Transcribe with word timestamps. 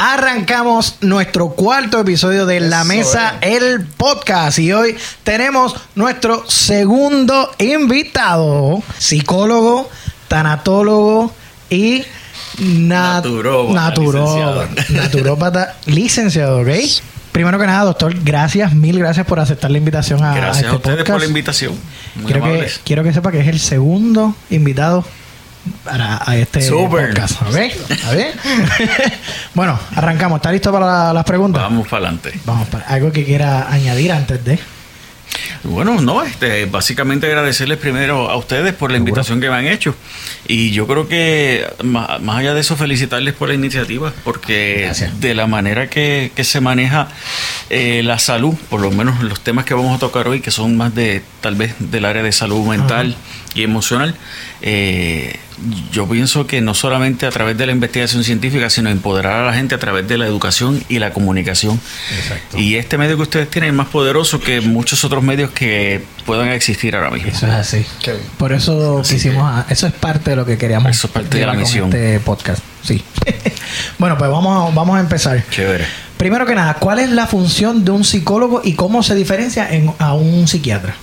Arrancamos 0.00 0.94
nuestro 1.00 1.48
cuarto 1.48 1.98
episodio 1.98 2.46
de 2.46 2.60
La 2.60 2.84
Mesa, 2.84 3.34
el 3.40 3.84
podcast. 3.84 4.60
Y 4.60 4.72
hoy 4.72 4.96
tenemos 5.24 5.74
nuestro 5.96 6.48
segundo 6.48 7.50
invitado, 7.58 8.80
psicólogo, 8.96 9.90
tanatólogo 10.28 11.32
y 11.68 12.04
naturópata, 12.60 14.68
naturópata, 14.90 15.76
licenciado, 15.86 16.60
¿ok? 16.60 16.68
Primero 17.32 17.58
que 17.58 17.66
nada, 17.66 17.82
doctor, 17.82 18.14
gracias, 18.22 18.74
mil 18.74 19.00
gracias 19.00 19.26
por 19.26 19.40
aceptar 19.40 19.72
la 19.72 19.78
invitación 19.78 20.22
a, 20.22 20.32
gracias 20.32 20.58
este 20.58 20.68
a 20.68 20.74
ustedes 20.76 20.98
podcast. 20.98 21.10
por 21.10 21.20
la 21.22 21.26
invitación. 21.26 21.74
Muy 22.14 22.32
Quiero 22.32 22.44
que, 22.44 22.70
quiero 22.84 23.02
que 23.02 23.12
sepa 23.12 23.32
que 23.32 23.40
es 23.40 23.48
el 23.48 23.58
segundo 23.58 24.36
invitado 24.48 25.04
para 25.84 26.20
a 26.24 26.36
este 26.36 26.60
Súper. 26.62 27.08
podcast. 27.10 27.42
¿Ok? 27.42 27.56
¿Está 27.88 28.12
bien? 28.14 28.28
bueno, 29.54 29.78
arrancamos. 29.94 30.36
¿Está 30.38 30.52
listo 30.52 30.72
para 30.72 30.86
la- 30.86 31.12
las 31.12 31.24
preguntas? 31.24 31.62
Vamos 31.62 31.86
para 31.88 32.06
adelante. 32.08 32.32
Vamos 32.44 32.68
para 32.68 32.84
algo 32.86 33.12
que 33.12 33.24
quiera 33.24 33.70
añadir 33.70 34.12
antes 34.12 34.44
de. 34.44 34.58
Bueno, 35.64 36.00
no, 36.00 36.22
este, 36.22 36.66
básicamente 36.66 37.26
agradecerles 37.26 37.78
primero 37.78 38.30
a 38.30 38.36
ustedes 38.36 38.72
por 38.74 38.90
la 38.92 38.96
invitación 38.96 39.40
que 39.40 39.50
me 39.50 39.56
han 39.56 39.66
hecho. 39.66 39.94
Y 40.46 40.70
yo 40.70 40.86
creo 40.86 41.08
que 41.08 41.66
más, 41.82 42.20
más 42.22 42.38
allá 42.38 42.54
de 42.54 42.60
eso, 42.60 42.76
felicitarles 42.76 43.34
por 43.34 43.48
la 43.48 43.54
iniciativa, 43.54 44.12
porque 44.24 44.82
Gracias. 44.86 45.20
de 45.20 45.34
la 45.34 45.46
manera 45.46 45.90
que, 45.90 46.32
que 46.34 46.44
se 46.44 46.60
maneja 46.60 47.08
eh, 47.70 48.02
la 48.04 48.18
salud, 48.18 48.54
por 48.70 48.80
lo 48.80 48.90
menos 48.90 49.20
los 49.22 49.40
temas 49.40 49.64
que 49.64 49.74
vamos 49.74 49.94
a 49.96 49.98
tocar 49.98 50.28
hoy, 50.28 50.40
que 50.40 50.50
son 50.52 50.76
más 50.76 50.94
de 50.94 51.22
tal 51.40 51.56
vez 51.56 51.74
del 51.78 52.04
área 52.04 52.22
de 52.22 52.32
salud 52.32 52.64
mental 52.66 53.14
y 53.54 53.62
emocional, 53.62 54.14
eh, 54.62 55.36
yo 55.90 56.08
pienso 56.08 56.46
que 56.46 56.60
no 56.60 56.72
solamente 56.74 57.26
a 57.26 57.30
través 57.30 57.58
de 57.58 57.66
la 57.66 57.72
investigación 57.72 58.22
científica, 58.22 58.70
sino 58.70 58.90
empoderar 58.90 59.40
a 59.42 59.46
la 59.46 59.52
gente 59.54 59.74
a 59.74 59.78
través 59.78 60.06
de 60.06 60.16
la 60.16 60.26
educación 60.26 60.84
y 60.88 61.00
la 61.00 61.12
comunicación. 61.12 61.80
Exacto. 62.16 62.58
Y 62.58 62.76
este 62.76 62.96
medio 62.96 63.16
que 63.16 63.22
ustedes 63.22 63.50
tienen 63.50 63.70
es 63.70 63.76
más 63.76 63.88
poderoso 63.88 64.38
que 64.40 64.60
muchos 64.60 65.02
otros 65.04 65.22
medios 65.24 65.50
que 65.50 66.04
puedan 66.26 66.48
existir 66.50 66.94
ahora 66.94 67.10
mismo. 67.10 67.30
Eso 67.30 67.46
es 67.46 67.52
así. 67.52 67.84
Por 68.36 68.52
eso 68.52 69.02
quisimos. 69.08 69.42
a- 69.44 69.66
eso 69.68 69.86
es 69.88 69.92
parte 69.94 70.30
de 70.30 70.36
lo 70.36 70.46
que 70.46 70.56
queríamos. 70.58 70.90
Eso 70.92 71.08
es 71.08 71.12
parte 71.12 71.38
de 71.38 71.46
la 71.46 71.54
misión. 71.54 71.86
Este 71.92 72.20
podcast. 72.20 72.62
Sí. 72.84 73.02
bueno, 73.98 74.16
pues 74.16 74.30
vamos 74.30 74.70
a, 74.70 74.74
vamos 74.74 74.96
a 74.96 75.00
empezar. 75.00 75.42
Chévere. 75.50 75.84
Primero 76.16 76.46
que 76.46 76.54
nada, 76.54 76.74
¿cuál 76.74 76.98
es 77.00 77.10
la 77.10 77.26
función 77.26 77.84
de 77.84 77.90
un 77.92 78.04
psicólogo 78.04 78.60
y 78.64 78.74
cómo 78.74 79.02
se 79.02 79.14
diferencia 79.16 79.68
en, 79.72 79.92
a 79.98 80.14
un 80.14 80.46
psiquiatra? 80.48 80.94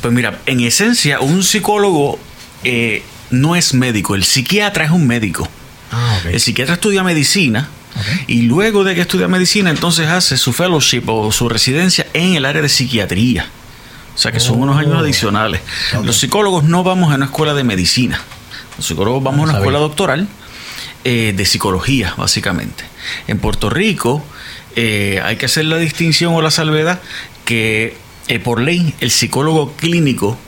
Pues 0.00 0.12
mira, 0.14 0.40
en 0.46 0.60
esencia, 0.60 1.20
un 1.20 1.42
psicólogo 1.42 2.18
eh, 2.64 3.02
no 3.30 3.56
es 3.56 3.74
médico, 3.74 4.14
el 4.14 4.24
psiquiatra 4.24 4.84
es 4.84 4.90
un 4.90 5.06
médico. 5.06 5.48
Ah, 5.92 6.18
El 6.30 6.38
psiquiatra 6.40 6.74
estudia 6.74 7.02
medicina 7.02 7.68
y 8.28 8.42
luego 8.42 8.84
de 8.84 8.94
que 8.94 9.00
estudia 9.00 9.26
medicina, 9.28 9.70
entonces 9.70 10.06
hace 10.08 10.36
su 10.36 10.52
fellowship 10.52 11.02
o 11.08 11.32
su 11.32 11.48
residencia 11.48 12.06
en 12.12 12.34
el 12.34 12.44
área 12.44 12.62
de 12.62 12.68
psiquiatría. 12.68 13.46
O 14.14 14.18
sea 14.18 14.30
que 14.32 14.38
son 14.40 14.56
Oh. 14.60 14.62
unos 14.62 14.78
años 14.78 14.96
adicionales. 14.98 15.60
Ok. 15.96 16.04
Los 16.04 16.18
psicólogos 16.18 16.64
no 16.64 16.84
vamos 16.84 17.10
a 17.12 17.16
una 17.16 17.24
escuela 17.26 17.54
de 17.54 17.64
medicina. 17.64 18.20
Los 18.76 18.86
psicólogos 18.86 19.22
vamos 19.22 19.40
a 19.40 19.42
una 19.44 19.52
sabía. 19.52 19.60
escuela 19.64 19.78
doctoral 19.80 20.28
eh, 21.04 21.32
de 21.36 21.44
psicología, 21.46 22.14
básicamente. 22.16 22.84
En 23.26 23.38
Puerto 23.38 23.70
Rico 23.70 24.24
eh, 24.76 25.20
hay 25.24 25.36
que 25.36 25.46
hacer 25.46 25.64
la 25.64 25.78
distinción 25.78 26.34
o 26.34 26.42
la 26.42 26.50
salvedad 26.52 27.00
que 27.44 27.96
por 28.38 28.60
ley 28.60 28.94
el 29.00 29.10
psicólogo 29.10 29.72
clínico 29.72 30.38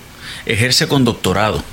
ejerce 0.47 0.89
con 0.89 1.05
doctorado. 1.05 1.65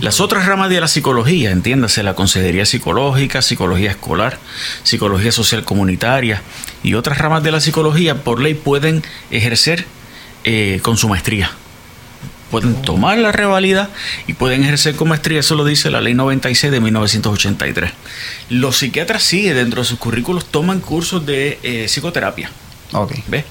Las 0.00 0.20
otras 0.20 0.46
ramas 0.46 0.70
de 0.70 0.80
la 0.80 0.88
psicología, 0.88 1.50
entiéndase, 1.50 2.02
la 2.02 2.14
consejería 2.14 2.64
psicológica, 2.64 3.42
psicología 3.42 3.90
escolar, 3.90 4.38
psicología 4.82 5.32
social 5.32 5.64
comunitaria 5.64 6.42
y 6.82 6.94
otras 6.94 7.18
ramas 7.18 7.42
de 7.42 7.52
la 7.52 7.60
psicología, 7.60 8.22
por 8.22 8.40
ley 8.40 8.54
pueden 8.54 9.02
ejercer 9.30 9.86
eh, 10.44 10.80
con 10.82 10.96
su 10.96 11.08
maestría. 11.08 11.50
Pueden 12.50 12.80
tomar 12.80 13.18
la 13.18 13.30
revalida 13.30 13.90
y 14.26 14.32
pueden 14.32 14.62
ejercer 14.64 14.94
con 14.96 15.08
maestría, 15.08 15.40
eso 15.40 15.54
lo 15.54 15.66
dice 15.66 15.90
la 15.90 16.00
ley 16.00 16.14
96 16.14 16.72
de 16.72 16.80
1983. 16.80 17.92
Los 18.48 18.78
psiquiatras 18.78 19.22
sí, 19.22 19.42
dentro 19.50 19.82
de 19.82 19.88
sus 19.88 19.98
currículos, 19.98 20.46
toman 20.46 20.80
cursos 20.80 21.26
de 21.26 21.58
eh, 21.62 21.84
psicoterapia. 21.88 22.50
Ok. 22.92 23.12
¿Ves? 23.26 23.44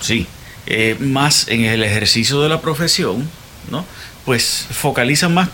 Sí. 0.00 0.28
Eh, 0.66 0.96
más 1.00 1.48
en 1.48 1.64
el 1.64 1.82
ejercicio 1.84 2.40
de 2.40 2.48
la 2.48 2.60
profesión, 2.60 3.28
¿no? 3.70 3.84
Pues 4.24 4.66
focalizan 4.70 5.34
más, 5.34 5.48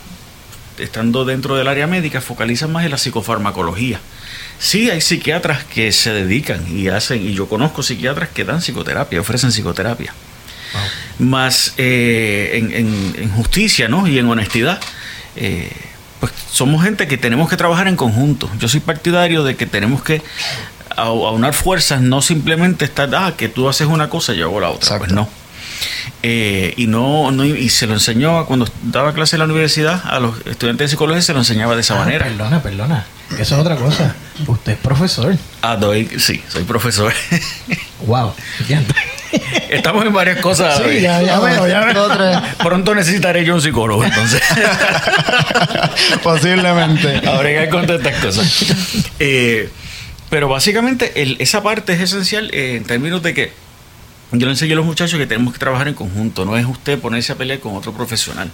estando 0.78 1.24
dentro 1.24 1.56
del 1.56 1.66
área 1.68 1.86
médica, 1.86 2.20
focalizan 2.20 2.70
más 2.72 2.84
en 2.84 2.92
la 2.92 2.98
psicofarmacología. 2.98 4.00
Sí, 4.58 4.90
hay 4.90 5.00
psiquiatras 5.00 5.64
que 5.64 5.90
se 5.90 6.12
dedican 6.12 6.64
y 6.70 6.88
hacen, 6.88 7.26
y 7.26 7.34
yo 7.34 7.48
conozco 7.48 7.82
psiquiatras 7.82 8.28
que 8.28 8.44
dan 8.44 8.60
psicoterapia, 8.60 9.20
ofrecen 9.20 9.50
psicoterapia. 9.50 10.14
Más 11.18 11.74
eh, 11.76 12.50
en, 12.54 12.72
en- 12.72 13.14
en 13.18 13.30
justicia, 13.32 13.88
¿no? 13.88 14.06
Y 14.06 14.18
en 14.18 14.26
honestidad. 14.28 14.80
eh, 15.36 15.70
pues 16.20 16.32
somos 16.52 16.84
gente 16.84 17.08
que 17.08 17.16
tenemos 17.16 17.48
que 17.48 17.56
trabajar 17.56 17.88
en 17.88 17.96
conjunto. 17.96 18.50
Yo 18.58 18.68
soy 18.68 18.80
partidario 18.80 19.42
de 19.42 19.56
que 19.56 19.64
tenemos 19.66 20.02
que 20.02 20.20
au- 20.96 21.26
aunar 21.26 21.52
fuerzas, 21.54 22.00
no 22.00 22.22
simplemente 22.22 22.84
estar, 22.84 23.08
ah, 23.14 23.34
que 23.36 23.48
tú 23.48 23.68
haces 23.68 23.86
una 23.86 24.08
cosa 24.08 24.32
y 24.34 24.38
yo 24.38 24.46
hago 24.46 24.60
la 24.60 24.68
otra. 24.70 24.80
Exacto. 24.96 24.98
Pues 25.04 25.12
no. 25.12 25.28
Eh, 26.22 26.74
y 26.76 26.86
no, 26.86 27.30
no 27.30 27.44
y 27.46 27.70
se 27.70 27.86
lo 27.86 27.94
enseñó 27.94 28.38
a- 28.38 28.46
cuando 28.46 28.68
daba 28.82 29.14
clase 29.14 29.36
en 29.36 29.40
la 29.40 29.44
universidad 29.46 30.02
a 30.04 30.20
los 30.20 30.34
estudiantes 30.46 30.86
de 30.86 30.88
psicología 30.88 31.22
se 31.22 31.32
lo 31.32 31.38
enseñaba 31.38 31.74
de 31.74 31.80
esa 31.80 31.94
Ah, 31.94 31.98
manera. 32.04 32.26
Perdona, 32.26 32.62
perdona. 32.62 33.06
Eso 33.38 33.54
es 33.54 33.60
otra 33.60 33.76
cosa. 33.76 34.14
Usted 34.46 34.72
es 34.72 34.78
profesor. 34.78 35.36
Ah, 35.62 35.76
doy, 35.76 36.08
sí, 36.18 36.42
soy 36.48 36.64
profesor. 36.64 37.12
Wow. 38.06 38.32
Estamos 39.68 40.04
en 40.06 40.12
varias 40.14 40.40
cosas. 40.40 40.80
a 40.80 40.82
Sí, 40.88 41.00
ya, 41.02 41.20
ya 41.22 41.68
ya. 41.68 42.54
Pronto 42.58 42.94
necesitaré 42.94 43.44
yo 43.44 43.54
un 43.54 43.60
psicólogo, 43.60 44.02
entonces. 44.04 44.42
Posiblemente. 46.22 47.20
a 47.28 47.38
bregar 47.38 47.68
con 47.68 47.86
todas 47.86 48.00
estas 48.04 48.24
cosas. 48.24 48.64
Eh, 49.18 49.68
pero 50.30 50.48
básicamente 50.48 51.20
el- 51.22 51.36
esa 51.40 51.62
parte 51.62 51.92
es 51.92 52.00
esencial 52.00 52.50
eh, 52.54 52.76
en 52.76 52.84
términos 52.84 53.22
de 53.22 53.34
que 53.34 53.52
yo 54.32 54.46
le 54.46 54.52
enseñé 54.52 54.74
a 54.74 54.76
los 54.76 54.86
muchachos 54.86 55.18
que 55.18 55.26
tenemos 55.26 55.52
que 55.52 55.58
trabajar 55.58 55.88
en 55.88 55.94
conjunto. 55.94 56.44
No 56.44 56.56
es 56.56 56.64
usted 56.64 56.98
ponerse 57.00 57.32
a 57.32 57.34
pelear 57.36 57.58
con 57.58 57.74
otro 57.74 57.92
profesional. 57.92 58.50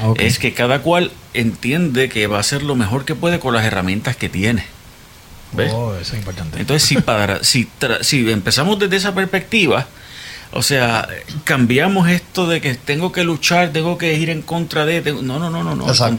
Ah. 0.00 0.14
Es 0.18 0.38
que 0.38 0.54
cada 0.54 0.80
cual 0.80 1.12
entiende 1.34 2.08
que 2.08 2.26
va 2.26 2.38
a 2.38 2.40
hacer 2.40 2.62
lo 2.62 2.74
mejor 2.76 3.04
que 3.04 3.14
puede 3.14 3.38
con 3.38 3.52
las 3.54 3.64
herramientas 3.66 4.16
que 4.16 4.28
tiene. 4.30 4.64
¿Ves? 5.52 5.70
Oh, 5.74 5.94
eso 5.94 6.12
es 6.14 6.18
importante. 6.18 6.58
Entonces, 6.60 6.86
si, 6.88 6.96
para, 6.96 7.44
si, 7.44 7.68
tra- 7.80 8.02
si 8.02 8.30
empezamos 8.30 8.78
desde 8.78 8.96
esa 8.96 9.14
perspectiva, 9.14 9.86
o 10.52 10.62
sea, 10.62 11.06
cambiamos 11.44 12.08
esto 12.08 12.46
de 12.46 12.60
que 12.62 12.74
tengo 12.74 13.12
que 13.12 13.24
luchar, 13.24 13.70
tengo 13.72 13.98
que 13.98 14.14
ir 14.14 14.30
en 14.30 14.40
contra 14.42 14.86
de... 14.86 15.02
tengo- 15.02 15.20
no, 15.22 15.38
no, 15.38 15.50
no, 15.50 15.62
no, 15.62 15.74
no, 15.74 15.84
al 15.84 15.90
Exacto. 15.90 16.12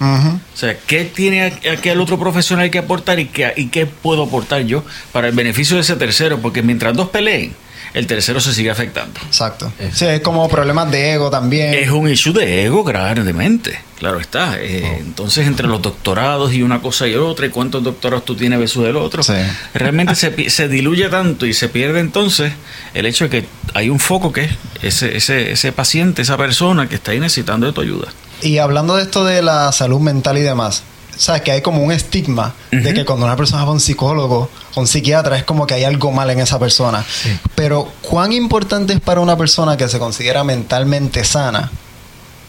O 0.00 0.56
sea, 0.56 0.76
¿qué 0.86 1.04
tiene 1.04 1.42
aquel 1.44 2.00
otro 2.00 2.18
profesional 2.18 2.70
que 2.70 2.78
aportar 2.78 3.18
y 3.20 3.26
qué, 3.26 3.52
y 3.56 3.66
qué 3.68 3.86
puedo 3.86 4.24
aportar 4.24 4.62
yo 4.62 4.84
para 5.12 5.28
el 5.28 5.34
beneficio 5.34 5.76
de 5.76 5.82
ese 5.82 5.96
tercero? 5.96 6.40
Porque 6.40 6.62
mientras 6.62 6.94
dos 6.94 7.08
peleen, 7.10 7.54
el 7.94 8.06
tercero 8.08 8.40
se 8.40 8.52
sigue 8.52 8.70
afectando. 8.70 9.20
Exacto. 9.24 9.72
Sí, 9.92 10.04
es 10.06 10.20
como 10.20 10.48
problemas 10.48 10.90
de 10.90 11.12
ego 11.12 11.30
también. 11.30 11.74
Es 11.74 11.90
un 11.90 12.10
issue 12.10 12.32
de 12.32 12.64
ego 12.64 12.82
grandemente, 12.82 13.78
claro 13.98 14.18
está. 14.18 14.56
Eh, 14.60 14.96
Entonces, 14.98 15.46
entre 15.46 15.68
los 15.68 15.80
doctorados 15.80 16.52
y 16.52 16.62
una 16.62 16.80
cosa 16.82 17.06
y 17.06 17.14
otra, 17.14 17.46
y 17.46 17.50
cuántos 17.50 17.84
doctorados 17.84 18.24
tú 18.24 18.34
tienes 18.34 18.58
versus 18.58 18.84
el 18.86 18.96
otro, 18.96 19.22
Sí. 19.22 19.34
realmente 19.74 20.16
se, 20.16 20.50
se 20.50 20.68
diluye 20.68 21.08
tanto 21.08 21.46
y 21.46 21.54
se 21.54 21.68
pierde 21.68 22.00
entonces 22.00 22.52
el 22.94 23.06
hecho 23.06 23.28
de 23.28 23.30
que 23.30 23.46
hay 23.74 23.88
un 23.90 24.00
foco 24.00 24.32
que 24.32 24.42
es 24.44 24.50
ese, 24.82 25.16
ese, 25.16 25.52
ese 25.52 25.70
paciente, 25.70 26.22
esa 26.22 26.36
persona 26.36 26.88
que 26.88 26.96
está 26.96 27.12
ahí 27.12 27.20
necesitando 27.20 27.66
de 27.66 27.72
tu 27.72 27.80
ayuda. 27.80 28.08
Y 28.44 28.58
hablando 28.58 28.96
de 28.96 29.02
esto 29.02 29.24
de 29.24 29.40
la 29.40 29.72
salud 29.72 30.00
mental 30.00 30.36
y 30.36 30.42
demás, 30.42 30.82
sabes 31.16 31.40
que 31.40 31.50
hay 31.50 31.62
como 31.62 31.82
un 31.82 31.90
estigma 31.90 32.54
de 32.70 32.92
que 32.92 33.06
cuando 33.06 33.24
una 33.24 33.36
persona 33.36 33.64
va 33.64 33.70
a 33.70 33.72
un 33.72 33.80
psicólogo 33.80 34.50
o 34.74 34.80
un 34.80 34.86
psiquiatra 34.86 35.38
es 35.38 35.44
como 35.44 35.66
que 35.66 35.72
hay 35.72 35.84
algo 35.84 36.12
mal 36.12 36.28
en 36.28 36.40
esa 36.40 36.58
persona. 36.58 37.02
Sí. 37.08 37.34
Pero 37.54 37.90
¿cuán 38.02 38.32
importante 38.32 38.92
es 38.92 39.00
para 39.00 39.20
una 39.22 39.38
persona 39.38 39.78
que 39.78 39.88
se 39.88 39.98
considera 39.98 40.44
mentalmente 40.44 41.24
sana 41.24 41.70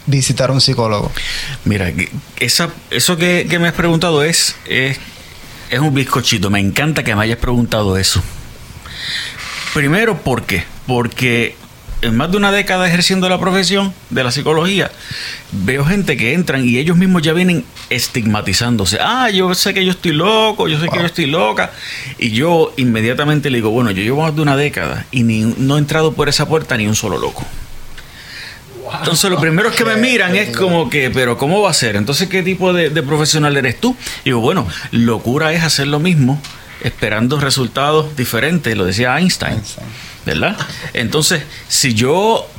visitar 0.06 0.52
un 0.52 0.60
psicólogo? 0.60 1.14
Mira, 1.64 1.94
esa, 2.42 2.70
eso 2.92 3.16
que, 3.16 3.48
que 3.50 3.58
me 3.58 3.70
has 3.70 3.74
preguntado 3.74 4.22
es, 4.22 4.58
es, 4.66 4.98
es 5.70 5.80
un 5.80 5.94
bizcochito. 5.94 6.50
Me 6.50 6.60
encanta 6.60 7.06
que 7.06 7.16
me 7.16 7.24
hayas 7.24 7.38
preguntado 7.38 7.96
eso. 7.98 8.22
Primero, 9.74 10.18
¿por 10.18 10.44
qué? 10.44 10.66
Porque 10.88 11.56
en 12.02 12.16
más 12.16 12.32
de 12.32 12.38
una 12.38 12.52
década 12.52 12.88
ejerciendo 12.88 13.30
la 13.30 13.40
profesión 13.40 13.94
de 14.10 14.24
la 14.24 14.32
psicología, 14.32 14.92
veo 15.52 15.86
gente 15.86 16.18
que 16.18 16.34
entran 16.34 16.68
y 16.68 16.78
ellos 16.78 16.98
mismos 16.98 17.22
ya 17.22 17.34
vienen 17.34 17.66
estigmatizándose. 17.90 18.98
Ah, 19.02 19.30
yo 19.30 19.54
sé 19.54 19.74
que 19.74 19.86
yo 19.86 19.92
estoy 19.92 20.12
loco, 20.12 20.68
yo 20.68 20.80
sé 20.80 20.88
que 20.90 21.00
yo 21.00 21.06
estoy 21.06 21.26
loca. 21.26 21.72
Y 22.18 22.32
yo 22.32 22.74
inmediatamente 22.78 23.50
le 23.50 23.58
digo, 23.58 23.70
bueno, 23.72 23.92
yo 23.92 24.04
llevo 24.04 24.22
más 24.22 24.36
de 24.36 24.42
una 24.42 24.56
década 24.56 25.06
y 25.12 25.24
ni, 25.24 25.42
no 25.58 25.76
he 25.76 25.80
entrado 25.80 26.14
por 26.14 26.30
esa 26.30 26.48
puerta 26.48 26.78
ni 26.78 26.88
un 26.88 26.96
solo 26.96 27.18
loco. 27.18 27.46
Entonces, 29.00 29.32
lo 29.32 29.40
primero 29.40 29.72
que 29.72 29.84
me 29.84 29.96
miran 29.96 30.36
es 30.36 30.56
como 30.56 30.90
que, 30.90 31.10
pero 31.10 31.38
¿cómo 31.38 31.62
va 31.62 31.72
a 31.72 31.74
ser? 31.74 31.96
Entonces, 31.96 32.30
¿qué 32.30 32.44
tipo 32.44 32.72
de, 32.72 32.92
de 32.92 33.04
profesional 33.04 33.58
eres 33.58 33.80
tú? 33.80 33.96
Y 34.24 34.26
digo, 34.26 34.42
bueno, 34.42 34.68
locura 34.92 35.52
es 35.54 35.64
hacer 35.64 35.88
lo 35.88 36.00
mismo 36.00 36.40
esperando 36.86 37.40
resultados 37.40 38.16
diferentes, 38.16 38.78
lo 38.78 38.86
decía 38.86 39.18
Einstein, 39.18 39.54
Einstein. 39.54 39.88
¿Verdad? 40.26 40.58
Entonces, 40.94 41.44
si 41.68 41.94
yo 41.94 42.50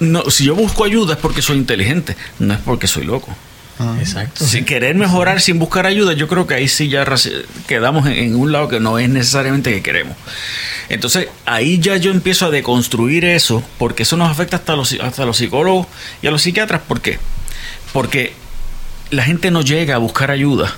no, 0.00 0.30
si 0.30 0.44
yo 0.44 0.54
busco 0.54 0.84
ayuda 0.84 1.14
es 1.14 1.18
porque 1.18 1.42
soy 1.42 1.56
inteligente, 1.56 2.16
no 2.38 2.54
es 2.54 2.60
porque 2.60 2.86
soy 2.86 3.04
loco. 3.04 3.34
Ah. 3.78 3.96
Exacto. 4.00 4.44
Si 4.44 4.64
querer 4.64 4.96
mejorar 4.96 5.40
sin 5.40 5.58
buscar 5.58 5.86
ayuda, 5.86 6.12
yo 6.12 6.26
creo 6.26 6.46
que 6.46 6.54
ahí 6.54 6.68
sí 6.68 6.88
ya 6.88 7.06
quedamos 7.66 8.06
en, 8.06 8.14
en 8.14 8.36
un 8.36 8.50
lado 8.50 8.68
que 8.68 8.80
no 8.80 8.98
es 8.98 9.08
necesariamente 9.08 9.72
que 9.72 9.82
queremos. 9.82 10.16
Entonces, 10.88 11.28
ahí 11.44 11.78
ya 11.78 11.96
yo 11.96 12.10
empiezo 12.10 12.46
a 12.46 12.50
deconstruir 12.50 13.24
eso, 13.24 13.62
porque 13.78 14.02
eso 14.02 14.16
nos 14.16 14.30
afecta 14.30 14.56
hasta 14.56 14.74
los, 14.74 14.92
hasta 14.94 15.22
a 15.22 15.26
los 15.26 15.36
psicólogos 15.36 15.86
y 16.22 16.26
a 16.26 16.30
los 16.30 16.42
psiquiatras. 16.42 16.80
¿Por 16.82 17.00
qué? 17.00 17.18
Porque 17.92 18.32
la 19.10 19.22
gente 19.22 19.50
no 19.50 19.62
llega 19.62 19.94
a 19.94 19.98
buscar 19.98 20.30
ayuda 20.30 20.74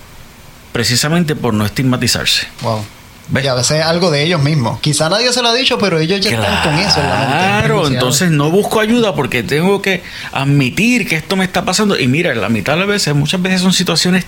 precisamente 0.72 1.34
por 1.34 1.54
no 1.54 1.64
estigmatizarse. 1.64 2.48
Wow. 2.62 2.84
¿Ves? 3.30 3.44
Y 3.44 3.48
a 3.48 3.54
veces 3.54 3.78
es 3.78 3.84
algo 3.84 4.10
de 4.10 4.24
ellos 4.24 4.42
mismos. 4.42 4.80
Quizá 4.80 5.08
nadie 5.08 5.32
se 5.32 5.40
lo 5.42 5.48
ha 5.48 5.54
dicho, 5.54 5.78
pero 5.78 5.98
ellos 5.98 6.20
ya 6.20 6.30
están 6.30 6.62
con 6.62 6.78
eso 6.78 7.00
en 7.00 7.08
la 7.08 7.16
mente. 7.16 7.34
Claro, 7.36 7.86
entonces 7.86 8.30
no 8.30 8.50
busco 8.50 8.80
ayuda 8.80 9.14
porque 9.14 9.42
tengo 9.42 9.80
que 9.80 10.02
admitir 10.32 11.08
que 11.08 11.16
esto 11.16 11.36
me 11.36 11.44
está 11.44 11.64
pasando. 11.64 11.98
Y 11.98 12.08
mira, 12.08 12.34
la 12.34 12.48
mitad 12.48 12.72
de 12.74 12.80
las 12.80 12.88
veces, 12.88 13.14
muchas 13.14 13.40
veces 13.40 13.60
son 13.60 13.72
situaciones 13.72 14.24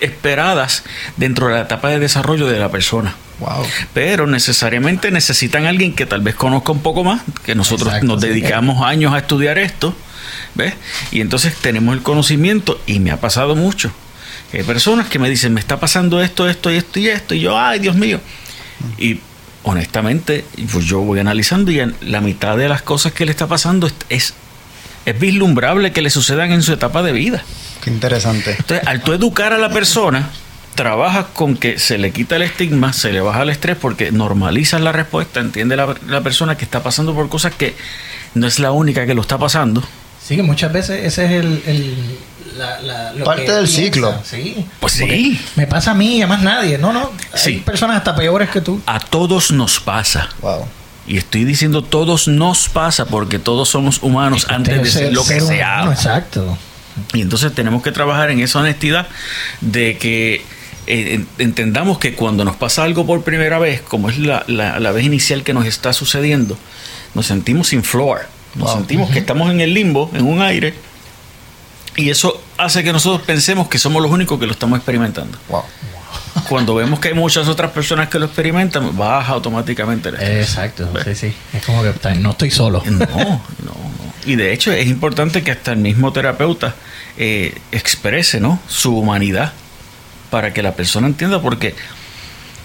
esperadas 0.00 0.82
dentro 1.16 1.46
de 1.46 1.54
la 1.54 1.60
etapa 1.62 1.88
de 1.88 2.00
desarrollo 2.00 2.48
de 2.48 2.58
la 2.58 2.70
persona. 2.70 3.14
Wow. 3.38 3.64
Pero 3.94 4.26
necesariamente 4.26 5.10
necesitan 5.10 5.66
alguien 5.66 5.94
que 5.94 6.06
tal 6.06 6.20
vez 6.20 6.34
conozca 6.34 6.72
un 6.72 6.80
poco 6.80 7.04
más, 7.04 7.22
que 7.44 7.54
nosotros 7.54 7.88
Exacto, 7.88 8.06
nos 8.06 8.20
sí. 8.20 8.28
dedicamos 8.28 8.84
años 8.84 9.14
a 9.14 9.18
estudiar 9.18 9.58
esto, 9.58 9.94
¿ves? 10.54 10.74
Y 11.12 11.20
entonces 11.20 11.54
tenemos 11.54 11.94
el 11.94 12.02
conocimiento 12.02 12.80
y 12.86 12.98
me 12.98 13.10
ha 13.10 13.20
pasado 13.20 13.54
mucho. 13.54 13.92
Hay 14.52 14.62
personas 14.64 15.08
que 15.08 15.18
me 15.18 15.30
dicen, 15.30 15.54
me 15.54 15.60
está 15.60 15.80
pasando 15.80 16.20
esto, 16.20 16.48
esto 16.48 16.70
y 16.70 16.76
esto 16.76 16.98
y 16.98 17.08
esto, 17.08 17.34
y 17.34 17.40
yo, 17.40 17.58
ay, 17.58 17.78
Dios 17.78 17.96
mío. 17.96 18.20
Y 18.98 19.20
honestamente, 19.62 20.44
pues 20.70 20.84
yo 20.84 21.00
voy 21.00 21.20
analizando 21.20 21.70
y 21.70 21.80
la 22.02 22.20
mitad 22.20 22.56
de 22.56 22.68
las 22.68 22.82
cosas 22.82 23.12
que 23.12 23.24
le 23.24 23.30
está 23.30 23.46
pasando 23.46 23.86
es, 23.86 23.94
es, 24.08 24.34
es 25.06 25.18
vislumbrable 25.18 25.92
que 25.92 26.02
le 26.02 26.10
sucedan 26.10 26.52
en 26.52 26.62
su 26.62 26.72
etapa 26.72 27.02
de 27.02 27.12
vida. 27.12 27.44
Qué 27.82 27.90
interesante. 27.90 28.56
Entonces, 28.58 28.86
al 28.86 29.02
tú 29.02 29.12
educar 29.12 29.52
a 29.52 29.58
la 29.58 29.70
persona, 29.70 30.30
trabajas 30.74 31.26
con 31.32 31.56
que 31.56 31.78
se 31.78 31.98
le 31.98 32.10
quita 32.10 32.36
el 32.36 32.42
estigma, 32.42 32.92
se 32.92 33.12
le 33.12 33.20
baja 33.20 33.42
el 33.42 33.50
estrés 33.50 33.76
porque 33.76 34.12
normalizas 34.12 34.80
la 34.80 34.92
respuesta, 34.92 35.40
entiende 35.40 35.76
la, 35.76 35.94
la 36.06 36.20
persona 36.22 36.56
que 36.56 36.64
está 36.64 36.82
pasando 36.82 37.14
por 37.14 37.28
cosas 37.28 37.54
que 37.54 37.74
no 38.34 38.46
es 38.46 38.58
la 38.58 38.72
única 38.72 39.06
que 39.06 39.14
lo 39.14 39.22
está 39.22 39.38
pasando. 39.38 39.82
Sí, 40.22 40.36
que 40.36 40.42
muchas 40.42 40.72
veces 40.72 41.04
ese 41.04 41.24
es 41.24 41.30
el... 41.32 41.62
el 41.66 42.18
la, 42.56 42.80
la- 42.80 43.12
lo 43.12 43.24
Parte 43.24 43.44
que 43.46 43.52
del 43.52 43.64
piensa, 43.64 43.82
ciclo. 43.82 44.14
Sí. 44.24 44.66
Pues 44.80 44.96
Porque 44.98 45.14
sí. 45.16 45.40
Me 45.56 45.66
pasa 45.66 45.92
a 45.92 45.94
mí 45.94 46.16
y 46.18 46.22
a 46.22 46.26
más 46.26 46.42
nadie. 46.42 46.78
No, 46.78 46.92
no. 46.92 47.10
Hay 47.32 47.38
Sí. 47.38 47.52
personas 47.64 47.96
hasta 47.98 48.14
peores 48.16 48.50
que 48.50 48.60
tú. 48.60 48.80
A 48.86 48.98
todos 49.00 49.50
nos 49.50 49.80
pasa. 49.80 50.28
Wow. 50.40 50.66
Y 51.06 51.16
estoy 51.16 51.44
diciendo 51.44 51.82
todos 51.82 52.28
nos 52.28 52.68
pasa 52.68 53.06
porque 53.06 53.38
todos 53.38 53.68
somos 53.68 54.02
humanos 54.02 54.46
antes 54.48 54.80
de 54.82 54.88
ser 54.90 55.12
lo 55.12 55.24
que 55.24 55.40
seamos. 55.40 55.94
Exacto. 55.94 56.56
Y 57.14 57.22
entonces 57.22 57.52
tenemos 57.54 57.82
que 57.82 57.90
trabajar 57.90 58.30
en 58.30 58.40
esa 58.40 58.60
honestidad 58.60 59.06
de 59.60 59.96
que 59.98 60.44
eh, 60.86 61.14
en- 61.14 61.28
entendamos 61.38 61.98
que 61.98 62.14
cuando 62.14 62.44
nos 62.44 62.56
pasa 62.56 62.82
algo 62.84 63.06
por 63.06 63.22
primera 63.22 63.58
vez, 63.58 63.80
como 63.82 64.10
es 64.10 64.18
la, 64.18 64.44
la- 64.48 64.78
la 64.80 64.90
vez 64.92 65.04
inicial 65.04 65.42
que 65.44 65.54
nos 65.54 65.64
está 65.66 65.92
sucediendo, 65.92 66.58
nos 67.14 67.26
sentimos 67.26 67.68
sin 67.68 67.82
floor, 67.84 68.26
nos 68.56 68.68
Wow. 68.68 68.76
sentimos 68.78 69.10
que 69.10 69.20
estamos 69.20 69.50
en 69.50 69.60
el 69.60 69.74
limbo, 69.74 70.10
en 70.12 70.24
un 70.26 70.42
aire, 70.42 70.74
y 71.96 72.10
eso 72.10 72.40
hace 72.58 72.82
que 72.84 72.92
nosotros 72.92 73.22
pensemos 73.26 73.68
que 73.68 73.78
somos 73.78 74.02
los 74.02 74.10
únicos 74.10 74.38
que 74.38 74.46
lo 74.46 74.52
estamos 74.52 74.78
experimentando. 74.78 75.38
Wow. 75.48 75.62
Cuando 76.48 76.74
vemos 76.74 76.98
que 77.00 77.08
hay 77.08 77.14
muchas 77.14 77.48
otras 77.48 77.70
personas 77.72 78.08
que 78.08 78.18
lo 78.18 78.26
experimentan, 78.26 78.96
baja 78.96 79.32
automáticamente 79.32 80.08
el 80.08 80.14
estrés. 80.16 80.48
Exacto. 80.48 80.88
Sí, 81.04 81.14
sí. 81.14 81.34
Es 81.52 81.64
como 81.64 81.82
que 81.82 81.92
no 82.16 82.30
estoy 82.30 82.50
solo. 82.50 82.82
No, 82.86 82.98
no, 82.98 83.36
no. 83.64 83.74
Y 84.24 84.36
de 84.36 84.52
hecho 84.52 84.72
es 84.72 84.86
importante 84.86 85.42
que 85.42 85.50
hasta 85.50 85.72
el 85.72 85.78
mismo 85.78 86.12
terapeuta 86.12 86.74
eh, 87.18 87.58
exprese 87.72 88.40
¿no? 88.40 88.60
su 88.68 88.96
humanidad 88.96 89.52
para 90.30 90.52
que 90.54 90.62
la 90.62 90.74
persona 90.74 91.06
entienda 91.06 91.42
porque, 91.42 91.74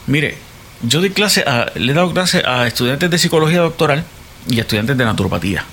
mire, 0.06 0.38
yo 0.84 1.00
doy 1.00 1.10
clase 1.10 1.42
a- 1.42 1.72
le 1.76 1.92
he 1.92 1.96
dado 1.96 2.14
clase 2.14 2.44
a 2.46 2.68
estudiantes 2.68 3.10
de 3.10 3.18
psicología 3.18 3.60
doctoral 3.60 4.04
y 4.48 4.60
a 4.60 4.62
estudiantes 4.62 4.98
de 4.98 5.04
naturopatía. 5.06 5.66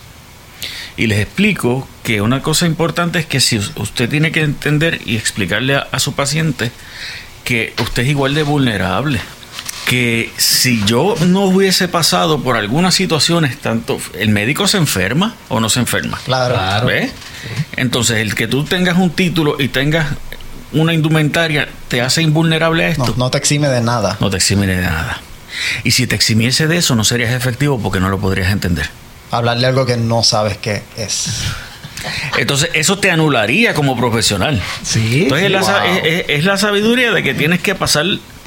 Y 0.96 1.06
les 1.08 1.18
explico 1.20 1.88
que 2.02 2.20
una 2.20 2.40
cosa 2.42 2.66
importante 2.66 3.18
es 3.18 3.26
que 3.26 3.40
si 3.40 3.58
us- 3.58 3.72
usted 3.76 4.08
tiene 4.08 4.30
que 4.32 4.42
entender 4.42 5.00
y 5.04 5.16
explicarle 5.16 5.74
a, 5.76 5.88
a 5.90 5.98
su 5.98 6.12
paciente 6.14 6.70
que 7.44 7.74
usted 7.82 8.04
es 8.04 8.08
igual 8.10 8.34
de 8.34 8.42
vulnerable. 8.44 9.20
Que 9.86 10.32
si 10.38 10.82
yo 10.86 11.14
no 11.26 11.42
hubiese 11.42 11.88
pasado 11.88 12.40
por 12.42 12.56
algunas 12.56 12.94
situaciones, 12.94 13.58
tanto 13.58 14.00
el 14.18 14.30
médico 14.30 14.66
se 14.66 14.78
enferma 14.78 15.34
o 15.48 15.60
no 15.60 15.68
se 15.68 15.80
enferma. 15.80 16.18
Claro. 16.24 16.54
Claro. 16.54 16.86
¿Ves? 16.86 17.12
Entonces, 17.76 18.18
el 18.18 18.34
que 18.34 18.46
tú 18.46 18.64
tengas 18.64 18.96
un 18.96 19.10
título 19.10 19.56
y 19.58 19.68
tengas 19.68 20.06
una 20.72 20.94
indumentaria 20.94 21.68
te 21.88 22.00
hace 22.00 22.22
invulnerable 22.22 22.84
a 22.84 22.88
esto. 22.88 23.06
No, 23.08 23.14
no 23.16 23.30
te 23.30 23.36
exime 23.38 23.68
de 23.68 23.82
nada. 23.82 24.16
No 24.20 24.30
te 24.30 24.36
exime 24.38 24.66
de 24.66 24.80
nada. 24.80 25.20
Y 25.84 25.90
si 25.90 26.06
te 26.06 26.14
eximiese 26.16 26.66
de 26.66 26.78
eso, 26.78 26.94
no 26.94 27.04
serías 27.04 27.32
efectivo 27.32 27.78
porque 27.78 28.00
no 28.00 28.08
lo 28.08 28.18
podrías 28.18 28.50
entender. 28.50 28.88
Hablarle 29.36 29.66
algo 29.66 29.86
que 29.86 29.96
no 29.96 30.22
sabes 30.22 30.56
qué 30.58 30.82
es. 30.96 31.42
Entonces, 32.36 32.70
eso 32.74 32.98
te 32.98 33.10
anularía 33.10 33.74
como 33.74 33.96
profesional. 33.96 34.60
Sí. 34.82 35.22
Entonces, 35.24 35.46
es, 35.46 35.52
la, 35.52 35.62
sa- 35.62 35.82
Wow. 35.84 35.94
es- 35.96 36.04
es- 36.04 36.24
es 36.28 36.44
la 36.44 36.56
sabiduría 36.58 37.12
de 37.12 37.22
que 37.22 37.32
tienes 37.34 37.60
que 37.60 37.74
pasar, 37.74 38.04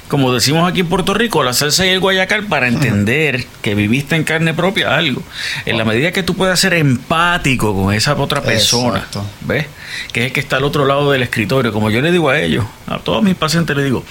como 0.08 0.32
decimos 0.34 0.70
aquí 0.70 0.82
en 0.82 0.88
Puerto 0.88 1.14
Rico, 1.16 1.44
la 1.44 1.54
salsa 1.54 1.86
y 1.86 1.90
el 1.90 2.00
guayacal 2.00 2.46
para 2.46 2.68
entender 2.68 3.46
que 3.62 3.74
viviste 3.74 4.16
en 4.16 4.24
carne 4.24 4.54
propia 4.54 4.96
algo. 4.96 5.24
En 5.66 5.78
la 5.78 5.86
medida 5.86 6.12
que 6.12 6.22
tú 6.24 6.36
puedas 6.36 6.60
ser 6.60 6.74
empático 6.76 7.74
con 7.74 7.94
esa 7.94 8.14
otra 8.16 8.42
persona, 8.44 8.98
Exacto. 9.00 9.26
¿ves? 9.42 9.66
Que 10.14 10.22
es 10.22 10.26
el 10.28 10.34
que 10.34 10.40
está 10.40 10.58
al 10.58 10.64
otro 10.64 10.86
lado 10.86 11.12
del 11.12 11.24
escritorio. 11.24 11.74
Como 11.74 11.90
yo 11.90 12.02
le 12.02 12.12
digo 12.12 12.30
a 12.30 12.40
ellos, 12.40 12.64
a 12.86 13.00
todos 13.00 13.24
mis 13.24 13.36
pacientes 13.36 13.76
les 13.76 13.86
digo, 13.86 14.04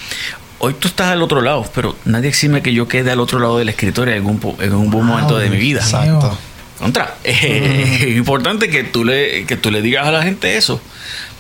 hoy 0.59 0.75
tú 0.75 0.89
estás 0.89 1.09
al 1.13 1.23
otro 1.23 1.41
lado, 1.41 1.65
pero 1.75 1.95
nadie 2.05 2.29
exime 2.31 2.63
que 2.63 2.73
yo 2.75 2.89
quede 2.89 3.13
al 3.13 3.21
otro 3.21 3.39
lado 3.39 3.59
del 3.59 3.69
escritorio 3.69 4.13
en 4.13 4.19
algún, 4.19 4.41
po- 4.41 4.57
en 4.61 4.75
un 4.75 4.91
buen 4.91 5.05
momento 5.07 5.39
de 5.39 5.51
mi 5.51 5.57
vida. 5.59 5.81
Exacto. 5.81 6.37
Contra, 6.79 7.17
eh, 7.25 7.99
es 8.11 8.17
importante 8.17 8.69
que 8.69 8.85
tú, 8.85 9.05
le, 9.05 9.47
que 9.47 9.57
tú 9.57 9.71
le 9.71 9.83
digas 9.83 10.07
a 10.07 10.13
la 10.13 10.23
gente 10.23 10.57
eso 10.57 10.81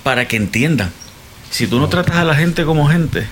para 0.02 0.26
que 0.28 0.36
entiendan. 0.36 0.92
Si 1.50 1.66
tú 1.66 1.78
no 1.78 1.88
tratas 1.88 2.16
a 2.16 2.24
la 2.24 2.34
gente 2.34 2.64
como 2.64 2.88
gente, 2.88 3.26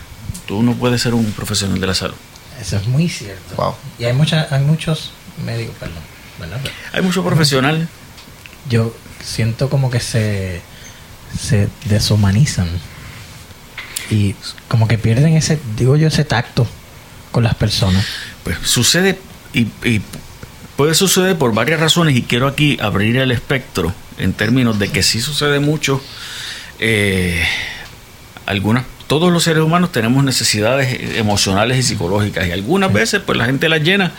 tú 0.46 0.62
no 0.62 0.74
puedes 0.74 1.02
ser 1.02 1.14
un 1.14 1.32
profesional 1.32 1.80
de 1.80 1.86
la 1.86 1.94
salud. 1.94 2.16
Eso 2.60 2.76
es 2.76 2.86
muy 2.86 3.08
cierto. 3.08 3.54
Wow. 3.56 3.74
Y 3.98 4.04
hay, 4.04 4.12
mucha, 4.12 4.46
hay 4.50 4.62
muchos 4.62 5.12
médicos, 5.44 5.74
perdón. 5.78 5.98
¿verdad? 6.38 6.60
Pero 6.62 6.74
Hay 6.92 7.02
mucho 7.02 7.24
profesional. 7.24 7.88
yo 8.68 8.94
siento 9.22 9.68
como 9.70 9.90
que 9.90 10.00
se, 10.00 10.60
se 11.38 11.68
deshumanizan. 11.86 12.68
Y 14.10 14.34
como 14.68 14.86
que 14.86 14.98
pierden 14.98 15.34
ese, 15.36 15.58
digo 15.76 15.96
yo, 15.96 16.08
ese 16.08 16.24
tacto 16.24 16.66
con 17.32 17.44
las 17.44 17.54
personas. 17.54 18.04
Pues 18.42 18.58
sucede 18.62 19.18
y, 19.52 19.62
y 19.84 20.02
puede 20.76 20.94
suceder 20.94 21.36
por 21.36 21.54
varias 21.54 21.80
razones 21.80 22.16
y 22.16 22.22
quiero 22.22 22.46
aquí 22.46 22.78
abrir 22.80 23.16
el 23.16 23.30
espectro 23.30 23.94
en 24.18 24.32
términos 24.32 24.78
de 24.78 24.90
que 24.90 25.02
sí 25.02 25.20
sucede 25.20 25.60
mucho. 25.60 26.00
eh, 26.80 27.42
algunas, 28.46 28.84
todos 29.06 29.32
los 29.32 29.44
seres 29.44 29.62
humanos 29.62 29.92
tenemos 29.92 30.24
necesidades 30.24 31.16
emocionales 31.16 31.78
y 31.78 31.82
psicológicas 31.82 32.46
y 32.46 32.52
algunas 32.52 32.92
veces 32.92 33.20
pues 33.24 33.38
la 33.38 33.44
gente 33.44 33.68
las 33.68 33.82
llena 33.82 34.12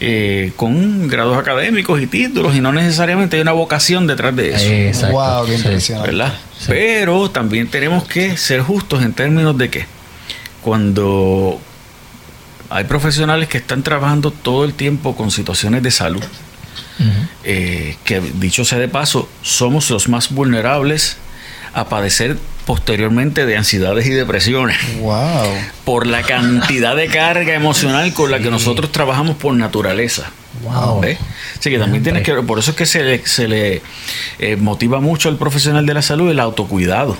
eh, 0.00 0.52
con 0.56 1.08
grados 1.08 1.38
académicos 1.38 2.00
y 2.00 2.06
títulos 2.06 2.54
y 2.54 2.60
no 2.60 2.72
necesariamente 2.72 3.36
hay 3.36 3.42
una 3.42 3.52
vocación 3.52 4.06
detrás 4.06 4.34
de 4.34 4.54
eso. 4.54 4.66
Exacto. 4.66 5.16
Wow, 5.16 5.46
qué 5.46 5.54
impresionante. 5.54 6.10
¿verdad? 6.10 6.34
Sí. 6.58 6.66
Pero 6.68 7.30
también 7.30 7.68
tenemos 7.68 8.04
que 8.04 8.36
ser 8.36 8.60
justos 8.60 9.02
en 9.02 9.12
términos 9.12 9.56
de 9.56 9.70
que 9.70 9.86
cuando 10.62 11.60
hay 12.70 12.84
profesionales 12.84 13.48
que 13.48 13.58
están 13.58 13.82
trabajando 13.82 14.30
todo 14.30 14.64
el 14.64 14.74
tiempo 14.74 15.14
con 15.16 15.30
situaciones 15.30 15.82
de 15.82 15.90
salud, 15.90 16.22
eh, 17.44 17.96
que 18.04 18.20
dicho 18.20 18.64
sea 18.64 18.78
de 18.78 18.88
paso, 18.88 19.28
somos 19.42 19.90
los 19.90 20.08
más 20.08 20.30
vulnerables 20.30 21.16
a 21.72 21.88
padecer 21.88 22.36
posteriormente 22.66 23.44
de 23.46 23.56
ansiedades 23.56 24.06
y 24.06 24.10
depresiones 24.10 24.76
Wow. 25.00 25.44
por 25.84 26.06
la 26.06 26.22
cantidad 26.22 26.96
de 26.96 27.08
carga 27.08 27.52
emocional 27.54 28.14
con 28.14 28.30
la 28.30 28.38
que 28.38 28.44
Sí. 28.44 28.50
nosotros 28.50 28.90
trabajamos 28.92 29.36
por 29.36 29.54
naturaleza. 29.54 30.30
Wow. 30.62 31.00
¿Ves? 31.00 31.18
Así 31.58 31.68
que 31.70 31.78
también 31.78 32.02
tienes 32.04 32.22
que, 32.22 32.32
por 32.36 32.58
eso 32.60 32.70
es 32.70 32.76
que 32.76 32.86
se 32.86 33.02
le, 33.02 33.26
se 33.26 33.48
le 33.48 33.82
eh, 34.38 34.56
motiva 34.56 35.00
mucho 35.00 35.28
al 35.28 35.36
profesional 35.36 35.84
de 35.84 35.94
la 35.94 36.00
salud 36.02 36.30
el 36.30 36.38
autocuidado. 36.40 37.18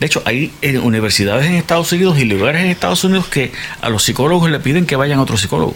De 0.00 0.06
hecho, 0.06 0.22
hay 0.24 0.52
eh, 0.62 0.78
universidades 0.78 1.46
en 1.46 1.54
Estados 1.54 1.92
Unidos 1.92 2.18
y 2.18 2.24
lugares 2.24 2.62
en 2.62 2.68
Estados 2.70 3.02
Unidos 3.04 3.26
que 3.28 3.52
a 3.80 3.88
los 3.88 4.02
psicólogos 4.02 4.50
le 4.50 4.60
piden 4.60 4.86
que 4.86 4.96
vayan 4.96 5.18
a 5.18 5.22
otro 5.22 5.36
psicólogo. 5.36 5.74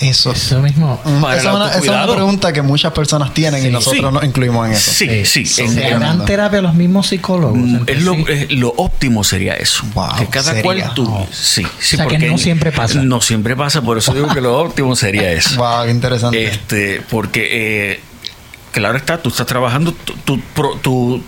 Eso. 0.00 0.32
Eso 0.32 0.60
mismo. 0.60 1.00
Para 1.20 1.36
esa, 1.38 1.54
una, 1.54 1.68
esa 1.68 1.78
es 1.78 1.88
una 1.88 2.12
pregunta 2.12 2.52
que 2.52 2.60
muchas 2.60 2.92
personas 2.92 3.32
tienen 3.34 3.62
Sí. 3.62 3.68
y 3.68 3.70
nosotros 3.70 4.04
Sí. 4.08 4.14
nos 4.14 4.24
incluimos 4.24 4.66
en 4.66 4.72
eso. 4.72 4.90
Sí, 4.90 5.06
Eh, 5.08 5.24
sí. 5.24 5.46
son 5.46 5.66
en- 5.66 5.74
¿Se 5.74 5.90
dan 5.90 6.24
terapia 6.24 6.58
a 6.58 6.62
los 6.62 6.74
mismos 6.74 7.06
psicólogos? 7.06 7.56
Mm, 7.56 7.84
Es 7.86 8.02
lo, 8.02 8.14
sí? 8.14 8.24
eh, 8.28 8.46
lo 8.50 8.70
óptimo 8.76 9.22
sería 9.22 9.54
eso. 9.54 9.84
Wow, 9.94 10.16
que 10.18 10.26
cada 10.26 10.46
sería. 10.46 10.62
cual 10.62 10.92
tú. 10.94 11.04
Oh. 11.08 11.28
Sí, 11.30 11.62
sí, 11.78 11.94
O 11.94 11.98
sea, 11.98 12.06
que 12.08 12.14
porque 12.14 12.30
no 12.30 12.38
siempre 12.38 12.72
pasa. 12.72 13.00
No 13.00 13.20
siempre 13.20 13.54
pasa, 13.54 13.80
por 13.82 13.96
eso 13.96 14.12
digo 14.12 14.26
que 14.34 14.40
lo 14.40 14.58
óptimo 14.58 14.96
sería 14.96 15.30
eso. 15.30 15.54
Wow, 15.56 15.84
qué 15.84 15.90
interesante. 15.92 16.44
Este, 16.46 17.00
porque, 17.08 17.48
eh, 17.92 18.00
claro 18.72 18.96
está, 18.96 19.18
tú 19.22 19.28
estás 19.28 19.46
trabajando, 19.46 19.92
tu, 19.92 20.14
tu, 20.14 20.40
pro- 20.40 20.76
tu- 20.82 21.22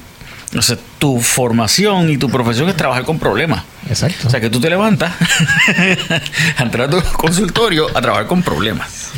no 0.50 0.62
sé, 0.62 0.78
tu 1.04 1.20
formación 1.20 2.08
y 2.08 2.16
tu 2.16 2.30
profesión 2.30 2.66
es 2.70 2.78
trabajar 2.78 3.04
con 3.04 3.18
problemas. 3.18 3.62
Exacto. 3.90 4.26
O 4.26 4.30
sea, 4.30 4.40
que 4.40 4.48
tú 4.48 4.58
te 4.58 4.70
levantas 4.70 5.12
a 6.56 6.62
entrar 6.62 6.88
a 6.88 6.90
tu 6.90 7.02
consultorio 7.18 7.88
a 7.94 8.00
trabajar 8.00 8.26
con 8.26 8.42
problemas. 8.42 9.10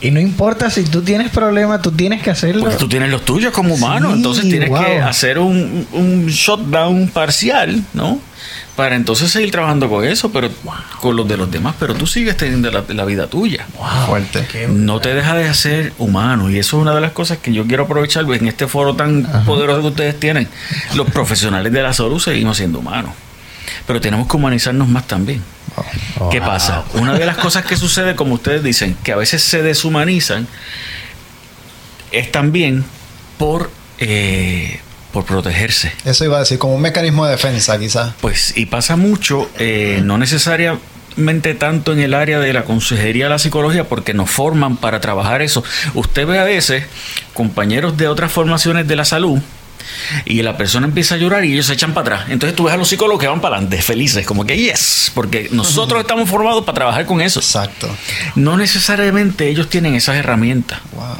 y 0.00 0.10
no 0.10 0.18
importa 0.18 0.68
si 0.68 0.82
tú 0.82 1.02
tienes 1.02 1.30
problemas, 1.30 1.80
tú 1.80 1.92
tienes 1.92 2.22
que 2.22 2.30
hacerlo. 2.30 2.62
Porque 2.62 2.76
tú 2.76 2.88
tienes 2.88 3.08
los 3.08 3.24
tuyos 3.24 3.52
como 3.52 3.74
humano, 3.74 4.08
Sí, 4.10 4.16
entonces 4.16 4.48
tienes 4.48 4.68
wow. 4.70 4.84
que 4.84 4.98
hacer 4.98 5.38
un, 5.38 5.86
un 5.92 6.26
shutdown 6.26 7.06
parcial, 7.14 7.84
¿no? 7.92 8.18
Para 8.74 8.96
entonces 8.96 9.30
seguir 9.30 9.50
trabajando 9.50 9.88
con 9.88 10.02
eso, 10.04 10.32
pero 10.32 10.48
con 11.00 11.14
los 11.14 11.28
de 11.28 11.36
los 11.36 11.50
demás, 11.50 11.74
pero 11.78 11.94
tú 11.94 12.06
sigues 12.06 12.38
teniendo 12.38 12.70
la, 12.70 12.82
la 12.88 13.04
vida 13.04 13.26
tuya. 13.26 13.66
Wow, 13.78 14.06
Fuerte. 14.06 14.66
No 14.68 14.98
te 14.98 15.14
deja 15.14 15.34
de 15.34 15.52
ser 15.52 15.92
humano 15.98 16.50
y 16.50 16.58
eso 16.58 16.78
es 16.78 16.82
una 16.82 16.94
de 16.94 17.02
las 17.02 17.12
cosas 17.12 17.36
que 17.38 17.52
yo 17.52 17.66
quiero 17.66 17.84
aprovechar 17.84 18.24
en 18.24 18.48
este 18.48 18.66
foro 18.66 18.96
tan 18.96 19.24
poderoso 19.44 19.82
que 19.82 19.88
ustedes 19.88 20.18
tienen. 20.18 20.48
Los 20.94 21.10
profesionales 21.12 21.72
de 21.72 21.82
la 21.82 21.92
salud 21.92 22.18
seguimos 22.20 22.56
siendo 22.56 22.78
humanos, 22.80 23.12
pero 23.86 24.00
tenemos 24.00 24.26
que 24.28 24.36
humanizarnos 24.36 24.88
más 24.88 25.06
también. 25.06 25.42
Wow. 26.18 26.30
¿Qué 26.30 26.40
Wow. 26.40 26.48
pasa? 26.48 26.84
Una 26.94 27.14
de 27.14 27.24
las 27.26 27.36
cosas 27.38 27.64
que 27.64 27.76
sucede, 27.76 28.14
como 28.16 28.34
ustedes 28.34 28.62
dicen, 28.62 28.96
que 29.02 29.12
a 29.12 29.16
veces 29.16 29.42
se 29.42 29.62
deshumanizan, 29.62 30.46
es 32.10 32.30
también 32.30 32.84
por, 33.38 33.70
eh, 33.98 34.80
por 35.12 35.24
protegerse. 35.24 35.92
Eso 36.04 36.24
iba 36.24 36.36
a 36.36 36.40
decir, 36.40 36.58
como 36.58 36.74
un 36.74 36.82
mecanismo 36.82 37.24
de 37.24 37.32
defensa, 37.32 37.78
quizás. 37.78 38.12
Pues, 38.20 38.52
y 38.56 38.66
pasa 38.66 38.96
mucho, 38.96 39.50
eh, 39.58 40.00
no 40.04 40.18
necesariamente 40.18 41.54
tanto 41.54 41.92
en 41.92 42.00
el 42.00 42.14
área 42.14 42.38
de 42.38 42.52
la 42.52 42.64
consejería 42.64 43.24
de 43.24 43.30
la 43.30 43.38
psicología, 43.38 43.84
porque 43.84 44.12
nos 44.14 44.30
forman 44.30 44.76
para 44.76 45.00
trabajar 45.00 45.40
eso. 45.42 45.64
Usted 45.94 46.26
ve 46.26 46.38
a 46.38 46.44
veces 46.44 46.84
compañeros 47.34 47.96
de 47.96 48.08
otras 48.08 48.30
formaciones 48.32 48.86
de 48.88 48.96
la 48.96 49.04
salud. 49.06 49.40
Y 50.24 50.42
la 50.42 50.56
persona 50.56 50.86
empieza 50.86 51.14
a 51.14 51.18
llorar 51.18 51.44
y 51.44 51.52
ellos 51.52 51.66
se 51.66 51.74
echan 51.74 51.94
para 51.94 52.16
atrás. 52.16 52.30
Entonces 52.30 52.56
tú 52.56 52.64
ves 52.64 52.74
a 52.74 52.76
los 52.76 52.88
psicólogos 52.88 53.20
que 53.20 53.28
van 53.28 53.40
para 53.40 53.56
adelante, 53.56 53.82
felices, 53.82 54.26
como 54.26 54.44
que 54.44 54.56
yes, 54.56 55.10
porque 55.14 55.48
nosotros 55.52 56.00
estamos 56.00 56.28
formados 56.28 56.64
para 56.64 56.74
trabajar 56.76 57.06
con 57.06 57.20
eso. 57.20 57.40
Exacto. 57.40 57.88
No 58.34 58.56
necesariamente 58.56 59.48
ellos 59.48 59.68
tienen 59.68 59.94
esas 59.94 60.16
herramientas. 60.16 60.80
Wow. 60.92 61.16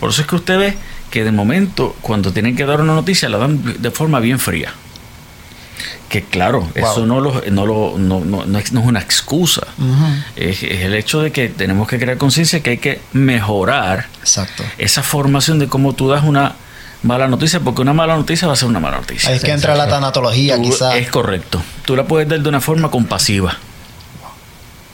Por 0.00 0.10
eso 0.10 0.22
es 0.22 0.28
que 0.28 0.36
usted 0.36 0.58
ve 0.58 0.74
que 1.10 1.24
de 1.24 1.32
momento, 1.32 1.94
cuando 2.00 2.32
tienen 2.32 2.56
que 2.56 2.64
dar 2.64 2.80
una 2.80 2.94
noticia, 2.94 3.28
la 3.28 3.38
dan 3.38 3.82
de 3.82 3.90
forma 3.90 4.18
bien 4.18 4.38
fría. 4.38 4.72
Que 6.08 6.22
claro, 6.22 6.68
eso 6.74 7.06
no, 7.06 7.20
lo, 7.20 7.42
no, 7.50 7.66
lo, 7.66 7.94
no, 7.98 8.20
no, 8.20 8.44
no 8.44 8.58
es, 8.58 8.72
no 8.72 8.80
es 8.80 8.86
una 8.86 9.00
excusa. 9.00 9.66
Es, 10.36 10.62
es 10.62 10.80
el 10.80 10.94
hecho 10.94 11.22
de 11.22 11.30
que 11.32 11.48
tenemos 11.48 11.88
que 11.88 11.98
crear 11.98 12.18
conciencia 12.18 12.62
que 12.62 12.70
hay 12.70 12.78
que 12.78 13.00
mejorar 13.12 14.08
Exacto. 14.20 14.62
esa 14.76 15.02
formación 15.02 15.58
de 15.58 15.68
cómo 15.68 15.94
tú 15.94 16.08
das 16.08 16.24
una 16.24 16.54
mala 17.02 17.28
noticia, 17.28 17.60
porque 17.60 17.82
una 17.82 17.92
mala 17.92 18.16
noticia 18.16 18.46
va 18.46 18.54
a 18.54 18.56
ser 18.56 18.68
una 18.68 18.80
mala 18.80 18.98
noticia. 18.98 19.30
Ahí 19.30 19.36
es 19.36 19.42
que 19.42 19.50
entra 19.52 19.74
la 19.74 19.88
tanatología, 19.88 20.60
quizás. 20.60 20.94
Es 20.94 21.08
correcto. 21.08 21.62
Tú 21.84 21.96
la 21.96 22.04
puedes 22.04 22.28
dar 22.28 22.40
de 22.40 22.48
una 22.48 22.60
forma 22.60 22.90
compasiva. 22.90 23.56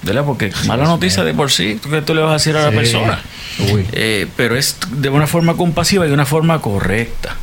¿Verdad? 0.03 0.25
Porque 0.25 0.53
mala 0.67 0.85
noticia 0.85 1.25
de 1.25 1.35
por 1.35 1.51
sí, 1.51 1.79
¿tú 1.83 1.91
qué 1.91 2.01
tú 2.03 2.15
le 2.15 2.21
vas 2.23 2.31
a 2.31 2.35
decir 2.35 2.57
a 2.57 2.63
la 2.63 2.71
Sí. 2.71 2.77
persona? 2.77 3.21
Uy. 3.73 3.85
Eh, 3.93 4.29
pero 4.37 4.57
es 4.57 4.77
de 4.91 5.09
una 5.09 5.27
forma 5.27 5.55
compasiva 5.55 6.05
y 6.07 6.09
de 6.09 6.15
una 6.15 6.25
forma 6.25 6.61
correcta. 6.61 7.35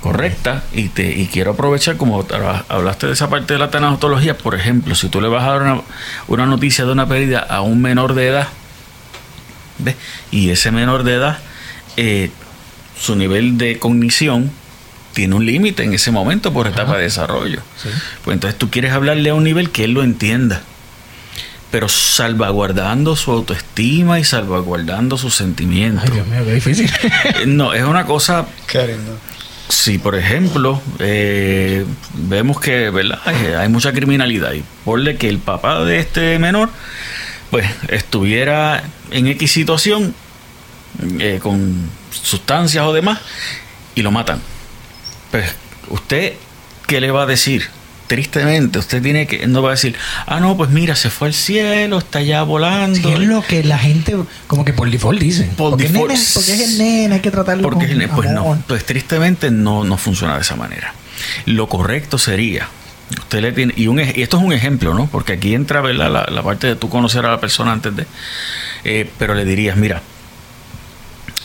Correcta. 0.00 0.64
Y 0.72 0.88
te 0.88 1.04
y 1.12 1.26
quiero 1.26 1.52
aprovechar, 1.52 1.96
como 1.96 2.26
hablaste 2.68 3.06
de 3.06 3.12
esa 3.12 3.28
parte 3.28 3.52
de 3.54 3.58
la 3.58 3.70
tanatología, 3.70 4.36
por 4.36 4.54
ejemplo, 4.54 4.94
si 4.94 5.08
tú 5.08 5.20
le 5.20 5.28
vas 5.28 5.44
a 5.44 5.50
dar 5.52 5.62
una, 5.62 5.80
una 6.28 6.46
noticia 6.46 6.84
de 6.86 6.92
una 6.92 7.06
pérdida 7.06 7.40
a 7.40 7.60
un 7.60 7.80
menor 7.80 8.14
de 8.14 8.26
edad, 8.28 8.48
¿ves? 9.78 9.96
y 10.30 10.50
ese 10.50 10.70
menor 10.72 11.04
de 11.04 11.14
edad, 11.14 11.38
eh, 11.96 12.30
su 12.98 13.16
nivel 13.16 13.58
de 13.58 13.78
cognición 13.78 14.50
tiene 15.12 15.34
un 15.36 15.46
límite 15.46 15.84
en 15.84 15.94
ese 15.94 16.10
momento 16.10 16.52
por 16.52 16.66
etapa 16.66 16.96
de 16.96 17.04
desarrollo. 17.04 17.60
Sí. 17.80 17.88
Pues 18.24 18.34
entonces 18.34 18.58
tú 18.58 18.70
quieres 18.70 18.92
hablarle 18.92 19.30
a 19.30 19.34
un 19.34 19.44
nivel 19.44 19.70
que 19.70 19.84
él 19.84 19.92
lo 19.92 20.02
entienda, 20.02 20.62
pero 21.70 21.88
salvaguardando 21.88 23.14
su 23.16 23.30
autoestima 23.30 24.18
y 24.18 24.24
salvaguardando 24.24 25.16
sus 25.18 25.34
sentimientos. 25.34 26.04
Ay, 26.04 26.10
Dios 26.14 26.26
mío, 26.26 26.40
qué 26.44 26.52
difícil. 26.54 26.90
Eh, 27.40 27.46
No, 27.46 27.72
es 27.74 27.84
una 27.84 28.06
cosa, 28.06 28.46
Qué 28.66 28.86
lindo. 28.86 29.16
si 29.68 29.98
por 29.98 30.14
ejemplo 30.16 30.80
eh, 30.98 31.84
vemos 32.14 32.60
que 32.60 32.90
¿verdad? 32.90 33.20
hay, 33.24 33.36
hay 33.54 33.68
mucha 33.68 33.92
criminalidad 33.92 34.52
y 34.52 34.64
ponle 34.84 35.16
que 35.16 35.28
el 35.28 35.38
papá 35.38 35.84
de 35.84 35.98
este 36.00 36.38
menor 36.38 36.70
pues 37.50 37.66
estuviera 37.88 38.82
en 39.12 39.28
X 39.28 39.52
situación 39.52 40.12
eh, 41.18 41.38
con 41.42 41.88
sustancias 42.22 42.84
o 42.84 42.92
demás 42.92 43.18
y 43.94 44.02
lo 44.02 44.10
matan. 44.10 44.40
Pues 45.30 45.54
usted, 45.88 46.34
¿qué 46.86 47.00
le 47.00 47.10
va 47.10 47.24
a 47.24 47.26
decir? 47.26 47.68
Tristemente, 48.06 48.78
usted 48.78 49.02
tiene 49.02 49.26
que, 49.26 49.46
no 49.46 49.62
va 49.62 49.70
a 49.70 49.72
decir, 49.72 49.96
ah, 50.26 50.38
no, 50.38 50.56
pues 50.56 50.68
mira, 50.70 50.94
se 50.94 51.08
fue 51.08 51.28
al 51.28 51.34
cielo, 51.34 51.98
está 51.98 52.20
ya 52.20 52.42
volando. 52.42 52.96
Sí, 52.96 53.10
es 53.10 53.20
lo 53.20 53.42
que 53.42 53.64
la 53.64 53.78
gente, 53.78 54.14
como 54.46 54.64
que 54.64 54.74
por 54.74 54.90
default 54.90 55.20
dicen. 55.20 55.48
Por 55.56 55.70
porque, 55.70 55.84
default, 55.84 56.10
nene, 56.10 56.24
porque 56.34 56.52
es 56.52 56.60
el 56.60 56.78
nene, 56.78 57.14
hay 57.14 57.20
que 57.20 57.30
tratarlo 57.30 57.62
Porque, 57.62 57.88
con 57.88 58.16
pues 58.16 58.30
no, 58.30 58.62
pues 58.68 58.84
tristemente 58.84 59.50
no, 59.50 59.84
no 59.84 59.96
funciona 59.96 60.34
de 60.34 60.42
esa 60.42 60.54
manera. 60.54 60.94
Lo 61.46 61.66
correcto 61.66 62.18
sería, 62.18 62.68
usted 63.10 63.40
le 63.40 63.52
tiene, 63.52 63.72
y, 63.74 63.86
un, 63.86 63.98
y 63.98 64.22
esto 64.22 64.36
es 64.36 64.42
un 64.42 64.52
ejemplo, 64.52 64.92
¿no? 64.92 65.06
Porque 65.06 65.34
aquí 65.34 65.54
entra. 65.54 65.82
La, 65.82 66.08
la 66.08 66.42
parte 66.42 66.66
de 66.66 66.76
tú 66.76 66.90
conocer 66.90 67.24
a 67.24 67.30
la 67.30 67.40
persona 67.40 67.72
antes 67.72 67.96
de, 67.96 68.06
eh, 68.84 69.10
pero 69.18 69.34
le 69.34 69.46
dirías, 69.46 69.78
mira, 69.78 70.02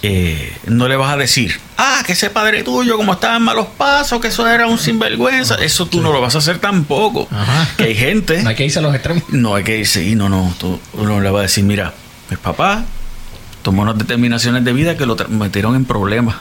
eh, 0.01 0.57
no 0.67 0.87
le 0.87 0.95
vas 0.95 1.13
a 1.13 1.17
decir, 1.17 1.59
ah, 1.77 2.01
que 2.05 2.13
ese 2.13 2.29
padre 2.29 2.63
tuyo, 2.63 2.95
como 2.97 3.13
estaba 3.13 3.35
en 3.37 3.43
malos 3.43 3.67
pasos, 3.77 4.21
que 4.21 4.29
eso 4.29 4.47
era 4.47 4.67
un 4.67 4.77
sinvergüenza, 4.77 5.55
eso 5.55 5.85
tú 5.87 6.01
no 6.01 6.13
lo 6.13 6.21
vas 6.21 6.35
a 6.35 6.37
hacer 6.37 6.59
tampoco. 6.59 7.27
Ajá. 7.31 7.67
Que 7.77 7.83
hay 7.85 7.95
gente, 7.95 8.41
No 8.43 8.49
hay 8.49 8.55
que 8.55 8.65
irse 8.65 8.79
a 8.79 8.81
los 8.81 8.93
extremos. 8.93 9.23
no 9.29 9.55
hay 9.55 9.63
que 9.63 9.77
irse, 9.77 10.03
y 10.05 10.15
no, 10.15 10.29
no, 10.29 10.53
tú, 10.59 10.79
uno 10.93 11.19
le 11.19 11.29
va 11.31 11.39
a 11.39 11.43
decir, 11.43 11.63
mira, 11.63 11.93
el 12.29 12.37
papá 12.37 12.85
tomó 13.61 13.81
unas 13.81 13.97
determinaciones 13.97 14.63
de 14.63 14.73
vida 14.73 14.95
que 14.97 15.05
lo 15.05 15.17
metieron 15.29 15.75
en 15.75 15.85
problemas. 15.85 16.37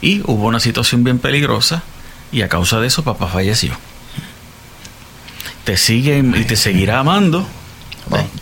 Y 0.00 0.20
hubo 0.24 0.46
una 0.48 0.58
situación 0.58 1.04
bien 1.04 1.20
peligrosa 1.20 1.84
y 2.32 2.42
a 2.42 2.48
causa 2.48 2.80
de 2.80 2.88
eso 2.88 3.04
papá 3.04 3.28
falleció. 3.28 3.72
Te 5.62 5.76
sigue 5.76 6.18
y 6.18 6.44
te 6.44 6.56
seguirá 6.56 6.98
amando. 6.98 7.46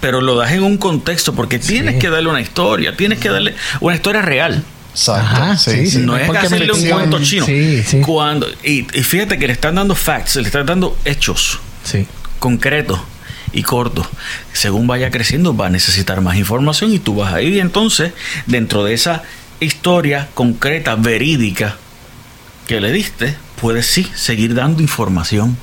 Pero 0.00 0.21
lo 0.21 0.37
das 0.37 0.52
en 0.52 0.62
un 0.62 0.76
contexto 0.78 1.35
porque 1.35 1.59
tienes 1.59 1.97
que 1.97 2.09
darle 2.11 2.28
una 2.30 2.40
historia, 2.40 2.97
tienes 2.97 3.19
que 3.19 3.28
darle 3.28 3.54
una 3.80 3.95
historia 3.95 4.23
real. 4.23 4.62
Exacto. 4.92 5.23
Ajá, 5.42 5.57
sí, 5.57 5.87
sí, 5.88 5.99
no 5.99 6.16
es 6.16 6.28
me 6.28 6.37
hacerle 6.38 6.73
un 6.73 6.85
cuento 6.88 7.23
chino. 7.23 7.47
Sí, 7.47 7.83
sí. 7.87 8.00
Cuando, 8.00 8.49
y, 8.64 8.87
y 8.99 9.02
fíjate 9.04 9.38
que 9.38 9.47
le 9.47 9.52
están 9.52 9.76
dando 9.76 9.95
facts, 9.95 10.37
le 10.37 10.42
están 10.42 10.66
dando 10.66 10.97
hechos 11.04 11.61
Sí. 11.85 12.07
concretos 12.40 12.99
y 13.52 13.62
cortos. 13.62 14.07
Según 14.52 14.87
vaya 14.87 15.11
creciendo, 15.11 15.57
va 15.57 15.66
a 15.66 15.71
necesitar 15.71 16.21
más 16.21 16.37
información 16.37 16.92
y 16.92 16.99
tú 16.99 17.14
vas 17.16 17.33
a 17.35 17.40
ir 17.42 17.59
entonces 17.61 18.12
dentro 18.47 18.83
de 18.85 18.95
esa 18.95 19.23
historia 19.61 20.28
concreta, 20.35 20.95
verídica 20.97 21.76
que 22.66 22.80
le 22.80 22.90
diste, 22.92 23.37
puedes 23.61 23.87
sí 23.87 24.11
seguir 24.14 24.54
dando 24.54 24.83
información. 24.83 25.57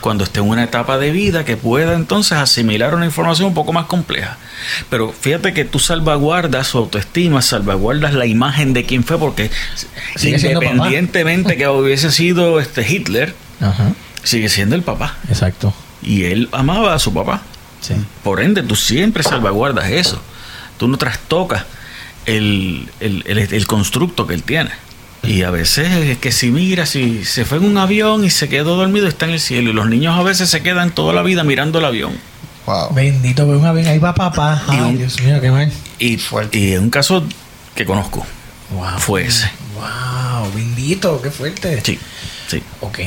Cuando 0.00 0.24
esté 0.24 0.40
en 0.40 0.48
una 0.48 0.64
etapa 0.64 0.96
de 0.98 1.10
vida 1.10 1.44
que 1.44 1.56
pueda 1.56 1.94
entonces 1.94 2.32
asimilar 2.38 2.94
una 2.94 3.04
información 3.04 3.48
un 3.48 3.54
poco 3.54 3.72
más 3.72 3.84
compleja. 3.86 4.38
Pero 4.88 5.12
fíjate 5.12 5.52
que 5.52 5.64
tú 5.64 5.78
salvaguardas 5.78 6.68
su 6.68 6.78
autoestima, 6.78 7.42
salvaguardas 7.42 8.14
la 8.14 8.26
imagen 8.26 8.72
de 8.72 8.84
quién 8.86 9.04
fue, 9.04 9.18
porque 9.18 9.50
Sigue 10.16 10.36
independientemente 10.36 11.56
que 11.56 11.68
hubiese 11.68 12.10
sido 12.10 12.60
este 12.60 12.90
Hitler, 12.90 13.34
Ajá. 13.60 13.92
sigue 14.22 14.48
siendo 14.48 14.74
el 14.74 14.82
papá. 14.82 15.16
Exacto. 15.28 15.74
Y 16.02 16.24
él 16.24 16.48
amaba 16.52 16.94
a 16.94 16.98
su 16.98 17.12
papá. 17.12 17.42
Sí. 17.80 17.94
Por 18.22 18.40
ende, 18.40 18.62
tú 18.62 18.76
siempre 18.76 19.22
salvaguardas 19.22 19.90
eso. 19.90 20.20
Tú 20.78 20.88
no 20.88 20.96
trastocas 20.96 21.64
el, 22.26 22.88
el, 23.00 23.22
el- 23.26 23.38
el 23.38 23.66
constructo 23.66 24.26
que 24.26 24.34
él 24.34 24.42
tiene. 24.42 24.70
Y 25.22 25.42
a 25.42 25.50
veces 25.50 25.88
es 25.92 26.18
que 26.18 26.32
si 26.32 26.50
mira, 26.50 26.86
si 26.86 27.24
se 27.24 27.44
fue 27.44 27.58
en 27.58 27.64
un 27.64 27.76
avión 27.78 28.24
y 28.24 28.30
se 28.30 28.48
quedó 28.48 28.76
dormido, 28.76 29.06
está 29.06 29.26
en 29.26 29.32
el 29.32 29.40
cielo. 29.40 29.70
Y 29.70 29.72
los 29.74 29.86
niños 29.88 30.18
a 30.18 30.22
veces 30.22 30.48
se 30.48 30.62
quedan 30.62 30.92
toda 30.92 31.12
la 31.12 31.22
vida 31.22 31.44
mirando 31.44 31.78
el 31.78 31.84
avión. 31.84 32.16
Wow. 32.66 32.94
Bendito, 32.94 33.46
ve 33.46 33.56
una 33.56 33.72
vez 33.72 33.86
ahí 33.86 33.98
va 33.98 34.14
papá. 34.14 34.62
Y 34.68 34.72
Ay, 34.72 34.80
un- 34.80 34.98
Dios 34.98 35.20
mío, 35.22 35.40
qué 35.40 35.50
mal. 35.50 35.70
Y, 35.98 36.16
Fuerte. 36.16 36.58
y 36.58 36.72
es 36.72 36.78
un 36.80 36.90
caso 36.90 37.24
que 37.74 37.84
conozco. 37.84 38.26
Wow. 38.70 38.98
Fue 38.98 39.26
ese. 39.26 39.50
Wow, 39.74 40.50
bendito, 40.54 41.20
qué 41.20 41.30
fuerte. 41.30 41.82
Sí, 41.84 41.98
sí. 42.48 42.62
Ok. 42.80 42.98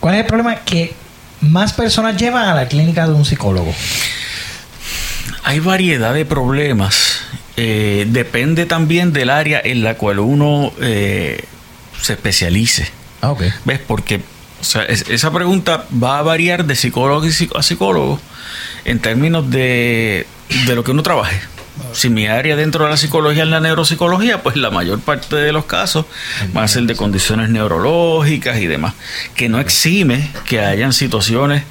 ¿Cuál 0.00 0.14
es 0.14 0.20
el 0.20 0.26
problema 0.26 0.56
que 0.56 0.94
más 1.40 1.72
personas 1.72 2.16
llevan 2.16 2.44
a 2.48 2.54
la 2.54 2.68
clínica 2.68 3.06
de 3.06 3.14
un 3.14 3.24
psicólogo? 3.24 3.74
Hay 5.44 5.60
variedad 5.60 6.14
de 6.14 6.24
problemas. 6.24 7.17
Eh, 7.60 8.06
depende 8.08 8.66
también 8.66 9.12
del 9.12 9.30
área 9.30 9.60
en 9.62 9.82
la 9.82 9.94
cual 9.94 10.20
uno 10.20 10.72
eh, 10.80 11.44
se 12.00 12.12
especialice. 12.12 12.88
Ah. 13.20 13.30
¿Ves? 13.64 13.80
Porque 13.84 14.20
o 14.60 14.64
sea, 14.64 14.82
es- 14.84 15.06
esa 15.10 15.32
pregunta 15.32 15.86
va 16.02 16.18
a 16.20 16.22
variar 16.22 16.64
de 16.66 16.76
psicólogo 16.76 17.26
a 17.56 17.62
psicólogo 17.62 18.20
en 18.84 19.00
términos 19.00 19.50
de, 19.50 20.26
de 20.66 20.74
lo 20.76 20.84
que 20.84 20.92
uno 20.92 21.02
trabaje. 21.02 21.40
Si 21.92 22.10
mi 22.10 22.26
área 22.26 22.54
dentro 22.56 22.84
de 22.84 22.90
la 22.90 22.96
psicología 22.96 23.42
es 23.44 23.48
la 23.48 23.60
neuropsicología, 23.60 24.42
pues 24.42 24.56
la 24.56 24.70
mayor 24.70 25.00
parte 25.00 25.34
de 25.36 25.52
los 25.52 25.64
casos 25.64 26.06
van 26.52 26.64
a 26.64 26.68
ser 26.68 26.82
de 26.84 26.94
condiciones 26.96 27.50
neurológicas 27.50 28.58
y 28.60 28.66
demás. 28.66 28.94
Que 29.36 29.48
no 29.48 29.58
exime 29.60 30.30
que 30.44 30.60
hayan 30.60 30.92
situaciones 30.92 31.62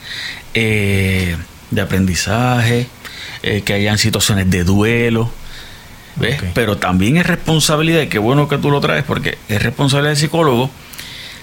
eh, 0.54 1.36
de 1.72 1.82
aprendizaje, 1.82 2.88
eh, 3.44 3.62
que 3.66 3.74
hayan 3.74 3.98
situaciones 3.98 4.50
de 4.50 4.64
duelo. 4.64 5.32
¿Ves? 6.20 6.40
Pero 6.54 6.78
también 6.78 7.18
es 7.18 7.28
responsabilidad, 7.28 8.02
y 8.02 8.08
qué 8.08 8.18
bueno 8.20 8.48
que 8.48 8.58
tú 8.58 8.72
lo 8.72 8.80
traes, 8.82 9.04
porque 9.04 9.38
es 9.50 9.62
responsabilidad 9.62 10.12
del 10.12 10.18
psicólogo 10.18 10.70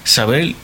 saber 0.03 0.55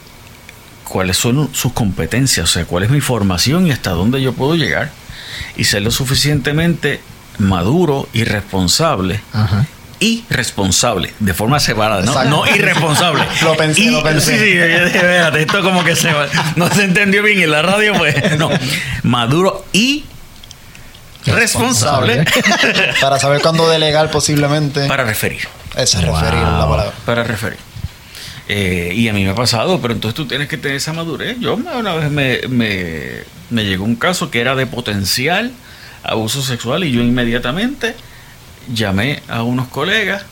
cuáles 0.85 1.17
son 1.17 1.49
sus 1.55 1.73
competencias, 1.73 2.45
o 2.49 2.53
sea, 2.53 2.65
cuál 2.65 2.83
es 2.85 2.91
mi 2.91 3.01
formación 3.01 3.67
y 3.67 3.71
hasta 3.71 3.91
dónde 3.91 4.21
yo 4.21 4.33
puedo 4.33 4.57
llegar 4.57 4.91
y 5.57 5.65
ser 5.65 5.83
lo 5.83 5.91
suficientemente 5.91 7.01
maduro 7.39 8.09
y 8.13 8.25
responsable 8.25 9.21
Ajá. 9.33 9.67
y 10.01 10.25
responsable 10.29 11.15
de 11.21 11.33
forma 11.33 11.61
separada, 11.61 12.25
no, 12.25 12.45
irresponsable. 12.49 13.23
Lo 13.43 13.57
pensé, 13.57 13.83
Y- 13.83 13.91
lo 13.91 14.03
pensé. 14.03 14.33
Sí, 14.37 14.45
sí, 14.45 14.57
yo 14.57 14.65
dije, 14.67 14.85
espérate, 14.99 15.41
esto 15.43 15.63
como 15.63 15.85
que 15.85 15.95
se 15.95 16.13
va- 16.13 16.27
no 16.57 16.69
se 16.69 16.83
entendió 16.85 17.23
bien 17.23 17.41
en 17.41 17.51
la 17.53 17.63
radio, 17.63 17.93
pues 17.97 18.15
no, 18.39 18.51
maduro 19.05 19.65
y 19.73 20.05
responsable 21.27 22.25
Para 23.01 23.19
saber 23.19 23.41
cuándo 23.43 23.69
delegar 23.69 24.11
posiblemente. 24.11 24.87
para 24.89 25.05
referir. 25.05 25.47
Esa 25.77 26.01
es 26.01 26.07
Wow. 26.07 26.17
referir 26.17 26.41
la 26.43 26.67
palabra. 26.69 26.93
para 27.05 27.25
referir. 27.25 27.59
Eh, 28.49 28.93
y 28.97 29.09
a 29.09 29.13
mí 29.13 29.23
me 29.25 29.31
ha 29.31 29.35
pasado, 29.35 29.81
pero 29.81 29.95
entonces 29.95 30.15
tú 30.17 30.27
tienes 30.27 30.49
que 30.49 30.57
tener 30.57 30.77
esa 30.77 30.93
madurez. 30.93 31.37
Yo 31.39 31.55
una 31.55 31.95
vez 31.95 32.11
me, 32.11 32.41
me, 32.49 33.03
me 33.51 33.65
llegó 33.65 33.85
un 33.85 33.95
caso 33.97 34.31
que 34.31 34.41
era 34.41 34.57
de 34.57 34.67
potencial 34.67 35.53
abuso 36.03 36.43
sexual 36.43 36.83
y 36.85 36.91
yo 36.93 37.01
inmediatamente 37.01 37.95
llamé 38.73 39.23
a 39.29 39.43
unos 39.43 39.69
colegas 39.69 40.25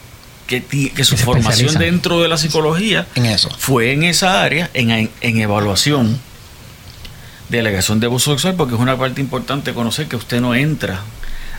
que, 0.49 0.61
ti- 0.61 0.91
que 0.91 1.05
su 1.05 1.15
Que 1.17 1.23
formación 1.23 1.75
dentro 1.79 2.21
de 2.23 2.29
la 2.29 2.39
psicología 2.39 3.07
En 3.15 3.27
eso. 3.27 3.51
fue 3.59 3.93
en 3.93 4.03
esa 4.03 4.43
área, 4.43 4.71
en, 4.75 4.91
en, 4.91 5.11
en 5.21 5.39
evaluación 5.41 6.19
de 7.49 7.61
alegación 7.61 8.01
de 8.01 8.07
abuso 8.07 8.33
sexual, 8.33 8.55
porque 8.57 8.75
es 8.75 8.81
una 8.81 8.97
parte 8.97 9.21
importante 9.21 9.75
conocer 9.75 10.07
que 10.07 10.17
usted 10.17 10.41
no 10.41 10.55
entra 10.55 11.01